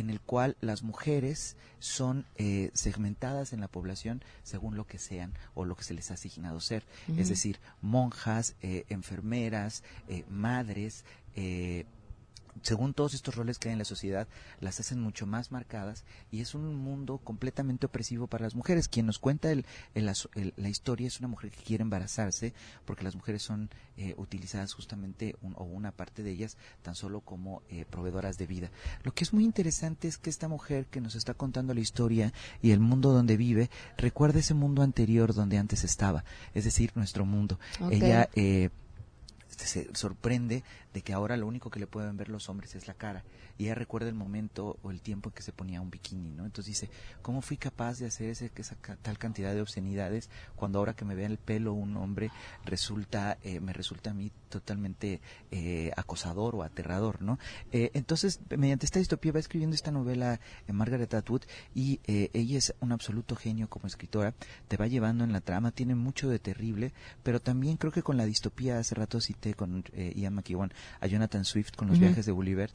en 0.00 0.10
el 0.10 0.20
cual 0.20 0.56
las 0.60 0.82
mujeres 0.82 1.56
son 1.78 2.26
eh, 2.36 2.70
segmentadas 2.74 3.52
en 3.52 3.60
la 3.60 3.68
población 3.68 4.22
según 4.42 4.76
lo 4.76 4.86
que 4.86 4.98
sean 4.98 5.34
o 5.54 5.64
lo 5.64 5.76
que 5.76 5.84
se 5.84 5.94
les 5.94 6.10
ha 6.10 6.14
asignado 6.14 6.60
ser, 6.60 6.84
es 7.16 7.28
decir, 7.28 7.60
monjas, 7.82 8.56
eh, 8.62 8.84
enfermeras, 8.88 9.84
eh, 10.08 10.24
madres, 10.28 11.04
según 12.62 12.94
todos 12.94 13.14
estos 13.14 13.34
roles 13.34 13.58
que 13.58 13.68
hay 13.68 13.72
en 13.72 13.78
la 13.78 13.84
sociedad, 13.84 14.28
las 14.60 14.80
hacen 14.80 15.00
mucho 15.00 15.26
más 15.26 15.50
marcadas 15.52 16.04
y 16.30 16.40
es 16.40 16.54
un 16.54 16.74
mundo 16.76 17.18
completamente 17.18 17.86
opresivo 17.86 18.26
para 18.26 18.44
las 18.44 18.54
mujeres. 18.54 18.88
Quien 18.88 19.06
nos 19.06 19.18
cuenta 19.18 19.50
el, 19.50 19.64
la 19.94 20.68
historia 20.68 21.06
es 21.06 21.18
una 21.18 21.28
mujer 21.28 21.50
que 21.50 21.62
quiere 21.62 21.82
embarazarse 21.82 22.54
porque 22.84 23.04
las 23.04 23.14
mujeres 23.14 23.42
son 23.42 23.70
eh, 23.96 24.14
utilizadas 24.16 24.72
justamente, 24.72 25.36
o 25.42 25.64
una 25.64 25.92
parte 25.92 26.22
de 26.22 26.30
ellas, 26.30 26.56
tan 26.82 26.94
solo 26.94 27.20
como 27.20 27.62
eh, 27.68 27.84
proveedoras 27.88 28.38
de 28.38 28.46
vida. 28.46 28.70
Lo 29.02 29.12
que 29.12 29.24
es 29.24 29.32
muy 29.32 29.44
interesante 29.44 30.08
es 30.08 30.18
que 30.18 30.30
esta 30.30 30.48
mujer 30.48 30.86
que 30.86 31.00
nos 31.00 31.14
está 31.14 31.34
contando 31.34 31.74
la 31.74 31.80
historia 31.80 32.32
y 32.62 32.70
el 32.70 32.80
mundo 32.80 33.12
donde 33.12 33.36
vive, 33.36 33.70
recuerda 33.96 34.40
ese 34.40 34.54
mundo 34.54 34.82
anterior 34.82 35.34
donde 35.34 35.58
antes 35.58 35.84
estaba, 35.84 36.24
es 36.54 36.64
decir, 36.64 36.92
nuestro 36.94 37.24
mundo. 37.24 37.58
Ella 37.90 38.28
eh, 38.34 38.70
se 39.66 39.94
sorprende 39.94 40.62
de 40.92 41.02
que 41.02 41.12
ahora 41.12 41.36
lo 41.36 41.46
único 41.46 41.70
que 41.70 41.80
le 41.80 41.86
pueden 41.86 42.16
ver 42.16 42.28
los 42.28 42.48
hombres 42.48 42.74
es 42.74 42.86
la 42.86 42.94
cara. 42.94 43.24
Y 43.60 43.64
ella 43.64 43.74
recuerda 43.74 44.08
el 44.08 44.14
momento 44.14 44.78
o 44.82 44.90
el 44.90 45.02
tiempo 45.02 45.28
en 45.28 45.34
que 45.34 45.42
se 45.42 45.52
ponía 45.52 45.82
un 45.82 45.90
bikini, 45.90 46.32
¿no? 46.32 46.46
Entonces 46.46 46.80
dice, 46.80 46.90
¿cómo 47.20 47.42
fui 47.42 47.58
capaz 47.58 47.98
de 47.98 48.06
hacer 48.06 48.30
ese, 48.30 48.50
esa 48.56 48.74
tal 49.02 49.18
cantidad 49.18 49.52
de 49.52 49.60
obscenidades 49.60 50.30
cuando 50.56 50.78
ahora 50.78 50.94
que 50.94 51.04
me 51.04 51.14
vea 51.14 51.26
el 51.26 51.36
pelo 51.36 51.74
un 51.74 51.94
hombre 51.98 52.30
resulta, 52.64 53.36
eh, 53.42 53.60
me 53.60 53.74
resulta 53.74 54.12
a 54.12 54.14
mí 54.14 54.32
totalmente 54.48 55.20
eh, 55.50 55.90
acosador 55.94 56.56
o 56.56 56.62
aterrador, 56.62 57.20
¿no? 57.20 57.38
Eh, 57.70 57.90
entonces, 57.92 58.40
mediante 58.48 58.86
esta 58.86 58.98
distopía 58.98 59.32
va 59.32 59.40
escribiendo 59.40 59.74
esta 59.74 59.90
novela 59.90 60.40
Margaret 60.66 61.12
Atwood 61.12 61.42
y 61.74 62.00
ella 62.06 62.56
es 62.56 62.74
un 62.80 62.92
absoluto 62.92 63.36
genio 63.36 63.68
como 63.68 63.88
escritora, 63.88 64.32
te 64.68 64.78
va 64.78 64.86
llevando 64.86 65.22
en 65.22 65.32
la 65.32 65.42
trama, 65.42 65.70
tiene 65.70 65.94
mucho 65.94 66.30
de 66.30 66.38
terrible, 66.38 66.94
pero 67.22 67.40
también 67.40 67.76
creo 67.76 67.92
que 67.92 68.02
con 68.02 68.16
la 68.16 68.24
distopía, 68.24 68.78
hace 68.78 68.94
rato 68.94 69.20
cité 69.20 69.52
con 69.52 69.84
Ian 69.92 70.34
McEwan, 70.34 70.72
a 71.00 71.06
Jonathan 71.06 71.44
Swift 71.44 71.76
con 71.76 71.88
los 71.88 71.98
viajes 71.98 72.24
de 72.24 72.32
Gulliver, 72.32 72.70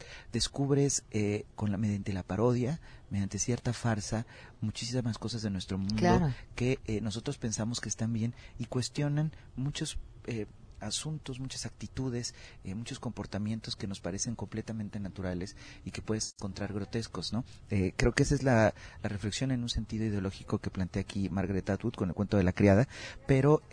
descubres 0.76 1.04
eh, 1.12 1.46
con 1.56 1.72
la, 1.72 1.78
mediante 1.78 2.14
la 2.14 2.24
parodia, 2.24 2.80
mediante 3.10 3.40
cierta 3.40 3.74
farsa, 3.74 4.26
muchísimas 4.62 5.18
cosas 5.18 5.42
de 5.42 5.50
nuestro 5.50 5.78
mundo 5.78 6.32
que 6.56 6.80
eh, 6.86 7.02
nosotros 7.02 7.38
pensamos 7.38 7.80
que 7.82 7.90
están 7.90 8.14
bien 8.14 8.34
y 8.60 8.66
cuestionan 8.66 9.32
muchos 9.56 9.98
eh, 10.28 10.48
asuntos, 10.80 11.40
muchas 11.40 11.66
actitudes, 11.66 12.36
muchos 12.64 13.00
comportamientos 13.00 13.76
que 13.76 13.88
nos 13.88 14.02
parecen 14.02 14.36
completamente 14.36 15.00
naturales 15.00 15.56
y 15.86 15.92
que 15.92 16.02
puedes 16.02 16.36
encontrar 16.38 16.74
grotescos, 16.74 17.32
¿no? 17.34 17.44
creo 17.70 18.12
que 18.12 18.24
esa 18.24 18.36
es 18.36 18.44
la, 18.44 18.76
la, 19.02 19.10
reflexión 19.10 19.52
en 19.52 19.64
un 19.64 19.70
sentido 19.70 20.06
ideológico 20.06 20.60
que 20.60 20.70
plantea 20.70 21.02
aquí 21.02 21.30
Margaret 21.30 21.70
Atwood 21.70 21.94
con 21.94 22.10
el 22.10 22.14
cuento 22.16 22.38
de 22.38 22.44
la 22.44 22.52
criada, 22.52 22.88
pero 23.26 23.64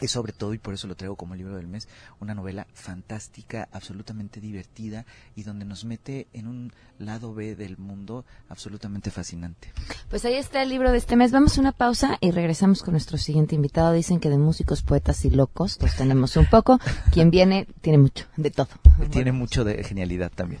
es 0.00 0.10
sobre 0.10 0.32
todo, 0.32 0.54
y 0.54 0.58
por 0.58 0.74
eso 0.74 0.86
lo 0.86 0.94
traigo 0.94 1.16
como 1.16 1.34
libro 1.34 1.56
del 1.56 1.66
mes, 1.66 1.88
una 2.20 2.34
novela 2.34 2.66
fantástica, 2.74 3.68
absolutamente 3.72 4.40
divertida 4.40 5.06
y 5.34 5.42
donde 5.42 5.64
nos 5.64 5.84
mete 5.84 6.28
en 6.32 6.46
un 6.46 6.72
lado 6.98 7.34
B 7.34 7.56
del 7.56 7.78
mundo 7.78 8.24
absolutamente 8.48 9.10
fascinante. 9.10 9.72
Pues 10.08 10.24
ahí 10.24 10.34
está 10.34 10.62
el 10.62 10.68
libro 10.68 10.92
de 10.92 10.98
este 10.98 11.16
mes. 11.16 11.32
Vamos 11.32 11.58
a 11.58 11.60
una 11.60 11.72
pausa 11.72 12.18
y 12.20 12.30
regresamos 12.30 12.82
con 12.82 12.92
nuestro 12.92 13.18
siguiente 13.18 13.54
invitado. 13.54 13.92
Dicen 13.92 14.20
que 14.20 14.30
de 14.30 14.38
músicos, 14.38 14.82
poetas 14.82 15.24
y 15.24 15.30
locos, 15.30 15.76
pues 15.78 15.96
tenemos 15.96 16.36
un 16.36 16.46
poco. 16.46 16.78
Quien 17.12 17.30
viene 17.30 17.66
tiene 17.80 17.98
mucho, 17.98 18.26
de 18.36 18.50
todo. 18.50 18.68
Tiene 19.10 19.32
mucho 19.32 19.64
de 19.64 19.82
genialidad 19.84 20.30
también. 20.34 20.60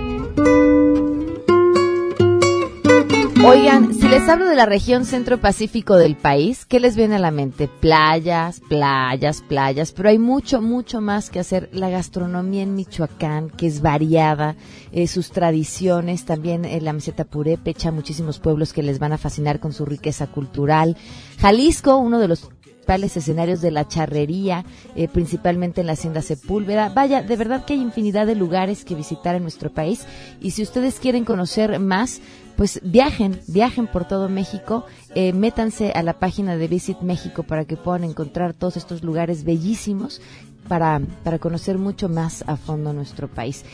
Oigan, 3.43 3.95
si 3.95 4.07
les 4.07 4.29
hablo 4.29 4.45
de 4.45 4.55
la 4.55 4.67
región 4.67 5.03
centro-pacífico 5.03 5.95
del 5.95 6.15
país, 6.15 6.65
¿qué 6.65 6.79
les 6.79 6.95
viene 6.95 7.15
a 7.15 7.19
la 7.19 7.31
mente? 7.31 7.67
Playas, 7.67 8.61
playas, 8.69 9.41
playas, 9.41 9.91
pero 9.93 10.09
hay 10.09 10.19
mucho, 10.19 10.61
mucho 10.61 11.01
más 11.01 11.31
que 11.31 11.39
hacer. 11.39 11.67
La 11.73 11.89
gastronomía 11.89 12.61
en 12.61 12.75
Michoacán, 12.75 13.49
que 13.49 13.65
es 13.65 13.81
variada, 13.81 14.55
eh, 14.91 15.07
sus 15.07 15.31
tradiciones, 15.31 16.25
también 16.25 16.65
eh, 16.65 16.79
la 16.81 16.93
meseta 16.93 17.25
purépecha, 17.25 17.91
muchísimos 17.91 18.37
pueblos 18.37 18.73
que 18.73 18.83
les 18.83 18.99
van 18.99 19.11
a 19.11 19.17
fascinar 19.17 19.59
con 19.59 19.73
su 19.73 19.85
riqueza 19.85 20.27
cultural. 20.27 20.95
Jalisco, 21.39 21.97
uno 21.97 22.19
de 22.19 22.27
los 22.27 22.47
escenarios 22.99 23.61
de 23.61 23.71
la 23.71 23.87
charrería, 23.87 24.65
eh, 24.95 25.07
principalmente 25.07 25.81
en 25.81 25.87
la 25.87 25.93
hacienda 25.93 26.21
Sepúlveda. 26.21 26.89
Vaya, 26.89 27.21
de 27.21 27.37
verdad 27.37 27.63
que 27.63 27.73
hay 27.73 27.81
infinidad 27.81 28.27
de 28.27 28.35
lugares 28.35 28.83
que 28.83 28.95
visitar 28.95 29.35
en 29.35 29.43
nuestro 29.43 29.71
país 29.71 30.05
y 30.41 30.51
si 30.51 30.61
ustedes 30.61 30.99
quieren 30.99 31.23
conocer 31.23 31.79
más, 31.79 32.21
pues 32.55 32.79
viajen, 32.83 33.39
viajen 33.47 33.87
por 33.87 34.07
todo 34.07 34.29
México, 34.29 34.85
eh, 35.15 35.33
métanse 35.33 35.91
a 35.91 36.03
la 36.03 36.13
página 36.13 36.55
de 36.55 36.67
Visit 36.67 37.01
México 37.01 37.43
para 37.43 37.65
que 37.65 37.77
puedan 37.77 38.03
encontrar 38.03 38.53
todos 38.53 38.77
estos 38.77 39.03
lugares 39.03 39.43
bellísimos 39.43 40.21
para, 40.67 41.01
para 41.23 41.37
conocer 41.37 41.77
mucho 41.77 42.07
más 42.07 42.45
a 42.47 42.55
fondo 42.55 42.93
nuestro 42.93 43.27
país. 43.27 43.65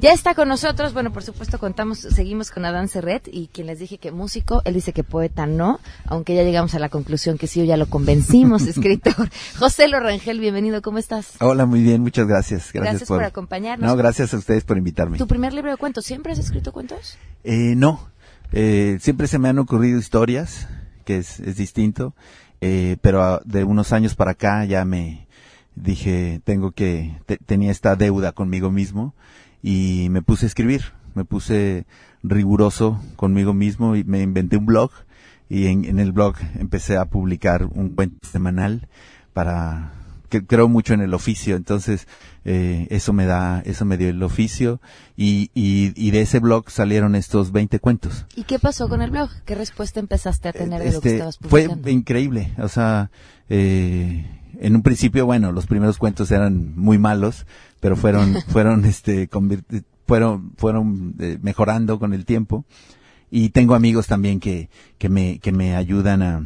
Ya 0.00 0.12
está 0.12 0.34
con 0.34 0.48
nosotros, 0.48 0.94
bueno, 0.94 1.12
por 1.12 1.22
supuesto 1.22 1.58
contamos, 1.58 1.98
seguimos 1.98 2.50
con 2.50 2.64
Adán 2.64 2.88
Serret 2.88 3.28
y 3.30 3.48
quien 3.48 3.66
les 3.66 3.78
dije 3.78 3.98
que 3.98 4.10
músico, 4.10 4.62
él 4.64 4.74
dice 4.74 4.94
que 4.94 5.04
poeta 5.04 5.46
no, 5.46 5.80
aunque 6.06 6.34
ya 6.34 6.44
llegamos 6.44 6.74
a 6.74 6.78
la 6.78 6.88
conclusión 6.88 7.36
que 7.36 7.46
sí, 7.46 7.66
ya 7.66 7.76
lo 7.76 7.86
convencimos, 7.86 8.62
escritor. 8.66 9.28
José 9.58 9.88
Lorangel, 9.88 10.40
bienvenido, 10.40 10.80
¿cómo 10.80 10.98
estás? 10.98 11.34
Hola, 11.40 11.66
muy 11.66 11.82
bien, 11.82 12.00
muchas 12.00 12.26
gracias. 12.26 12.72
Gracias, 12.72 13.08
por, 13.08 13.22
acompañarnos. 13.22 13.88
No, 13.88 13.96
gracias 13.96 14.32
a 14.32 14.38
ustedes 14.38 14.64
por 14.64 14.78
invitarme. 14.78 15.18
¿Tu 15.18 15.26
primer 15.26 15.52
libro 15.52 15.70
de 15.70 15.76
cuentos? 15.76 16.06
¿Siempre 16.06 16.32
has 16.32 16.38
escrito 16.38 16.72
cuentos? 16.72 17.18
Eh, 17.44 17.74
no, 17.76 18.08
eh, 18.52 18.98
siempre 19.00 19.26
se 19.26 19.38
me 19.38 19.48
han 19.48 19.58
ocurrido 19.58 19.98
historias, 19.98 20.68
que 21.04 21.18
es, 21.18 21.40
es 21.40 21.56
distinto, 21.56 22.14
eh, 22.60 22.96
pero 23.00 23.40
de 23.44 23.64
unos 23.64 23.92
años 23.92 24.14
para 24.14 24.32
acá 24.32 24.64
ya 24.64 24.84
me 24.84 25.26
dije, 25.74 26.40
tengo 26.44 26.72
que, 26.72 27.18
tenía 27.44 27.70
esta 27.70 27.96
deuda 27.96 28.32
conmigo 28.32 28.70
mismo 28.70 29.14
y 29.62 30.08
me 30.10 30.22
puse 30.22 30.46
a 30.46 30.48
escribir, 30.48 30.82
me 31.14 31.24
puse 31.24 31.86
riguroso 32.22 33.00
conmigo 33.16 33.52
mismo 33.54 33.94
y 33.94 34.04
me 34.04 34.22
inventé 34.22 34.56
un 34.56 34.66
blog 34.66 34.90
y 35.48 35.66
en, 35.66 35.98
el 35.98 36.12
blog 36.12 36.36
empecé 36.58 36.96
a 36.96 37.04
publicar 37.04 37.66
un 37.66 37.90
cuento 37.90 38.26
semanal 38.26 38.88
para 39.32 39.92
que 40.40 40.46
creo 40.46 40.68
mucho 40.68 40.94
en 40.94 41.00
el 41.00 41.14
oficio, 41.14 41.56
entonces 41.56 42.06
eh, 42.44 42.86
eso 42.90 43.12
me 43.12 43.26
da, 43.26 43.60
eso 43.64 43.84
me 43.84 43.96
dio 43.96 44.08
el 44.08 44.22
oficio 44.22 44.80
y, 45.16 45.50
y, 45.54 46.10
de 46.10 46.20
ese 46.20 46.38
blog 46.38 46.70
salieron 46.70 47.14
estos 47.14 47.52
20 47.52 47.78
cuentos. 47.80 48.26
¿Y 48.34 48.44
qué 48.44 48.58
pasó 48.58 48.88
con 48.88 49.02
el 49.02 49.10
blog? 49.10 49.30
¿Qué 49.44 49.54
respuesta 49.54 50.00
empezaste 50.00 50.48
a 50.48 50.52
tener 50.52 50.82
de 50.82 50.92
lo 50.92 51.00
que 51.00 51.08
este, 51.08 51.12
estabas 51.14 51.38
publicando? 51.38 51.82
Fue 51.82 51.92
increíble, 51.92 52.52
o 52.58 52.68
sea, 52.68 53.10
eh, 53.48 54.26
en 54.60 54.76
un 54.76 54.82
principio, 54.82 55.26
bueno, 55.26 55.52
los 55.52 55.66
primeros 55.66 55.98
cuentos 55.98 56.30
eran 56.30 56.76
muy 56.76 56.98
malos, 56.98 57.46
pero 57.80 57.96
fueron, 57.96 58.36
fueron, 58.48 58.84
este, 58.84 59.28
fueron, 60.06 60.52
fueron 60.56 61.14
eh, 61.18 61.38
mejorando 61.40 61.98
con 61.98 62.12
el 62.12 62.24
tiempo. 62.24 62.64
Y 63.28 63.50
tengo 63.50 63.74
amigos 63.74 64.06
también 64.06 64.38
que, 64.38 64.70
que 64.98 65.08
me, 65.08 65.40
que 65.40 65.50
me 65.50 65.74
ayudan 65.74 66.22
a, 66.22 66.44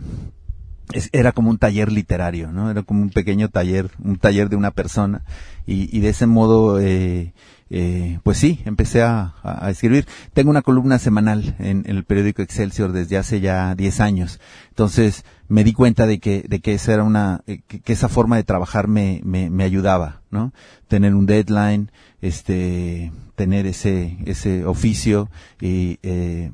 era 1.13 1.33
como 1.33 1.51
un 1.51 1.59
taller 1.59 1.91
literario, 1.91 2.53
¿no? 2.53 2.71
Era 2.71 2.83
como 2.83 3.03
un 3.03 3.11
pequeño 3.11 3.49
taller, 3.49 3.91
un 4.03 4.17
taller 4.17 4.49
de 4.49 4.57
una 4.57 4.71
persona. 4.71 5.23
Y, 5.67 5.95
y 5.97 6.01
de 6.01 6.09
ese 6.11 6.27
modo, 6.27 6.81
eh, 6.81 7.33
eh, 7.73 8.19
pues 8.25 8.37
sí, 8.39 8.61
empecé 8.65 9.03
a, 9.03 9.35
a, 9.45 9.71
escribir. 9.71 10.07
Tengo 10.33 10.51
una 10.51 10.63
columna 10.63 10.99
semanal 10.99 11.55
en, 11.61 11.85
el 11.87 12.05
periódico 12.05 12.43
Excelsior 12.43 12.91
desde 12.91 13.17
hace 13.17 13.41
ya 13.41 13.77
10 13.77 14.01
años. 14.01 14.41
Entonces 14.71 15.25
me 15.49 15.63
di 15.63 15.73
cuenta 15.73 16.07
de 16.07 16.19
que, 16.19 16.45
de 16.49 16.59
que 16.61 16.75
esa 16.75 16.95
era 16.95 17.05
una, 17.05 17.43
eh, 17.47 17.61
que, 17.61 17.93
esa 17.93 18.09
forma 18.09 18.37
de 18.37 18.43
trabajar 18.43 18.89
me, 18.89 19.21
me, 19.25 19.51
me, 19.51 19.63
ayudaba, 19.63 20.23
¿no? 20.31 20.53
Tener 20.89 21.15
un 21.15 21.27
deadline, 21.27 21.93
este, 22.21 23.13
tener 23.37 23.67
ese, 23.67 24.19
ese 24.27 24.65
oficio 24.65 25.31
y, 25.61 25.99
eh, 26.03 26.51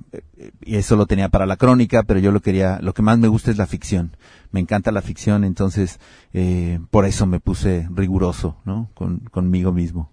y 0.60 0.76
eso 0.76 0.96
lo 0.96 1.06
tenía 1.06 1.28
para 1.28 1.46
la 1.46 1.56
crónica, 1.56 2.02
pero 2.02 2.20
yo 2.20 2.32
lo 2.32 2.40
quería, 2.40 2.78
lo 2.82 2.94
que 2.94 3.02
más 3.02 3.18
me 3.18 3.28
gusta 3.28 3.50
es 3.50 3.56
la 3.56 3.66
ficción. 3.66 4.16
Me 4.50 4.60
encanta 4.60 4.92
la 4.92 5.02
ficción, 5.02 5.44
entonces, 5.44 5.98
eh, 6.32 6.78
por 6.90 7.04
eso 7.04 7.26
me 7.26 7.40
puse 7.40 7.88
riguroso, 7.90 8.56
¿no? 8.64 8.90
Con, 8.94 9.20
conmigo 9.30 9.72
mismo. 9.72 10.10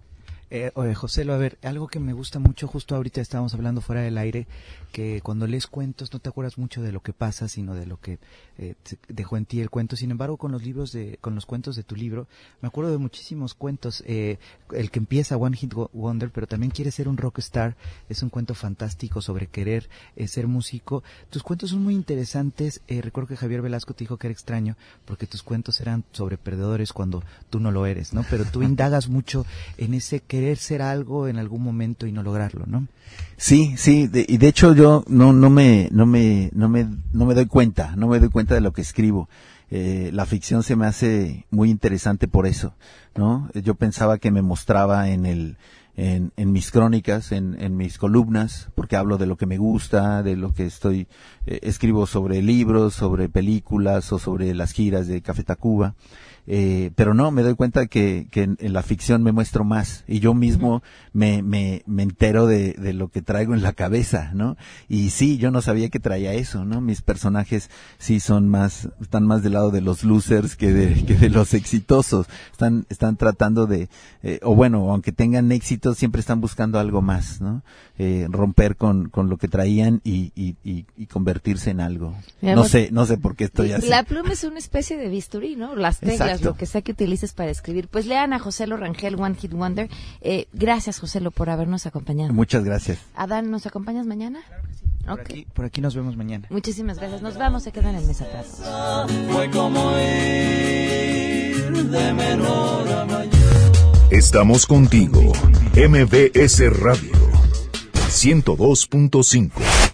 Eh, 0.50 0.70
oye, 0.74 0.94
José, 0.94 1.22
a 1.30 1.36
ver, 1.36 1.58
algo 1.62 1.88
que 1.88 2.00
me 2.00 2.12
gusta 2.12 2.38
mucho, 2.38 2.66
justo 2.68 2.94
ahorita 2.94 3.20
estábamos 3.20 3.54
hablando 3.54 3.80
fuera 3.80 4.02
del 4.02 4.18
aire, 4.18 4.46
que 4.92 5.20
cuando 5.22 5.46
lees 5.46 5.66
cuentos 5.66 6.12
no 6.12 6.18
te 6.20 6.28
acuerdas 6.28 6.58
mucho 6.58 6.82
de 6.82 6.92
lo 6.92 7.02
que 7.02 7.12
pasa, 7.12 7.48
sino 7.48 7.74
de 7.74 7.86
lo 7.86 8.00
que 8.00 8.18
eh, 8.58 8.74
dejó 9.08 9.36
en 9.36 9.46
ti 9.46 9.60
el 9.60 9.70
cuento. 9.70 9.96
Sin 9.96 10.10
embargo, 10.10 10.36
con 10.36 10.52
los 10.52 10.62
libros 10.62 10.92
de, 10.92 11.18
con 11.20 11.34
los 11.34 11.46
cuentos 11.46 11.76
de 11.76 11.82
tu 11.82 11.96
libro, 11.96 12.28
me 12.60 12.68
acuerdo 12.68 12.92
de 12.92 12.98
muchísimos 12.98 13.54
cuentos. 13.54 14.02
Eh, 14.06 14.38
el 14.72 14.90
que 14.90 14.98
empieza 14.98 15.36
One 15.36 15.56
Hit 15.56 15.74
Wonder, 15.92 16.30
pero 16.30 16.46
también 16.46 16.70
quiere 16.70 16.90
ser 16.90 17.08
un 17.08 17.16
rockstar, 17.16 17.76
es 18.08 18.22
un 18.22 18.30
cuento 18.30 18.54
fantástico 18.54 19.20
sobre 19.20 19.46
querer 19.48 19.88
eh, 20.16 20.28
ser 20.28 20.46
músico. 20.46 21.02
Tus 21.30 21.42
cuentos 21.42 21.70
son 21.70 21.82
muy 21.82 21.94
interesantes. 21.94 22.80
Eh, 22.88 23.00
recuerdo 23.02 23.28
que 23.28 23.36
Javier 23.36 23.62
Velasco 23.62 23.94
te 23.94 24.04
dijo 24.04 24.18
que 24.18 24.28
era 24.28 24.32
extraño 24.32 24.76
porque 25.04 25.26
tus 25.26 25.42
cuentos 25.42 25.80
eran 25.80 26.04
sobre 26.12 26.38
perdedores 26.38 26.92
cuando 26.92 27.22
tú 27.50 27.60
no 27.60 27.70
lo 27.70 27.86
eres, 27.86 28.12
¿no? 28.12 28.24
Pero 28.30 28.44
tú 28.44 28.62
indagas 28.74 29.08
mucho 29.08 29.44
en 29.76 29.94
ese 29.94 30.20
querer 30.20 30.43
ser 30.56 30.82
algo 30.82 31.28
en 31.28 31.38
algún 31.38 31.62
momento 31.62 32.06
y 32.06 32.12
no 32.12 32.22
lograrlo, 32.22 32.66
¿no? 32.66 32.86
Sí, 33.36 33.74
sí, 33.76 34.10
y 34.12 34.36
de 34.36 34.48
hecho 34.48 34.74
yo 34.74 35.04
no, 35.08 35.32
no 35.32 35.50
me, 35.50 35.88
no 35.92 36.06
me, 36.06 36.50
no 36.54 36.68
me, 36.68 36.86
no 37.12 37.26
me 37.26 37.34
doy 37.34 37.46
cuenta, 37.46 37.94
no 37.96 38.08
me 38.08 38.20
doy 38.20 38.28
cuenta 38.28 38.54
de 38.54 38.60
lo 38.60 38.72
que 38.72 38.82
escribo. 38.82 39.28
Eh, 39.70 40.10
la 40.12 40.26
ficción 40.26 40.62
se 40.62 40.76
me 40.76 40.86
hace 40.86 41.46
muy 41.50 41.70
interesante 41.70 42.28
por 42.28 42.46
eso, 42.46 42.74
¿no? 43.16 43.50
Yo 43.54 43.74
pensaba 43.74 44.18
que 44.18 44.30
me 44.30 44.42
mostraba 44.42 45.08
en 45.08 45.26
el, 45.26 45.56
en, 45.96 46.32
en 46.36 46.52
mis 46.52 46.70
crónicas, 46.70 47.32
en, 47.32 47.60
en 47.60 47.76
mis 47.76 47.98
columnas, 47.98 48.68
porque 48.74 48.96
hablo 48.96 49.18
de 49.18 49.26
lo 49.26 49.36
que 49.36 49.46
me 49.46 49.58
gusta, 49.58 50.22
de 50.22 50.36
lo 50.36 50.52
que 50.52 50.66
estoy, 50.66 51.08
eh, 51.46 51.60
escribo 51.62 52.06
sobre 52.06 52.42
libros, 52.42 52.94
sobre 52.94 53.28
películas 53.28 54.12
o 54.12 54.18
sobre 54.18 54.54
las 54.54 54.72
giras 54.72 55.08
de 55.08 55.22
Café 55.22 55.42
Tacuba. 55.42 55.94
Eh, 56.46 56.90
pero 56.94 57.14
no, 57.14 57.30
me 57.30 57.42
doy 57.42 57.54
cuenta 57.54 57.86
que, 57.86 58.26
que 58.30 58.42
en, 58.42 58.72
la 58.72 58.82
ficción 58.82 59.22
me 59.22 59.32
muestro 59.32 59.64
más 59.64 60.04
y 60.06 60.20
yo 60.20 60.34
mismo 60.34 60.82
me, 61.14 61.42
me, 61.42 61.82
me 61.86 62.02
entero 62.02 62.46
de, 62.46 62.74
de, 62.74 62.92
lo 62.92 63.08
que 63.08 63.22
traigo 63.22 63.54
en 63.54 63.62
la 63.62 63.72
cabeza, 63.72 64.30
¿no? 64.34 64.58
Y 64.86 65.10
sí, 65.10 65.38
yo 65.38 65.50
no 65.50 65.62
sabía 65.62 65.88
que 65.88 66.00
traía 66.00 66.34
eso, 66.34 66.66
¿no? 66.66 66.82
Mis 66.82 67.00
personajes 67.00 67.70
sí 67.98 68.20
son 68.20 68.48
más, 68.48 68.90
están 69.00 69.26
más 69.26 69.42
del 69.42 69.54
lado 69.54 69.70
de 69.70 69.80
los 69.80 70.04
losers 70.04 70.54
que 70.54 70.70
de, 70.70 71.04
que 71.06 71.14
de 71.14 71.30
los 71.30 71.54
exitosos. 71.54 72.26
Están, 72.52 72.84
están 72.90 73.16
tratando 73.16 73.66
de, 73.66 73.88
eh, 74.22 74.38
o 74.42 74.54
bueno, 74.54 74.90
aunque 74.90 75.12
tengan 75.12 75.50
éxito, 75.50 75.94
siempre 75.94 76.20
están 76.20 76.42
buscando 76.42 76.78
algo 76.78 77.00
más, 77.00 77.40
¿no? 77.40 77.62
Eh, 77.96 78.26
romper 78.28 78.76
con, 78.76 79.08
con 79.08 79.30
lo 79.30 79.38
que 79.38 79.48
traían 79.48 80.00
y, 80.04 80.32
y, 80.34 80.56
y, 80.64 80.84
y 80.96 81.06
convertirse 81.06 81.70
en 81.70 81.80
algo. 81.80 82.14
no 82.42 82.64
sé, 82.64 82.90
no 82.92 83.06
sé 83.06 83.16
por 83.16 83.34
qué 83.34 83.44
estoy 83.44 83.72
así. 83.72 83.88
La 83.88 84.02
pluma 84.02 84.32
es 84.32 84.44
una 84.44 84.58
especie 84.58 84.98
de 84.98 85.08
bisturí, 85.08 85.56
¿no? 85.56 85.74
Las 85.74 86.00
teclas 86.00 86.33
lo 86.42 86.56
que 86.56 86.66
sea 86.66 86.82
que 86.82 86.92
utilices 86.92 87.32
para 87.32 87.50
escribir. 87.50 87.88
Pues 87.88 88.06
lean 88.06 88.32
a 88.32 88.38
José 88.38 88.66
Rangel, 88.66 89.20
One 89.20 89.34
Hit 89.34 89.52
Wonder. 89.52 89.88
Eh, 90.20 90.46
gracias, 90.52 90.98
José 90.98 91.20
por 91.30 91.50
habernos 91.50 91.86
acompañado. 91.86 92.32
Muchas 92.32 92.64
gracias. 92.64 92.98
Adán, 93.14 93.50
¿nos 93.50 93.66
acompañas 93.66 94.06
mañana? 94.06 94.40
Por, 95.06 95.20
aquí, 95.20 95.46
por 95.52 95.64
aquí 95.66 95.80
nos 95.80 95.94
vemos 95.94 96.16
mañana. 96.16 96.46
Muchísimas 96.50 96.98
gracias. 96.98 97.22
Nos 97.22 97.36
vamos, 97.36 97.62
se 97.62 97.72
quedan 97.72 97.94
en 97.94 98.06
mesa 98.06 98.24
atrás. 98.24 98.62
Estamos 104.10 104.66
contigo. 104.66 105.20
MBS 105.76 106.80
Radio 106.80 107.12
102.5 108.08 109.84